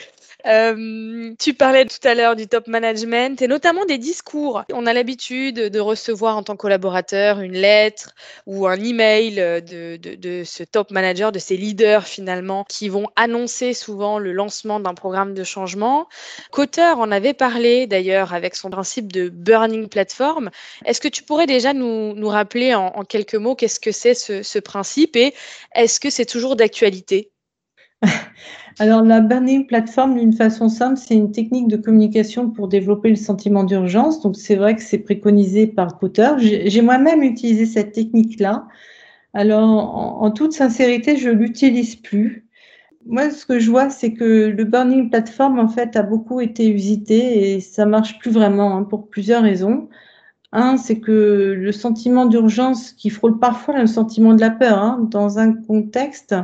Euh, 0.47 1.33
tu 1.39 1.53
parlais 1.53 1.85
tout 1.85 2.05
à 2.07 2.15
l'heure 2.15 2.35
du 2.35 2.47
top 2.47 2.67
management 2.67 3.41
et 3.41 3.47
notamment 3.47 3.85
des 3.85 3.97
discours. 3.97 4.63
On 4.71 4.85
a 4.85 4.93
l'habitude 4.93 5.55
de 5.55 5.79
recevoir 5.79 6.37
en 6.37 6.43
tant 6.43 6.53
que 6.53 6.61
collaborateur 6.61 7.41
une 7.41 7.53
lettre 7.53 8.13
ou 8.45 8.65
un 8.67 8.79
email 8.81 9.35
de, 9.35 9.97
de, 9.97 10.43
ce 10.45 10.63
top 10.63 10.91
manager, 10.91 11.31
de 11.31 11.39
ces 11.39 11.57
leaders 11.57 12.05
finalement, 12.05 12.63
qui 12.69 12.87
vont 12.87 13.07
annoncer 13.15 13.73
souvent 13.73 14.19
le 14.19 14.31
lancement 14.31 14.79
d'un 14.79 14.93
programme 14.93 15.33
de 15.33 15.43
changement. 15.43 16.07
Cotter 16.51 16.93
en 16.97 17.11
avait 17.11 17.33
parlé 17.33 17.85
d'ailleurs 17.85 18.33
avec 18.33 18.55
son 18.55 18.69
principe 18.69 19.11
de 19.11 19.27
burning 19.29 19.89
platform. 19.89 20.49
Est-ce 20.85 21.01
que 21.01 21.09
tu 21.09 21.23
pourrais 21.23 21.47
déjà 21.47 21.73
nous, 21.73 22.15
rappeler 22.27 22.73
en, 22.73 23.03
quelques 23.03 23.35
mots 23.35 23.55
qu'est-ce 23.55 23.79
que 23.79 23.91
c'est 23.91 24.13
ce, 24.13 24.43
ce 24.43 24.59
principe 24.59 25.15
et 25.15 25.33
est-ce 25.75 25.99
que 25.99 26.09
c'est 26.09 26.25
toujours 26.25 26.55
d'actualité? 26.55 27.31
Alors, 28.79 29.01
la 29.01 29.21
burning 29.21 29.65
platform, 29.65 30.17
d'une 30.17 30.33
façon 30.33 30.69
simple, 30.69 30.97
c'est 30.97 31.15
une 31.15 31.31
technique 31.31 31.67
de 31.67 31.77
communication 31.77 32.49
pour 32.49 32.67
développer 32.67 33.09
le 33.09 33.15
sentiment 33.15 33.63
d'urgence. 33.63 34.21
Donc, 34.21 34.35
c'est 34.35 34.55
vrai 34.55 34.75
que 34.75 34.81
c'est 34.81 34.99
préconisé 34.99 35.67
par 35.67 35.97
Cotter. 35.97 36.31
J'ai 36.37 36.81
moi-même 36.81 37.23
utilisé 37.23 37.65
cette 37.65 37.93
technique-là. 37.93 38.67
Alors, 39.33 40.21
en, 40.23 40.31
toute 40.31 40.53
sincérité, 40.53 41.17
je 41.17 41.29
l'utilise 41.29 41.95
plus. 41.95 42.47
Moi, 43.05 43.31
ce 43.31 43.45
que 43.45 43.59
je 43.59 43.71
vois, 43.71 43.89
c'est 43.89 44.13
que 44.13 44.47
le 44.47 44.63
burning 44.65 45.09
platform, 45.09 45.59
en 45.59 45.67
fait, 45.69 45.95
a 45.95 46.03
beaucoup 46.03 46.41
été 46.41 46.69
usité 46.69 47.55
et 47.55 47.61
ça 47.61 47.85
marche 47.85 48.19
plus 48.19 48.31
vraiment 48.31 48.77
hein, 48.77 48.83
pour 48.83 49.09
plusieurs 49.09 49.43
raisons. 49.43 49.89
Un, 50.53 50.77
c'est 50.77 50.99
que 50.99 51.55
le 51.57 51.71
sentiment 51.71 52.25
d'urgence 52.25 52.93
qui 52.93 53.09
frôle 53.09 53.37
parfois 53.39 53.79
le 53.79 53.87
sentiment 53.87 54.33
de 54.33 54.39
la 54.39 54.49
peur 54.49 54.79
hein, 54.79 55.07
dans 55.11 55.39
un 55.39 55.53
contexte 55.53 56.35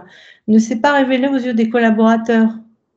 ne 0.47 0.59
s'est 0.59 0.81
pas 0.81 0.93
révélé 0.93 1.27
aux 1.27 1.37
yeux 1.37 1.53
des 1.53 1.69
collaborateurs 1.69 2.49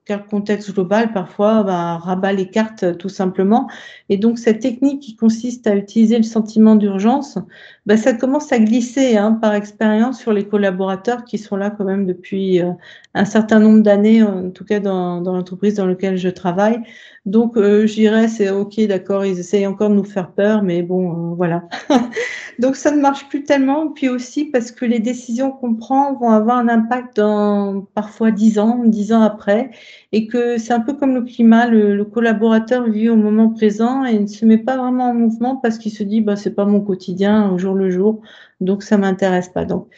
car 0.06 0.20
le 0.20 0.28
contexte 0.28 0.72
global 0.72 1.12
parfois 1.12 1.62
rabat 1.98 2.32
les 2.32 2.48
cartes 2.48 2.96
tout 2.96 3.08
simplement. 3.08 3.68
Et 4.08 4.16
donc 4.16 4.38
cette 4.38 4.60
technique 4.60 5.02
qui 5.02 5.16
consiste 5.16 5.66
à 5.66 5.74
utiliser 5.74 6.16
le 6.16 6.22
sentiment 6.22 6.76
d'urgence, 6.76 7.38
bah, 7.86 7.96
ça 7.96 8.12
commence 8.12 8.52
à 8.52 8.58
glisser 8.58 9.16
hein, 9.16 9.32
par 9.32 9.54
expérience 9.54 10.18
sur 10.20 10.32
les 10.32 10.46
collaborateurs 10.46 11.24
qui 11.24 11.38
sont 11.38 11.56
là 11.56 11.70
quand 11.70 11.84
même 11.84 12.04
depuis 12.04 12.60
euh, 12.60 12.72
un 13.14 13.24
certain 13.24 13.60
nombre 13.60 13.82
d'années, 13.82 14.22
en 14.22 14.50
tout 14.50 14.64
cas 14.64 14.80
dans, 14.80 15.20
dans 15.20 15.32
l'entreprise 15.34 15.74
dans 15.74 15.86
laquelle 15.86 16.16
je 16.18 16.28
travaille. 16.28 16.80
Donc 17.26 17.56
euh, 17.56 17.88
je 17.88 18.26
c'est 18.28 18.50
ok 18.50 18.86
d'accord, 18.86 19.24
ils 19.24 19.38
essayent 19.38 19.66
encore 19.66 19.90
de 19.90 19.94
nous 19.94 20.04
faire 20.04 20.30
peur, 20.30 20.62
mais 20.62 20.82
bon 20.82 21.34
voilà. 21.34 21.64
donc 22.60 22.76
ça 22.76 22.92
ne 22.92 23.00
marche 23.00 23.28
plus 23.28 23.42
tellement. 23.42 23.88
Puis 23.88 24.08
aussi 24.08 24.44
parce 24.44 24.70
que 24.70 24.84
les 24.84 25.00
décisions 25.00 25.50
qu'on 25.50 25.74
prend 25.74 26.14
vont 26.14 26.30
avoir 26.30 26.58
un 26.58 26.68
impact 26.68 27.16
dans 27.16 27.82
parfois 27.94 28.30
dix 28.30 28.60
ans, 28.60 28.82
dix 28.84 29.12
ans 29.12 29.22
après 29.22 29.70
et 30.12 30.28
que 30.28 30.56
c'est 30.58 30.72
un 30.72 30.80
peu 30.80 30.94
comme 30.94 31.14
le 31.14 31.22
climat, 31.22 31.66
le, 31.66 32.04
collaborateur 32.04 32.88
vit 32.88 33.08
au 33.08 33.16
moment 33.16 33.50
présent 33.50 34.04
et 34.04 34.18
ne 34.18 34.26
se 34.26 34.44
met 34.44 34.58
pas 34.58 34.76
vraiment 34.76 35.10
en 35.10 35.14
mouvement 35.14 35.56
parce 35.56 35.78
qu'il 35.78 35.92
se 35.92 36.04
dit 36.04 36.20
bah 36.20 36.36
c'est 36.36 36.54
pas 36.54 36.64
mon 36.64 36.80
quotidien 36.80 37.50
au 37.50 37.58
jour 37.58 37.74
le 37.76 37.90
jour, 37.90 38.22
donc 38.60 38.82
ça 38.82 38.96
m'intéresse 38.96 39.48
pas. 39.48 39.64
Donc 39.64 39.88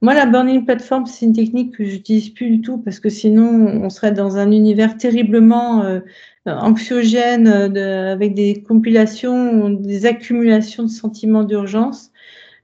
moi 0.00 0.14
la 0.14 0.26
burning 0.26 0.64
platform 0.64 1.06
c'est 1.06 1.26
une 1.26 1.32
technique 1.32 1.76
que 1.76 1.84
j'utilise 1.84 2.30
plus 2.30 2.50
du 2.50 2.60
tout 2.60 2.78
parce 2.78 3.00
que 3.00 3.08
sinon 3.08 3.82
on 3.84 3.90
serait 3.90 4.12
dans 4.12 4.36
un 4.36 4.50
univers 4.50 4.96
terriblement 4.96 5.82
euh, 5.84 6.00
anxiogène 6.46 7.48
euh, 7.48 8.12
avec 8.12 8.34
des 8.34 8.62
compilations, 8.62 9.70
des 9.70 10.06
accumulations 10.06 10.84
de 10.84 10.88
sentiments 10.88 11.44
d'urgence 11.44 12.12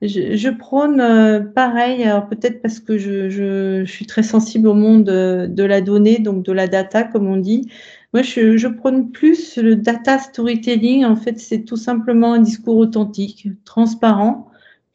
je, 0.03 0.51
prône 0.51 1.01
euh, 1.01 1.41
pareil, 1.41 2.05
alors 2.05 2.29
peut-être 2.29 2.63
parce 2.63 2.79
que 2.79 2.99
je, 2.99 3.85
suis 3.85 4.07
très 4.07 4.23
sensible 4.23 4.69
au 4.69 4.75
monde 4.75 5.05
de, 5.05 5.65
la 5.65 5.81
donnée, 5.81 6.19
donc 6.19 6.45
de 6.45 6.53
la 6.53 6.69
data, 6.69 7.03
comme 7.05 7.27
on 7.27 7.37
dit. 7.37 7.69
Moi, 8.15 8.23
je 8.23 8.69
prône 8.69 9.11
plus 9.11 9.57
le 9.57 9.77
data 9.77 10.19
storytelling. 10.19 11.05
En 11.05 11.17
fait, 11.17 11.39
c'est 11.39 11.65
tout 11.65 11.77
simplement 11.77 12.35
un 12.35 12.41
discours 12.41 12.77
authentique, 12.77 13.49
transparent, 13.65 14.49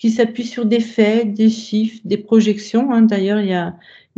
qui 0.03 0.11
s'appuie 0.11 0.43
sur 0.45 0.65
des 0.65 0.81
faits, 0.81 1.33
des 1.33 1.49
chiffres, 1.49 2.01
des 2.03 2.17
projections. 2.17 2.91
Hein. 2.91 3.03
D'ailleurs, 3.03 3.39
il 3.39 3.47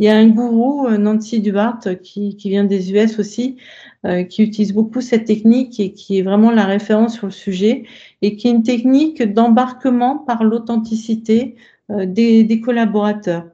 y 0.00 0.08
a, 0.08 0.16
un 0.16 0.26
gourou, 0.26 0.88
euh, 0.88 0.98
Nancy 0.98 1.38
Duart, 1.38 1.78
qui, 2.02 2.36
vient 2.44 2.64
des 2.64 2.92
US 2.92 3.20
aussi, 3.20 3.56
euh, 4.04 4.24
qui 4.24 4.42
utilise 4.42 4.72
beaucoup 4.72 5.00
cette 5.00 5.26
technique 5.26 5.78
et 5.78 5.92
qui 5.92 6.18
est 6.18 6.22
vraiment 6.22 6.50
la 6.50 6.64
référence 6.64 7.14
sur 7.14 7.26
le 7.26 7.32
sujet 7.32 7.84
et 8.20 8.34
qui 8.34 8.48
est 8.48 8.50
une 8.50 8.64
technique 8.64 9.22
d'embarquement 9.22 10.18
par 10.18 10.42
l'authenticité 10.42 11.54
euh, 11.92 12.04
des, 12.04 12.60
collaborateurs. 12.60 13.44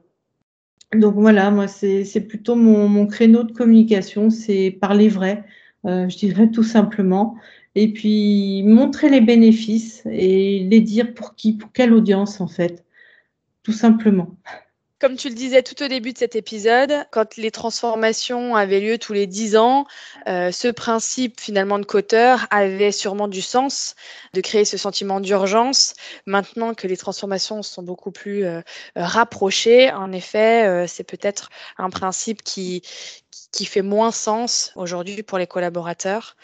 Donc 0.91 1.13
voilà, 1.13 1.51
moi 1.51 1.67
c'est 1.67 2.27
plutôt 2.27 2.55
mon, 2.55 3.05
créneau 3.05 3.43
de 3.43 3.51
communication, 3.51 4.31
c'est 4.31 4.71
parler 4.71 5.07
vrai, 5.07 5.43
je 5.85 6.17
dirais 6.17 6.49
tout 6.49 6.63
simplement, 6.63 7.35
et 7.75 7.91
puis 7.91 8.63
montrer 8.63 9.09
les 9.09 9.21
bénéfices 9.21 10.03
et 10.05 10.59
les 10.69 10.81
dire 10.81 11.13
pour 11.13 11.35
qui, 11.35 11.53
pour 11.53 11.71
quelle 11.71 11.93
audience 11.93 12.41
en 12.41 12.47
fait, 12.47 12.83
tout 13.63 13.73
simplement. 13.73 14.35
Comme 15.03 15.17
tu 15.17 15.27
le 15.27 15.35
disais 15.35 15.63
tout 15.63 15.83
au 15.83 15.89
début 15.89 16.13
de 16.13 16.17
cet 16.17 16.37
épisode, 16.37 16.93
quand 17.11 17.35
les 17.35 17.51
transformations 17.51 18.55
avaient 18.55 18.79
lieu 18.79 18.97
tous 18.97 19.11
les 19.11 19.27
dix 19.27 19.57
ans, 19.57 19.85
euh, 20.29 20.49
ce 20.49 20.69
principe 20.69 21.41
finalement 21.41 21.77
de 21.77 21.83
coteur 21.83 22.47
avait 22.51 22.93
sûrement 22.93 23.27
du 23.27 23.41
sens 23.41 23.95
de 24.33 24.39
créer 24.39 24.63
ce 24.63 24.77
sentiment 24.77 25.19
d'urgence. 25.19 25.93
Maintenant 26.25 26.73
que 26.73 26.87
les 26.87 26.95
transformations 26.95 27.63
sont 27.63 27.83
beaucoup 27.83 28.11
plus 28.11 28.45
euh, 28.45 28.61
rapprochées, 28.95 29.91
en 29.91 30.13
effet, 30.13 30.65
euh, 30.65 30.87
c'est 30.87 31.03
peut-être 31.03 31.49
un 31.77 31.89
principe 31.89 32.41
qui, 32.41 32.81
qui 33.51 33.65
fait 33.65 33.81
moins 33.81 34.13
sens 34.13 34.71
aujourd'hui 34.77 35.21
pour 35.21 35.37
les 35.37 35.47
collaborateurs. 35.47 36.37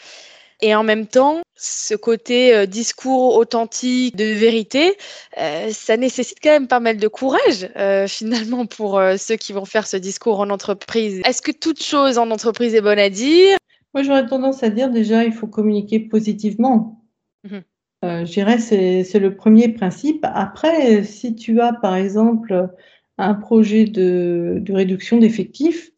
Et 0.62 0.74
en 0.74 0.82
même 0.82 1.06
temps, 1.06 1.40
ce 1.56 1.94
côté 1.94 2.54
euh, 2.54 2.66
discours 2.66 3.36
authentique, 3.36 4.16
de 4.16 4.24
vérité, 4.24 4.96
euh, 5.38 5.68
ça 5.70 5.96
nécessite 5.96 6.38
quand 6.42 6.50
même 6.50 6.68
pas 6.68 6.80
mal 6.80 6.96
de 6.96 7.08
courage 7.08 7.68
euh, 7.76 8.06
finalement 8.08 8.66
pour 8.66 9.00
ceux 9.18 9.36
qui 9.36 9.52
vont 9.52 9.64
faire 9.64 9.86
ce 9.86 9.96
discours 9.96 10.40
en 10.40 10.50
entreprise. 10.50 11.20
Est-ce 11.24 11.42
que 11.42 11.52
toute 11.52 11.82
chose 11.82 12.18
en 12.18 12.30
entreprise 12.30 12.74
est 12.74 12.80
bonne 12.80 12.98
à 12.98 13.10
dire? 13.10 13.56
Moi, 13.94 14.02
j'aurais 14.02 14.26
tendance 14.26 14.62
à 14.62 14.70
dire 14.70 14.90
déjà, 14.90 15.24
il 15.24 15.32
faut 15.32 15.48
communiquer 15.48 16.00
positivement. 16.00 17.04
Mmh 17.44 17.58
Euh, 18.02 18.24
je 18.24 18.32
dirais 18.32 18.58
c'est 18.58 19.04
c'est 19.04 19.18
le 19.18 19.36
premier 19.36 19.68
principe. 19.68 20.24
Après, 20.32 21.04
si 21.04 21.34
tu 21.34 21.60
as 21.60 21.74
par 21.74 21.96
exemple 21.96 22.70
un 23.18 23.34
projet 23.34 23.84
de, 23.84 24.56
de 24.58 24.72
réduction 24.72 25.18
d'effectifs, 25.18 25.89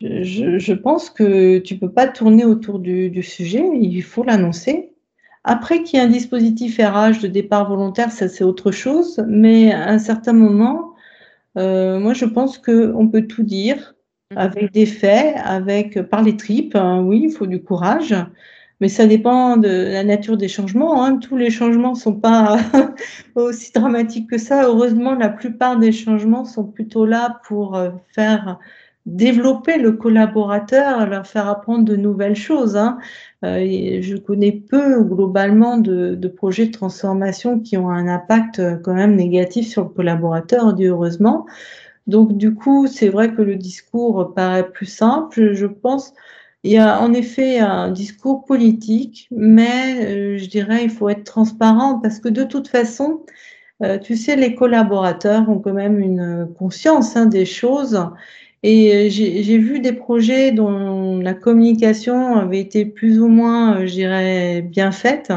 je, 0.00 0.58
je 0.58 0.72
pense 0.72 1.10
que 1.10 1.58
tu 1.58 1.76
peux 1.76 1.90
pas 1.90 2.06
tourner 2.06 2.44
autour 2.44 2.78
du, 2.78 3.10
du 3.10 3.22
sujet, 3.22 3.64
il 3.74 4.02
faut 4.02 4.22
l'annoncer. 4.22 4.92
Après 5.44 5.82
qu'il 5.82 5.98
y 5.98 6.02
ait 6.02 6.04
un 6.04 6.10
dispositif 6.10 6.78
RH 6.78 7.22
de 7.22 7.26
départ 7.26 7.68
volontaire, 7.68 8.12
ça 8.12 8.28
c'est 8.28 8.44
autre 8.44 8.70
chose, 8.70 9.24
mais 9.26 9.72
à 9.72 9.88
un 9.88 9.98
certain 9.98 10.32
moment, 10.32 10.94
euh, 11.56 11.98
moi 11.98 12.12
je 12.12 12.26
pense 12.26 12.58
qu'on 12.58 13.08
peut 13.08 13.26
tout 13.26 13.42
dire 13.42 13.94
mmh. 14.30 14.38
avec 14.38 14.72
des 14.72 14.86
faits, 14.86 15.36
avec 15.42 16.02
par 16.02 16.22
les 16.22 16.36
tripes. 16.36 16.76
Hein, 16.76 17.02
oui, 17.02 17.22
il 17.24 17.30
faut 17.30 17.46
du 17.46 17.62
courage, 17.62 18.14
mais 18.80 18.88
ça 18.88 19.06
dépend 19.06 19.56
de 19.56 19.68
la 19.68 20.04
nature 20.04 20.36
des 20.36 20.48
changements. 20.48 21.04
Hein. 21.04 21.16
Tous 21.16 21.36
les 21.36 21.50
changements 21.50 21.94
sont 21.94 22.14
pas 22.14 22.58
aussi 23.34 23.72
dramatiques 23.72 24.30
que 24.30 24.38
ça. 24.38 24.66
Heureusement, 24.66 25.14
la 25.14 25.30
plupart 25.30 25.78
des 25.78 25.92
changements 25.92 26.44
sont 26.44 26.64
plutôt 26.64 27.06
là 27.06 27.40
pour 27.48 27.76
euh, 27.76 27.90
faire 28.14 28.58
développer 29.08 29.78
le 29.78 29.92
collaborateur, 29.92 31.06
leur 31.06 31.26
faire 31.26 31.48
apprendre 31.48 31.84
de 31.84 31.96
nouvelles 31.96 32.36
choses. 32.36 32.76
Hein. 32.76 32.98
Euh, 33.44 33.98
je 34.02 34.16
connais 34.16 34.52
peu 34.52 35.02
globalement 35.02 35.78
de, 35.78 36.14
de, 36.14 36.28
projets 36.28 36.66
de 36.66 36.72
transformation 36.72 37.60
qui 37.60 37.76
ont 37.76 37.88
un 37.90 38.06
impact 38.06 38.58
euh, 38.58 38.76
quand 38.76 38.94
même 38.94 39.16
négatif 39.16 39.68
sur 39.68 39.84
le 39.84 39.88
collaborateur, 39.88 40.74
Dieu 40.74 40.90
heureusement. 40.90 41.46
Donc 42.06 42.36
du 42.36 42.54
coup, 42.54 42.86
c'est 42.86 43.08
vrai 43.08 43.34
que 43.34 43.42
le 43.42 43.56
discours 43.56 44.34
paraît 44.34 44.70
plus 44.70 44.86
simple. 44.86 45.52
Je 45.52 45.66
pense 45.66 46.14
il 46.64 46.72
y 46.72 46.78
a 46.78 47.00
en 47.00 47.12
effet 47.14 47.60
un 47.60 47.90
discours 47.90 48.44
politique, 48.44 49.28
mais 49.30 50.34
euh, 50.34 50.38
je 50.38 50.46
dirais 50.46 50.84
il 50.84 50.90
faut 50.90 51.08
être 51.08 51.24
transparent 51.24 52.00
parce 52.00 52.18
que 52.18 52.28
de 52.28 52.42
toute 52.44 52.68
façon, 52.68 53.24
euh, 53.82 53.98
tu 53.98 54.16
sais, 54.16 54.36
les 54.36 54.54
collaborateurs 54.54 55.48
ont 55.48 55.60
quand 55.60 55.72
même 55.72 56.00
une 56.00 56.48
conscience 56.58 57.16
hein, 57.16 57.26
des 57.26 57.46
choses. 57.46 57.98
Et 58.62 58.92
euh, 58.92 59.08
j'ai 59.10 59.58
vu 59.58 59.80
des 59.80 59.92
projets 59.92 60.52
dont 60.52 61.18
la 61.20 61.34
communication 61.34 62.36
avait 62.36 62.60
été 62.60 62.84
plus 62.84 63.20
ou 63.20 63.28
moins, 63.28 63.86
je 63.86 63.92
dirais, 63.92 64.62
bien 64.62 64.90
faite. 64.90 65.32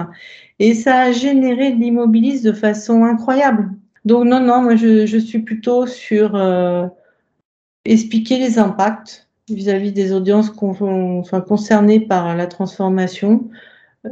Et 0.60 0.74
ça 0.74 1.02
a 1.02 1.12
généré 1.12 1.72
de 1.72 1.80
l'immobilisme 1.80 2.46
de 2.46 2.54
façon 2.54 3.04
incroyable. 3.04 3.72
Donc 4.06 4.26
non, 4.26 4.40
non, 4.40 4.62
moi 4.62 4.76
je, 4.76 5.18
suis 5.18 5.40
plutôt 5.40 5.86
sur 5.86 6.36
euh, 6.36 6.88
expliquer 7.86 8.40
les 8.40 8.58
impacts, 8.58 9.28
vis-à-vis 9.50 9.92
des 9.92 10.14
audiences 10.14 10.50
concernées 10.50 12.00
par 12.00 12.36
la 12.36 12.48
transformation 12.48 13.50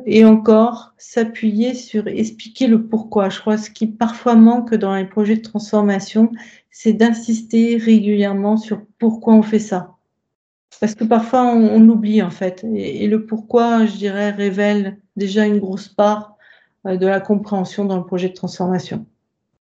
et 0.05 0.25
encore 0.25 0.93
s'appuyer 0.97 1.73
sur 1.73 2.07
expliquer 2.07 2.67
le 2.67 2.83
pourquoi. 2.83 3.29
Je 3.29 3.39
crois 3.39 3.57
ce 3.57 3.71
qui 3.71 3.87
parfois 3.87 4.35
manque 4.35 4.75
dans 4.75 4.95
les 4.95 5.05
projets 5.05 5.37
de 5.37 5.41
transformation, 5.41 6.31
c'est 6.71 6.93
d'insister 6.93 7.77
régulièrement 7.77 8.57
sur 8.57 8.81
pourquoi 8.97 9.33
on 9.33 9.41
fait 9.41 9.59
ça. 9.59 9.95
Parce 10.79 10.95
que 10.95 11.03
parfois 11.03 11.43
on, 11.53 11.79
l'oublie 11.79 12.21
en 12.21 12.29
fait. 12.29 12.65
Et, 12.73 13.07
le 13.07 13.25
pourquoi, 13.25 13.85
je 13.85 13.97
dirais, 13.97 14.31
révèle 14.31 14.97
déjà 15.15 15.45
une 15.45 15.59
grosse 15.59 15.89
part 15.89 16.37
euh, 16.85 16.95
de 16.95 17.07
la 17.07 17.19
compréhension 17.19 17.85
dans 17.85 17.97
le 17.97 18.05
projet 18.05 18.29
de 18.29 18.33
transformation 18.33 19.05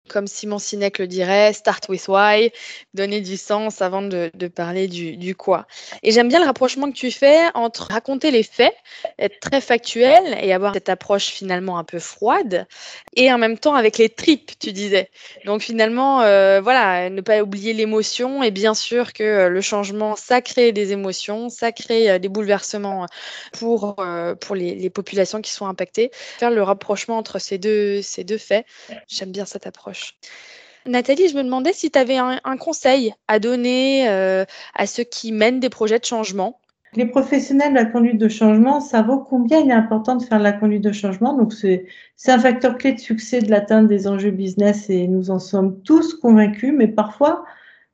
comme 0.10 0.28
Simon 0.28 0.60
Sinek 0.60 1.00
le 1.00 1.08
dirait, 1.08 1.54
start 1.54 1.88
with 1.90 2.08
why, 2.08 2.52
donner 2.94 3.22
du 3.22 3.38
sens 3.38 3.82
avant 3.82 4.02
de, 4.02 4.30
parler 4.54 4.88
du, 4.88 5.36
quoi. 5.36 5.66
Et 6.04 6.12
j'aime 6.12 6.28
bien 6.28 6.40
le 6.40 6.46
rapprochement 6.46 6.92
que 6.92 6.96
tu 6.96 7.12
fais 7.12 7.46
entre 7.54 7.88
raconter 7.92 8.32
les 8.32 8.44
faits, 8.44 8.76
être 9.18 9.40
très 9.40 9.62
factuel 9.62 10.38
et 10.42 10.54
avoir 10.54 10.74
cette 10.74 10.90
approche 10.90 11.28
finalement 11.28 11.78
un 11.78 11.84
peu 11.84 12.00
froide, 12.00 12.68
et 13.16 13.32
en 13.32 13.38
même 13.38 13.58
temps 13.58 13.76
avec 13.76 13.98
les 13.98 14.10
tripes, 14.10 14.52
tu 14.60 14.72
disais. 14.72 15.10
Donc 15.46 15.62
finalement, 15.62 16.22
euh, 16.22 16.60
voilà, 16.62 17.10
ne 17.10 17.22
pas 17.22 17.42
oublier 17.42 17.74
l'émotion, 17.74 18.44
et 18.44 18.52
bien 18.52 18.74
sûr 18.74 19.14
que 19.14 19.24
euh, 19.24 19.50
le 19.50 19.62
changement, 19.62 20.16
ça 20.16 20.42
crée 20.42 20.72
des 20.72 20.92
émotions, 20.92 21.50
ça 21.50 21.72
crée 21.72 22.12
euh, 22.12 22.20
des 22.20 22.30
bouleversements 22.30 23.08
pour, 23.54 23.96
pour 24.42 24.56
les, 24.56 24.76
les 24.76 24.90
populations 24.90 25.42
qui 25.42 25.52
sont 25.52 25.66
impactées. 25.66 26.12
Faire 26.14 26.52
le 26.52 26.62
rapprochement 26.62 27.18
entre 27.18 27.40
ces 27.40 27.58
deux, 27.58 28.02
ces 28.02 28.24
deux 28.24 28.38
faits, 28.38 28.66
j'aime 29.08 29.32
bien 29.32 29.46
cette 29.46 29.68
approche. 29.68 29.93
Nathalie, 30.86 31.30
je 31.30 31.38
me 31.38 31.44
demandais 31.44 31.74
si 31.74 31.92
tu 31.92 31.98
avais 31.98 32.18
un, 32.18 32.58
conseil 32.58 33.14
à 33.28 33.40
donner 33.40 34.10
euh, 34.10 34.44
à 34.76 34.86
ceux 34.86 35.04
qui 35.04 35.32
mènent 35.32 35.60
des 35.60 35.70
projets 35.70 36.00
de 36.00 36.06
changement. 36.06 36.60
Les 36.96 37.06
professionnels 37.06 37.72
de 37.72 37.76
la 37.76 37.86
conduite 37.86 38.20
de 38.20 38.28
changement, 38.28 38.80
ça 38.80 39.02
vaut 39.02 39.20
combien 39.20 39.60
il 39.60 39.70
est 39.70 39.74
important 39.74 40.16
de 40.16 40.24
faire 40.24 40.38
de 40.38 40.44
la 40.44 40.52
conduite 40.52 40.84
de 40.84 40.92
changement. 40.92 41.36
Donc, 41.36 41.54
c'est 41.54 41.88
un 42.28 42.38
facteur 42.38 42.78
clé 42.78 42.94
de 42.94 43.00
succès 43.00 43.40
de 43.40 43.50
l'atteinte 43.50 43.88
des 43.88 44.08
enjeux 44.08 44.32
business 44.32 44.90
et 44.90 45.08
nous 45.08 45.32
en 45.32 45.40
sommes 45.40 45.82
tous 45.82 46.14
convaincus, 46.14 46.72
mais 46.76 46.88
parfois, 46.88 47.46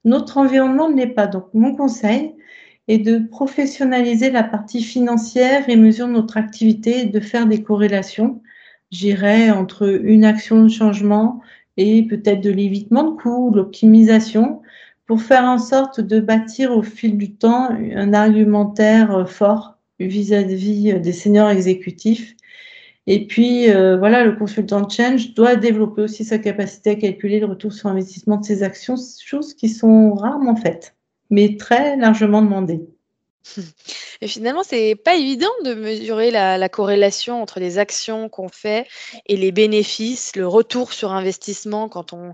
notre 0.04 0.38
environnement 0.38 0.90
ne 0.90 0.98
l'est 0.98 1.08
pas. 1.08 1.28
Donc, 1.28 1.46
mon 1.54 1.76
conseil 1.76 2.36
est 2.90 2.98
de 2.98 3.20
professionnaliser 3.20 4.32
la 4.32 4.44
partie 4.44 4.84
financière 4.84 5.70
et 5.70 5.78
mesurer 5.78 6.10
notre 6.10 6.36
activité 6.36 7.02
et 7.02 7.06
de 7.06 7.20
faire 7.22 7.46
des 7.46 7.64
corrélations, 7.64 8.42
j'irais, 8.92 9.52
entre 9.52 9.88
une 10.04 10.26
action 10.26 10.64
de 10.64 10.70
changement, 10.70 11.42
et 11.80 12.04
peut-être 12.04 12.42
de 12.42 12.50
l'évitement 12.50 13.04
de 13.04 13.16
coûts, 13.16 13.52
l'optimisation, 13.56 14.62
pour 15.08 15.22
faire 15.22 15.46
en 15.46 15.58
sorte 15.58 16.02
de 16.02 16.20
bâtir 16.20 16.76
au 16.76 16.84
fil 16.84 17.18
du 17.18 17.34
temps 17.34 17.70
un 17.72 18.14
argumentaire 18.14 19.28
fort 19.30 19.78
vis-à-vis 19.98 21.00
des 21.00 21.14
seniors 21.14 21.50
exécutifs. 21.50 22.36
Et 23.08 23.28
puis, 23.28 23.70
euh, 23.70 23.98
voilà, 23.98 24.26
le 24.26 24.34
consultant 24.34 24.82
de 24.82 24.92
change 24.92 25.34
doit 25.34 25.56
développer 25.56 26.02
aussi 26.02 26.26
sa 26.26 26.38
capacité 26.38 26.90
à 26.92 26.96
calculer 26.96 27.40
le 27.40 27.46
retour 27.46 27.72
sur 27.72 27.88
investissement 27.88 28.38
de 28.38 28.46
ses 28.46 28.62
actions, 28.62 28.96
choses 29.24 29.54
qui 29.54 29.70
sont 29.70 30.14
rarement 30.14 30.58
faites, 30.58 30.98
mais 31.30 31.56
très 31.56 31.96
largement 31.96 32.42
demandées. 32.42 32.82
Et 34.22 34.28
finalement, 34.28 34.64
c'est 34.64 34.96
pas 34.96 35.16
évident 35.16 35.52
de 35.64 35.74
mesurer 35.74 36.32
la, 36.32 36.58
la 36.58 36.70
corrélation 36.70 37.42
entre 37.42 37.60
les 37.60 37.78
actions 37.78 38.30
qu'on 38.30 38.50
fait 38.50 38.88
et 39.28 39.38
les 39.38 39.52
bénéfices, 39.52 40.36
le 40.36 40.48
retour 40.48 40.94
sur 40.94 41.12
investissement 41.12 41.90
quand 41.90 42.14
on, 42.14 42.34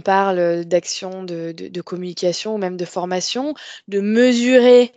parle 0.00 0.64
d'actions 0.64 1.24
de, 1.24 1.80
communication 1.80 2.54
ou 2.54 2.58
même 2.58 2.76
de 2.76 2.84
formation, 2.84 3.54
de 3.88 4.00
mesurer 4.00 4.92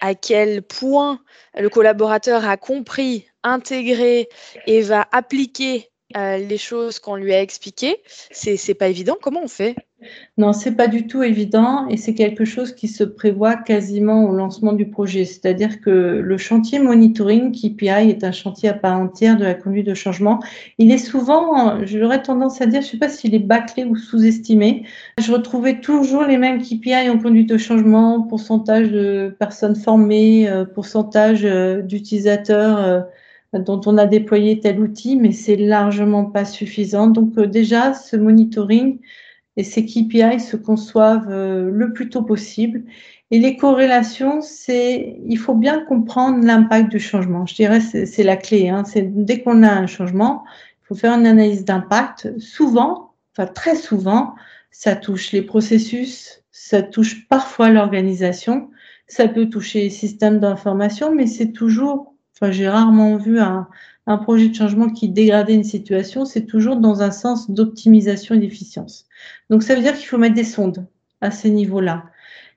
à 0.00 0.14
quel 0.14 0.62
point 0.62 1.20
le 1.58 1.68
collaborateur 1.68 2.46
a 2.46 2.56
compris, 2.56 3.26
intégré 3.42 4.28
et 4.66 4.80
va 4.82 5.06
appliquer 5.12 5.90
euh, 6.16 6.38
les 6.38 6.58
choses 6.58 6.98
qu'on 6.98 7.16
lui 7.16 7.34
a 7.34 7.42
expliquées. 7.42 8.02
C'est 8.30 8.74
pas 8.74 8.88
évident. 8.88 9.16
Comment 9.20 9.42
on 9.42 9.48
fait? 9.48 9.74
Non, 10.36 10.52
c'est 10.52 10.72
pas 10.72 10.88
du 10.88 11.06
tout 11.06 11.22
évident 11.22 11.86
et 11.88 11.96
c'est 11.96 12.14
quelque 12.14 12.44
chose 12.44 12.74
qui 12.74 12.88
se 12.88 13.04
prévoit 13.04 13.56
quasiment 13.56 14.24
au 14.24 14.32
lancement 14.32 14.72
du 14.72 14.88
projet. 14.88 15.24
C'est-à-dire 15.24 15.80
que 15.80 15.90
le 15.90 16.38
chantier 16.38 16.78
monitoring 16.78 17.52
KPI 17.52 18.10
est 18.10 18.24
un 18.24 18.32
chantier 18.32 18.68
à 18.68 18.74
part 18.74 18.98
entière 18.98 19.36
de 19.36 19.44
la 19.44 19.54
conduite 19.54 19.86
de 19.86 19.94
changement. 19.94 20.40
Il 20.78 20.90
est 20.90 20.98
souvent, 20.98 21.84
j'aurais 21.84 22.22
tendance 22.22 22.60
à 22.60 22.66
dire, 22.66 22.82
je 22.82 22.88
sais 22.88 22.98
pas 22.98 23.08
s'il 23.08 23.34
est 23.34 23.38
bâclé 23.38 23.84
ou 23.84 23.96
sous-estimé. 23.96 24.84
Je 25.20 25.32
retrouvais 25.32 25.80
toujours 25.80 26.24
les 26.24 26.36
mêmes 26.36 26.60
KPI 26.60 27.08
en 27.10 27.18
conduite 27.18 27.48
de 27.48 27.58
changement, 27.58 28.22
pourcentage 28.22 28.90
de 28.90 29.34
personnes 29.38 29.76
formées, 29.76 30.48
euh, 30.48 30.64
pourcentage 30.64 31.44
euh, 31.44 31.82
d'utilisateurs 31.82 32.78
euh, 32.78 33.00
dont 33.58 33.80
on 33.86 33.98
a 33.98 34.06
déployé 34.06 34.58
tel 34.60 34.80
outil, 34.80 35.16
mais 35.16 35.32
c'est 35.32 35.56
largement 35.56 36.24
pas 36.24 36.44
suffisant. 36.44 37.06
Donc 37.06 37.38
déjà, 37.38 37.94
ce 37.94 38.16
monitoring, 38.16 38.98
et 39.56 39.64
ces 39.64 39.84
KPI 39.84 40.40
se 40.40 40.56
conçoivent 40.56 41.30
euh, 41.30 41.70
le 41.70 41.92
plus 41.92 42.08
tôt 42.08 42.22
possible. 42.22 42.84
Et 43.30 43.38
les 43.38 43.56
corrélations, 43.56 44.40
c'est, 44.40 45.18
il 45.26 45.38
faut 45.38 45.54
bien 45.54 45.84
comprendre 45.84 46.44
l'impact 46.44 46.90
du 46.90 46.98
changement. 46.98 47.46
Je 47.46 47.54
dirais, 47.54 47.80
c'est 47.80 48.22
la 48.22 48.36
clé. 48.36 48.68
Hein. 48.68 48.84
C'est 48.84 49.24
dès 49.24 49.42
qu'on 49.42 49.62
a 49.62 49.70
un 49.70 49.86
changement, 49.86 50.44
il 50.82 50.86
faut 50.88 50.94
faire 50.94 51.14
une 51.14 51.26
analyse 51.26 51.64
d'impact. 51.64 52.38
Souvent, 52.38 53.12
enfin 53.32 53.46
très 53.46 53.76
souvent, 53.76 54.34
ça 54.70 54.96
touche 54.96 55.32
les 55.32 55.42
processus, 55.42 56.42
ça 56.50 56.82
touche 56.82 57.28
parfois 57.28 57.70
l'organisation, 57.70 58.70
ça 59.06 59.28
peut 59.28 59.48
toucher 59.48 59.82
les 59.82 59.90
systèmes 59.90 60.40
d'information, 60.40 61.14
mais 61.14 61.26
c'est 61.26 61.52
toujours, 61.52 62.14
enfin 62.34 62.50
j'ai 62.50 62.68
rarement 62.68 63.16
vu 63.16 63.38
un, 63.38 63.68
un 64.06 64.18
projet 64.18 64.48
de 64.48 64.54
changement 64.54 64.90
qui 64.90 65.08
dégradait 65.08 65.54
une 65.54 65.64
situation, 65.64 66.24
c'est 66.24 66.46
toujours 66.46 66.76
dans 66.76 67.02
un 67.02 67.10
sens 67.10 67.50
d'optimisation 67.50 68.34
et 68.34 68.38
d'efficience. 68.38 69.06
Donc 69.50 69.62
ça 69.62 69.74
veut 69.74 69.82
dire 69.82 69.96
qu'il 69.96 70.06
faut 70.06 70.18
mettre 70.18 70.34
des 70.34 70.44
sondes 70.44 70.86
à 71.20 71.30
ces 71.30 71.50
niveaux-là. 71.50 72.04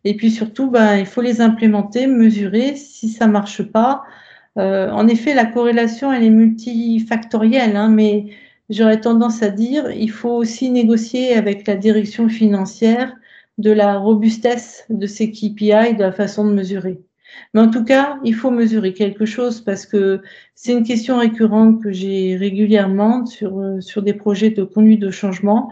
Et 0.04 0.16
puis 0.16 0.32
surtout, 0.32 0.70
ben, 0.70 0.98
il 0.98 1.06
faut 1.06 1.22
les 1.22 1.41
implémenter, 1.41 2.08
mesurer. 2.08 2.76
Si 2.76 3.10
ça 3.10 3.28
marche 3.28 3.64
pas, 3.64 4.04
euh, 4.58 4.89
en 4.91 5.08
effet, 5.08 5.34
la 5.34 5.45
corrélation, 5.45 6.12
elle 6.12 6.24
est 6.24 6.30
multifactorielle, 6.30 7.76
hein, 7.76 7.89
mais 7.89 8.28
j'aurais 8.70 9.02
tendance 9.02 9.43
à 9.43 9.50
dire, 9.50 9.91
il 9.91 10.12
faut 10.12 10.32
aussi 10.32 10.70
négocier 10.70 11.34
avec 11.36 11.68
la 11.68 11.76
direction 11.76 12.30
financière 12.30 13.14
de 13.58 13.72
la 13.72 13.98
robustesse 13.98 14.86
de 14.89 15.08
ces 15.08 15.32
KPI, 15.32 15.95
de 15.95 16.02
la 16.02 16.12
façon 16.12 16.45
de 16.45 16.54
mesurer. 16.54 17.00
Mais 17.54 17.62
en 17.62 17.70
tout 17.70 17.84
cas, 17.84 18.20
il 18.24 18.36
faut 18.36 18.52
mesurer 18.52 18.94
quelque 18.94 19.26
chose 19.26 19.62
parce 19.62 19.86
que 19.86 20.22
c'est 20.56 20.74
une 20.74 20.84
question 20.84 21.18
récurrente 21.18 21.82
que 21.82 21.92
j'ai 21.92 22.36
régulièrement 22.36 23.26
sur, 23.26 23.60
euh, 23.60 23.82
sur 23.82 24.02
des 24.02 24.14
projets 24.14 24.50
de 24.50 24.64
conduite 24.64 25.00
de 25.00 25.12
changement. 25.12 25.70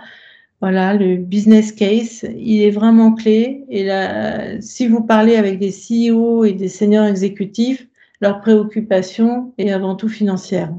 Voilà, 0.62 0.94
le 0.94 1.18
business 1.18 1.72
case, 1.72 2.26
il 2.38 2.62
est 2.62 2.72
vraiment 2.72 3.14
clé. 3.14 3.66
Et 3.70 3.84
là, 3.84 4.62
si 4.62 4.88
vous 4.88 5.04
parlez 5.04 5.36
avec 5.36 5.60
des 5.60 5.72
CEO 5.72 6.46
et 6.46 6.54
des 6.54 6.70
seniors 6.70 7.06
exécutifs, 7.06 7.88
leur 8.22 8.42
préoccupation 8.42 9.54
est 9.58 9.72
avant 9.72 9.96
tout 9.96 10.10
financière. 10.10 10.72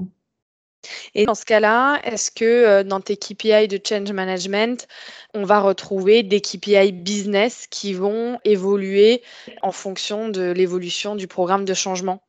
Et 1.15 1.27
dans 1.27 1.35
ce 1.35 1.45
cas-là, 1.45 2.01
est-ce 2.05 2.31
que 2.31 2.45
euh, 2.45 2.83
dans 2.83 3.01
tes 3.01 3.17
KPI 3.17 3.69
de 3.69 3.81
change 3.83 4.13
management, 4.13 4.87
on 5.35 5.45
va 5.45 5.61
retrouver 5.61 6.23
des 6.23 6.41
KPI 6.41 6.93
business 6.93 7.67
qui 7.71 7.93
vont 7.93 8.39
évoluer 8.45 9.23
en 9.63 9.73
fonction 9.73 10.29
de 10.29 10.51
l'évolution 10.51 11.17
du 11.17 11.27
programme 11.27 11.65
de 11.65 11.75
changement? 11.75 12.23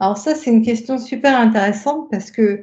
Alors 0.00 0.16
ça, 0.16 0.34
c'est 0.34 0.50
une 0.50 0.64
question 0.64 0.98
super 0.98 1.38
intéressante 1.38 2.08
parce 2.10 2.30
que 2.30 2.62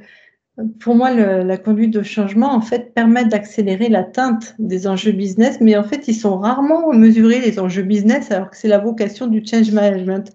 pour 0.79 0.95
moi, 0.95 1.11
la 1.11 1.57
conduite 1.57 1.91
de 1.91 2.03
changement, 2.03 2.53
en 2.53 2.61
fait, 2.61 2.93
permet 2.93 3.25
d'accélérer 3.25 3.89
l'atteinte 3.89 4.55
des 4.59 4.87
enjeux 4.87 5.11
business, 5.11 5.57
mais 5.61 5.77
en 5.77 5.83
fait, 5.83 6.07
ils 6.07 6.15
sont 6.15 6.37
rarement 6.37 6.91
mesurés, 6.93 7.39
les 7.39 7.59
enjeux 7.59 7.83
business, 7.83 8.31
alors 8.31 8.49
que 8.49 8.57
c'est 8.57 8.67
la 8.67 8.79
vocation 8.79 9.27
du 9.27 9.45
change 9.45 9.71
management. 9.71 10.31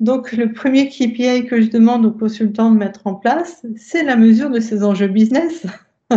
Donc, 0.00 0.32
le 0.32 0.52
premier 0.52 0.88
KPI 0.88 1.46
que 1.46 1.60
je 1.60 1.70
demande 1.70 2.04
aux 2.06 2.12
consultants 2.12 2.70
de 2.70 2.78
mettre 2.78 3.00
en 3.04 3.14
place, 3.14 3.64
c'est 3.76 4.04
la 4.04 4.16
mesure 4.16 4.50
de 4.50 4.60
ces 4.60 4.82
enjeux 4.82 5.08
business. 5.08 5.66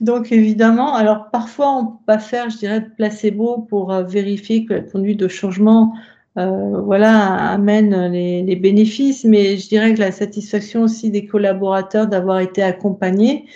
Donc, 0.00 0.32
évidemment, 0.32 0.94
alors 0.94 1.30
parfois, 1.30 1.76
on 1.78 1.86
pas 2.06 2.18
faire, 2.18 2.50
je 2.50 2.58
dirais, 2.58 2.86
placebo 2.96 3.66
pour 3.68 3.92
euh, 3.92 4.02
vérifier 4.02 4.66
que 4.66 4.74
la 4.74 4.80
conduite 4.80 5.18
de 5.18 5.28
changement 5.28 5.94
euh, 6.36 6.80
voilà, 6.80 7.52
amène 7.52 8.10
les, 8.12 8.56
bénéfices, 8.56 9.24
mais 9.24 9.56
je 9.56 9.68
dirais 9.68 9.94
que 9.94 10.00
la 10.00 10.10
satisfaction 10.10 10.82
aussi 10.82 11.10
des 11.10 11.26
collaborateurs 11.26 12.08
d'avoir 12.08 12.40
été 12.40 12.62
accompagnés 12.62 13.46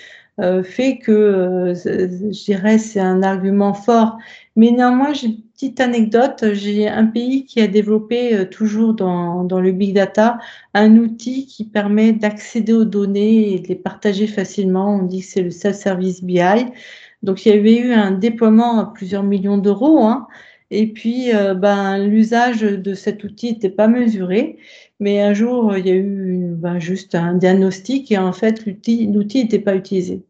euh, 0.41 0.63
fait 0.63 0.99
que, 0.99 1.11
euh, 1.11 1.75
je 1.75 2.45
dirais, 2.45 2.79
c'est 2.79 3.01
un 3.01 3.23
argument 3.25 3.75
fort. 3.75 4.19
Mais 4.55 4.71
néanmoins, 4.71 5.13
j'ai 5.13 5.27
une 5.29 5.43
petite 5.43 5.81
anecdote. 5.81 6.45
J'ai 6.53 6.89
un 6.89 7.07
pays 7.07 7.45
qui 7.45 7.61
a 7.61 7.67
développé 7.67 8.49
toujours 8.51 8.95
dans, 8.95 9.43
dans 9.45 9.61
le 9.61 9.73
big 9.73 9.95
data 9.95 10.39
un 10.75 10.97
outil 10.97 11.47
qui 11.47 11.65
permet 11.65 12.13
d'accéder 12.13 12.73
aux 12.73 12.85
données 12.85 13.55
et 13.55 13.59
de 13.59 13.69
les 13.69 13.75
partager 13.77 14.29
facilement. 14.29 14.95
On 14.97 15.03
dit 15.03 15.21
que 15.21 15.27
c'est 15.27 15.43
le 15.43 15.51
self-service 15.51 16.23
BI. 16.23 16.41
Donc, 17.25 17.45
il 17.45 17.55
y 17.55 17.59
avait 17.59 17.77
eu 17.77 17.93
un 17.93 18.13
déploiement 18.13 18.79
à 18.79 18.87
plusieurs 18.87 19.25
millions 19.25 19.59
d'euros. 19.59 20.05
Hein, 20.05 20.29
et 20.71 20.87
puis, 20.93 21.35
euh, 21.35 21.55
ben, 21.55 22.07
l'usage 22.07 22.61
de 22.61 22.95
cet 22.95 23.25
outil 23.25 23.53
n'était 23.53 23.71
pas 23.71 23.89
mesuré. 23.89 24.59
Mais 25.01 25.21
un 25.21 25.33
jour, 25.33 25.77
il 25.77 25.87
y 25.87 25.91
a 25.91 25.95
eu 25.95 26.55
ben, 26.57 26.79
juste 26.79 27.15
un 27.15 27.35
diagnostic 27.35 28.13
et 28.13 28.19
en 28.19 28.33
fait, 28.33 28.67
l'outil 28.67 29.09
n'était 29.09 29.59
pas 29.61 29.75
utilisé, 29.77 30.23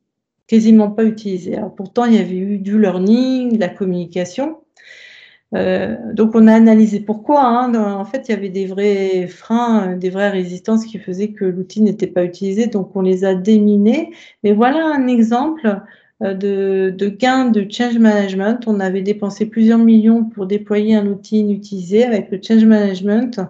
quasiment 0.47 0.91
pas 0.91 1.05
utilisé. 1.05 1.57
Alors, 1.57 1.75
pourtant, 1.75 2.05
il 2.05 2.15
y 2.15 2.19
avait 2.19 2.37
eu 2.37 2.59
du 2.59 2.79
learning, 2.81 3.55
de 3.55 3.61
la 3.61 3.69
communication. 3.69 4.59
Euh, 5.55 5.97
donc, 6.13 6.33
on 6.35 6.47
a 6.47 6.55
analysé 6.55 7.01
pourquoi. 7.01 7.43
Hein. 7.45 7.75
En 7.75 8.05
fait, 8.05 8.29
il 8.29 8.33
y 8.33 8.35
avait 8.35 8.51
des 8.51 8.67
vrais 8.67 9.27
freins, 9.27 9.97
des 9.97 10.11
vraies 10.11 10.31
résistances 10.31 10.85
qui 10.85 10.99
faisaient 10.99 11.33
que 11.33 11.45
l'outil 11.47 11.83
n'était 11.83 12.07
pas 12.07 12.25
utilisé. 12.25 12.67
Donc, 12.67 12.95
on 12.97 13.01
les 13.03 13.25
a 13.25 13.35
déminés. 13.35 14.13
Mais 14.45 14.53
voilà 14.53 14.87
un 14.87 15.07
exemple 15.07 15.67
euh, 15.67 15.75
de, 16.21 16.95
de, 16.97 17.09
gains 17.09 17.47
de 17.47 17.67
change 17.71 17.99
management. 17.99 18.65
On 18.67 18.81
avait 18.81 19.03
dépensé 19.03 19.47
plusieurs 19.47 19.79
millions 19.79 20.25
pour 20.25 20.47
déployer 20.47 20.97
un 20.97 21.07
outil 21.07 21.41
inutilisé. 21.41 22.05
Avec 22.05 22.31
le 22.31 22.41
change 22.43 22.65
management, 22.65 23.41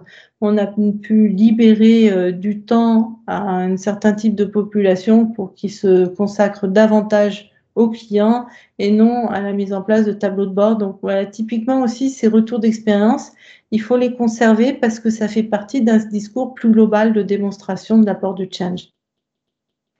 on 0.41 0.57
a 0.57 0.67
pu 0.67 1.27
libérer 1.29 2.11
euh, 2.11 2.31
du 2.31 2.61
temps 2.61 3.19
à 3.27 3.41
un 3.41 3.77
certain 3.77 4.13
type 4.13 4.35
de 4.35 4.45
population 4.45 5.25
pour 5.25 5.53
qu'ils 5.55 5.71
se 5.71 6.07
consacrent 6.07 6.67
davantage 6.67 7.51
aux 7.75 7.89
clients 7.89 8.45
et 8.77 8.91
non 8.91 9.27
à 9.27 9.41
la 9.41 9.53
mise 9.53 9.73
en 9.73 9.81
place 9.81 10.05
de 10.05 10.13
tableaux 10.13 10.45
de 10.45 10.53
bord. 10.53 10.77
Donc 10.77 10.99
voilà, 11.01 11.25
typiquement 11.25 11.81
aussi 11.83 12.09
ces 12.09 12.27
retours 12.27 12.59
d'expérience, 12.59 13.31
il 13.71 13.81
faut 13.81 13.97
les 13.97 14.15
conserver 14.15 14.73
parce 14.73 14.99
que 14.99 15.09
ça 15.09 15.27
fait 15.27 15.43
partie 15.43 15.81
d'un 15.81 15.97
discours 15.97 16.53
plus 16.53 16.71
global 16.71 17.13
de 17.13 17.21
démonstration 17.21 17.97
de 17.97 18.05
l'apport 18.05 18.35
du 18.35 18.47
change. 18.51 18.89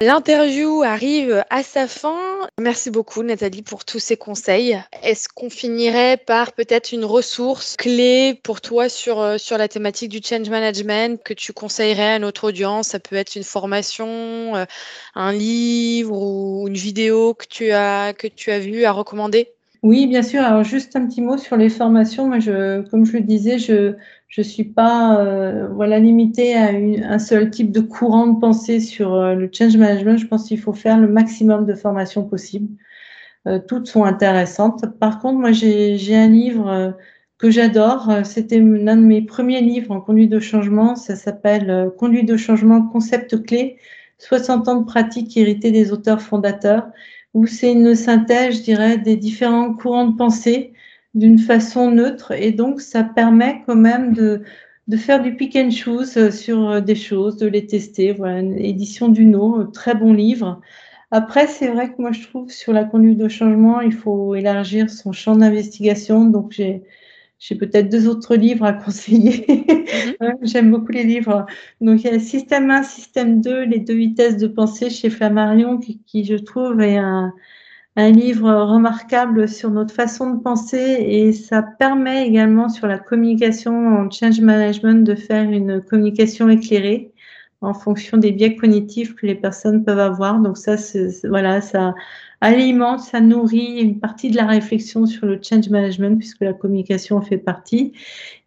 L'interview 0.01 0.81
arrive 0.81 1.43
à 1.49 1.61
sa 1.61 1.85
fin. 1.85 2.47
Merci 2.57 2.89
beaucoup 2.89 3.21
Nathalie 3.21 3.63
pour 3.63 3.83
tous 3.83 3.99
ces 3.99 4.15
conseils. 4.15 4.81
Est-ce 5.03 5.27
qu'on 5.27 5.49
finirait 5.49 6.15
par 6.15 6.53
peut-être 6.53 6.93
une 6.93 7.03
ressource 7.03 7.75
clé 7.75 8.39
pour 8.41 8.61
toi 8.61 8.87
sur, 8.87 9.19
euh, 9.19 9.37
sur 9.37 9.57
la 9.57 9.67
thématique 9.67 10.07
du 10.07 10.21
change 10.23 10.49
management 10.49 11.21
que 11.21 11.33
tu 11.33 11.51
conseillerais 11.51 12.13
à 12.13 12.19
notre 12.19 12.47
audience? 12.47 12.87
Ça 12.87 12.99
peut 13.01 13.17
être 13.17 13.35
une 13.35 13.43
formation, 13.43 14.55
euh, 14.55 14.63
un 15.15 15.33
livre 15.33 16.17
ou 16.17 16.69
une 16.69 16.75
vidéo 16.75 17.33
que 17.33 17.45
tu 17.49 17.71
as, 17.71 18.13
que 18.13 18.27
tu 18.27 18.51
as 18.51 18.59
vu 18.59 18.85
à 18.85 18.93
recommander? 18.93 19.49
Oui, 19.83 20.07
bien 20.07 20.23
sûr. 20.23 20.41
Alors, 20.41 20.63
juste 20.63 20.95
un 20.95 21.07
petit 21.07 21.21
mot 21.21 21.37
sur 21.37 21.57
les 21.57 21.69
formations. 21.69 22.27
Moi, 22.27 22.39
je, 22.39 22.87
comme 22.89 23.05
je 23.05 23.13
le 23.17 23.21
disais, 23.21 23.59
je 23.59 23.95
je 24.29 24.43
suis 24.43 24.63
pas 24.63 25.19
euh, 25.19 25.67
voilà 25.69 25.99
limitée 25.99 26.55
à 26.55 26.69
un 26.69 27.19
seul 27.19 27.49
type 27.49 27.71
de 27.71 27.81
courant 27.81 28.27
de 28.27 28.39
pensée 28.39 28.79
sur 28.79 29.15
euh, 29.15 29.33
le 29.33 29.49
change 29.51 29.75
management. 29.75 30.17
Je 30.17 30.27
pense 30.27 30.47
qu'il 30.47 30.59
faut 30.59 30.73
faire 30.73 30.99
le 30.99 31.07
maximum 31.07 31.65
de 31.65 31.73
formations 31.73 32.23
possibles. 32.23 32.69
Euh, 33.47 33.59
toutes 33.59 33.87
sont 33.87 34.05
intéressantes. 34.05 34.85
Par 34.99 35.19
contre, 35.19 35.39
moi, 35.39 35.51
j'ai 35.51 36.15
un 36.15 36.27
livre 36.27 36.95
que 37.39 37.49
j'adore. 37.49 38.11
C'était 38.23 38.59
l'un 38.59 38.97
de 38.97 39.01
mes 39.01 39.21
premiers 39.23 39.61
livres 39.61 39.91
en 39.91 40.01
conduite 40.01 40.29
de 40.29 40.39
changement. 40.39 40.95
Ça 40.95 41.15
s'appelle 41.15 41.91
Conduite 41.97 42.27
de 42.27 42.37
changement, 42.37 42.83
concept 42.83 43.43
clé, 43.43 43.77
60 44.19 44.67
ans 44.67 44.81
de 44.81 44.85
pratique 44.85 45.35
héritée 45.37 45.71
des 45.71 45.91
auteurs 45.91 46.21
fondateurs 46.21 46.87
où 47.33 47.47
c'est 47.47 47.71
une 47.71 47.95
synthèse, 47.95 48.57
je 48.57 48.63
dirais, 48.63 48.97
des 48.97 49.15
différents 49.15 49.73
courants 49.73 50.07
de 50.07 50.17
pensée 50.17 50.73
d'une 51.13 51.39
façon 51.39 51.91
neutre. 51.91 52.31
Et 52.31 52.51
donc, 52.51 52.81
ça 52.81 53.03
permet 53.03 53.63
quand 53.65 53.75
même 53.75 54.13
de, 54.13 54.41
de 54.87 54.97
faire 54.97 55.21
du 55.21 55.35
pick 55.35 55.55
and 55.55 55.71
choose 55.71 56.29
sur 56.31 56.81
des 56.81 56.95
choses, 56.95 57.37
de 57.37 57.47
les 57.47 57.65
tester. 57.65 58.13
Voilà, 58.13 58.39
une 58.39 58.57
édition 58.57 59.09
du 59.09 59.25
No, 59.25 59.65
très 59.65 59.95
bon 59.95 60.13
livre. 60.13 60.61
Après, 61.11 61.47
c'est 61.47 61.69
vrai 61.69 61.91
que 61.91 62.01
moi, 62.01 62.11
je 62.11 62.27
trouve 62.27 62.51
sur 62.51 62.73
la 62.73 62.83
conduite 62.83 63.17
de 63.17 63.27
changement, 63.27 63.81
il 63.81 63.93
faut 63.93 64.35
élargir 64.35 64.89
son 64.89 65.11
champ 65.11 65.35
d'investigation. 65.35 66.25
Donc, 66.25 66.51
j'ai 66.51 66.83
j'ai 67.39 67.55
peut-être 67.55 67.89
deux 67.89 68.07
autres 68.07 68.35
livres 68.35 68.65
à 68.65 68.73
conseiller. 68.85 69.45
Mhm. 70.19 70.37
J'aime 70.43 70.71
beaucoup 70.71 70.91
les 70.91 71.03
livres. 71.03 71.45
Donc, 71.81 72.03
il 72.03 72.11
y 72.11 72.13
a 72.13 72.19
Système 72.19 72.69
1, 72.69 72.83
Système 72.83 73.41
2, 73.41 73.63
les 73.63 73.79
deux 73.79 73.95
vitesses 73.95 74.37
de 74.37 74.47
pensée 74.47 74.89
chez 74.89 75.09
Flammarion, 75.09 75.77
qui, 75.79 75.99
qui 76.05 76.25
je 76.25 76.35
trouve 76.35 76.81
est 76.81 76.97
un, 76.97 77.33
un, 77.95 78.11
livre 78.11 78.51
remarquable 78.51 79.47
sur 79.49 79.71
notre 79.71 79.93
façon 79.93 80.31
de 80.31 80.41
penser 80.41 80.77
et 80.77 81.33
ça 81.33 81.61
permet 81.61 82.27
également 82.27 82.69
sur 82.69 82.87
la 82.87 82.97
communication 82.97 83.73
en 83.97 84.09
change 84.09 84.41
management 84.41 85.03
de 85.03 85.15
faire 85.15 85.49
une 85.49 85.81
communication 85.81 86.49
éclairée 86.49 87.11
en 87.61 87.73
fonction 87.73 88.17
des 88.17 88.31
biais 88.31 88.55
cognitifs 88.55 89.15
que 89.15 89.25
les 89.25 89.35
personnes 89.35 89.83
peuvent 89.83 89.99
avoir. 89.99 90.39
Donc 90.39 90.57
ça, 90.57 90.75
voilà, 91.25 91.61
ça 91.61 91.93
alimente, 92.41 93.01
ça 93.01 93.19
nourrit 93.19 93.81
une 93.81 93.99
partie 93.99 94.29
de 94.31 94.37
la 94.37 94.45
réflexion 94.45 95.05
sur 95.05 95.25
le 95.25 95.39
change 95.41 95.69
management 95.69 96.17
puisque 96.17 96.41
la 96.41 96.53
communication 96.53 97.17
en 97.17 97.21
fait 97.21 97.37
partie. 97.37 97.93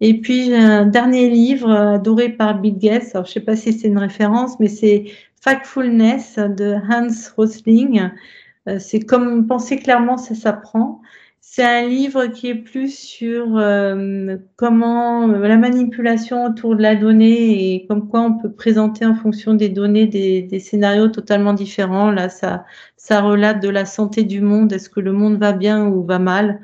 Et 0.00 0.20
puis 0.20 0.54
un 0.54 0.86
dernier 0.86 1.28
livre 1.28 1.70
adoré 1.70 2.30
par 2.30 2.58
Bill 2.60 2.78
Gates. 2.78 3.10
Alors 3.14 3.26
je 3.26 3.32
sais 3.32 3.40
pas 3.40 3.56
si 3.56 3.72
c'est 3.72 3.88
une 3.88 3.98
référence, 3.98 4.58
mais 4.60 4.68
c'est 4.68 5.04
Factfulness 5.42 6.36
de 6.38 6.76
Hans 6.88 7.08
Rosling. 7.36 8.10
Euh, 8.68 8.78
c'est 8.78 9.00
comme 9.00 9.46
penser 9.46 9.78
clairement, 9.78 10.16
ça 10.16 10.34
s'apprend. 10.34 11.00
C'est 11.40 11.64
un 11.64 11.88
livre 11.88 12.26
qui 12.26 12.48
est 12.48 12.54
plus 12.54 12.96
sur 12.96 13.56
euh, 13.58 14.36
comment 14.56 15.28
euh, 15.28 15.48
la 15.48 15.56
manipulation 15.56 16.44
autour 16.44 16.76
de 16.76 16.82
la 16.82 16.94
donnée 16.94 17.74
et 17.74 17.86
comme 17.88 18.08
quoi 18.08 18.20
on 18.22 18.38
peut 18.38 18.52
présenter 18.52 19.04
en 19.04 19.14
fonction 19.14 19.54
des 19.54 19.68
données 19.68 20.06
des, 20.06 20.42
des 20.42 20.60
scénarios 20.60 21.08
totalement 21.08 21.52
différents. 21.52 22.10
Là, 22.12 22.28
ça, 22.28 22.64
ça 22.96 23.20
relate 23.20 23.60
de 23.62 23.68
la 23.68 23.84
santé 23.84 24.22
du 24.22 24.40
monde. 24.40 24.72
Est-ce 24.72 24.88
que 24.88 25.00
le 25.00 25.12
monde 25.12 25.38
va 25.38 25.52
bien 25.52 25.86
ou 25.86 26.04
va 26.04 26.18
mal? 26.20 26.60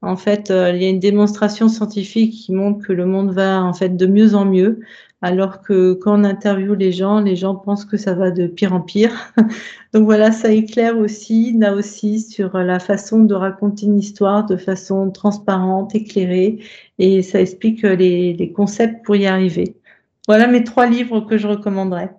En 0.00 0.16
fait, 0.16 0.50
euh, 0.50 0.72
il 0.74 0.82
y 0.82 0.86
a 0.86 0.88
une 0.88 1.00
démonstration 1.00 1.68
scientifique 1.68 2.32
qui 2.32 2.52
montre 2.52 2.86
que 2.86 2.92
le 2.92 3.06
monde 3.06 3.32
va 3.32 3.62
en 3.62 3.74
fait 3.74 3.96
de 3.96 4.06
mieux 4.06 4.34
en 4.34 4.44
mieux 4.44 4.80
alors 5.20 5.62
que 5.62 5.94
quand 5.94 6.20
on 6.20 6.24
interviewe 6.24 6.74
les 6.74 6.92
gens, 6.92 7.20
les 7.20 7.34
gens 7.34 7.56
pensent 7.56 7.84
que 7.84 7.96
ça 7.96 8.14
va 8.14 8.30
de 8.30 8.46
pire 8.46 8.72
en 8.72 8.80
pire. 8.80 9.32
Donc 9.92 10.04
voilà, 10.04 10.30
ça 10.30 10.52
éclaire 10.52 10.96
aussi, 10.96 11.56
là 11.58 11.74
aussi, 11.74 12.20
sur 12.20 12.56
la 12.58 12.78
façon 12.78 13.24
de 13.24 13.34
raconter 13.34 13.86
une 13.86 13.98
histoire 13.98 14.46
de 14.46 14.56
façon 14.56 15.10
transparente, 15.10 15.94
éclairée, 15.94 16.60
et 16.98 17.22
ça 17.22 17.40
explique 17.40 17.82
les, 17.82 18.52
concepts 18.54 19.04
pour 19.04 19.16
y 19.16 19.26
arriver. 19.26 19.76
Voilà 20.28 20.46
mes 20.46 20.62
trois 20.62 20.86
livres 20.86 21.20
que 21.20 21.36
je 21.38 21.48
recommanderais. 21.48 22.10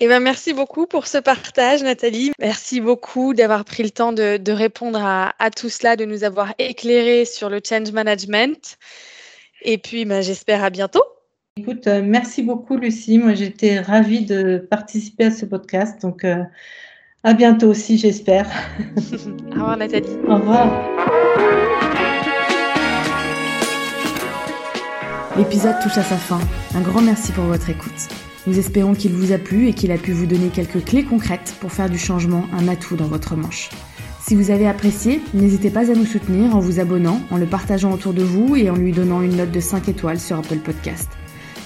Eh 0.00 0.08
ben, 0.08 0.20
merci 0.20 0.52
beaucoup 0.52 0.86
pour 0.86 1.06
ce 1.06 1.18
partage, 1.18 1.82
Nathalie. 1.82 2.32
Merci 2.40 2.80
beaucoup 2.80 3.32
d'avoir 3.32 3.64
pris 3.64 3.84
le 3.84 3.90
temps 3.90 4.12
de, 4.12 4.52
répondre 4.52 5.00
à, 5.00 5.50
tout 5.50 5.68
cela, 5.68 5.96
de 5.96 6.04
nous 6.04 6.24
avoir 6.24 6.52
éclairé 6.58 7.24
sur 7.24 7.48
le 7.48 7.60
change 7.66 7.92
management. 7.92 8.76
Et 9.62 9.78
puis, 9.78 10.04
ben, 10.04 10.20
j'espère 10.22 10.64
à 10.64 10.70
bientôt. 10.70 11.04
Écoute, 11.56 11.86
euh, 11.86 12.02
merci 12.04 12.42
beaucoup 12.42 12.76
Lucie. 12.76 13.18
Moi, 13.18 13.34
j'étais 13.34 13.78
ravie 13.78 14.24
de 14.24 14.58
participer 14.68 15.26
à 15.26 15.30
ce 15.30 15.46
podcast. 15.46 16.02
Donc, 16.02 16.24
euh, 16.24 16.42
à 17.22 17.32
bientôt 17.32 17.68
aussi, 17.68 17.96
j'espère. 17.96 18.50
Au 18.96 19.52
revoir 19.52 19.76
Nathalie. 19.76 20.18
Au 20.26 20.34
revoir. 20.34 20.66
L'épisode 25.36 25.76
touche 25.80 25.98
à 25.98 26.02
sa 26.02 26.16
fin. 26.16 26.40
Un 26.74 26.80
grand 26.80 27.02
merci 27.02 27.30
pour 27.30 27.44
votre 27.44 27.70
écoute. 27.70 28.33
Nous 28.46 28.58
espérons 28.58 28.94
qu'il 28.94 29.12
vous 29.12 29.32
a 29.32 29.38
plu 29.38 29.68
et 29.68 29.72
qu'il 29.72 29.90
a 29.90 29.96
pu 29.96 30.12
vous 30.12 30.26
donner 30.26 30.48
quelques 30.48 30.84
clés 30.84 31.04
concrètes 31.04 31.54
pour 31.60 31.72
faire 31.72 31.88
du 31.88 31.98
changement 31.98 32.44
un 32.52 32.68
atout 32.68 32.96
dans 32.96 33.06
votre 33.06 33.36
manche. 33.36 33.70
Si 34.20 34.34
vous 34.34 34.50
avez 34.50 34.66
apprécié, 34.66 35.20
n'hésitez 35.34 35.70
pas 35.70 35.90
à 35.90 35.94
nous 35.94 36.06
soutenir 36.06 36.56
en 36.56 36.60
vous 36.60 36.80
abonnant, 36.80 37.20
en 37.30 37.36
le 37.36 37.46
partageant 37.46 37.92
autour 37.92 38.14
de 38.14 38.22
vous 38.22 38.56
et 38.56 38.70
en 38.70 38.76
lui 38.76 38.92
donnant 38.92 39.22
une 39.22 39.36
note 39.36 39.50
de 39.50 39.60
5 39.60 39.88
étoiles 39.88 40.20
sur 40.20 40.38
Apple 40.38 40.58
Podcast. 40.58 41.10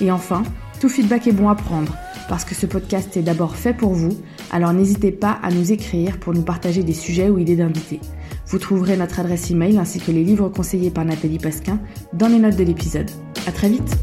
Et 0.00 0.10
enfin, 0.10 0.42
tout 0.80 0.88
feedback 0.88 1.26
est 1.26 1.32
bon 1.32 1.48
à 1.48 1.54
prendre, 1.54 1.96
parce 2.28 2.44
que 2.44 2.54
ce 2.54 2.66
podcast 2.66 3.16
est 3.16 3.22
d'abord 3.22 3.56
fait 3.56 3.74
pour 3.74 3.92
vous, 3.92 4.16
alors 4.52 4.72
n'hésitez 4.72 5.12
pas 5.12 5.38
à 5.42 5.50
nous 5.50 5.72
écrire 5.72 6.18
pour 6.18 6.34
nous 6.34 6.42
partager 6.42 6.82
des 6.82 6.94
sujets 6.94 7.30
ou 7.30 7.38
idées 7.38 7.56
d'invités. 7.56 8.00
Vous 8.46 8.58
trouverez 8.58 8.96
notre 8.96 9.20
adresse 9.20 9.50
email 9.50 9.78
ainsi 9.78 10.00
que 10.00 10.12
les 10.12 10.24
livres 10.24 10.48
conseillés 10.48 10.90
par 10.90 11.04
Nathalie 11.04 11.38
Pasquin 11.38 11.80
dans 12.12 12.28
les 12.28 12.38
notes 12.38 12.56
de 12.56 12.64
l'épisode. 12.64 13.10
À 13.46 13.52
très 13.52 13.68
vite! 13.68 13.96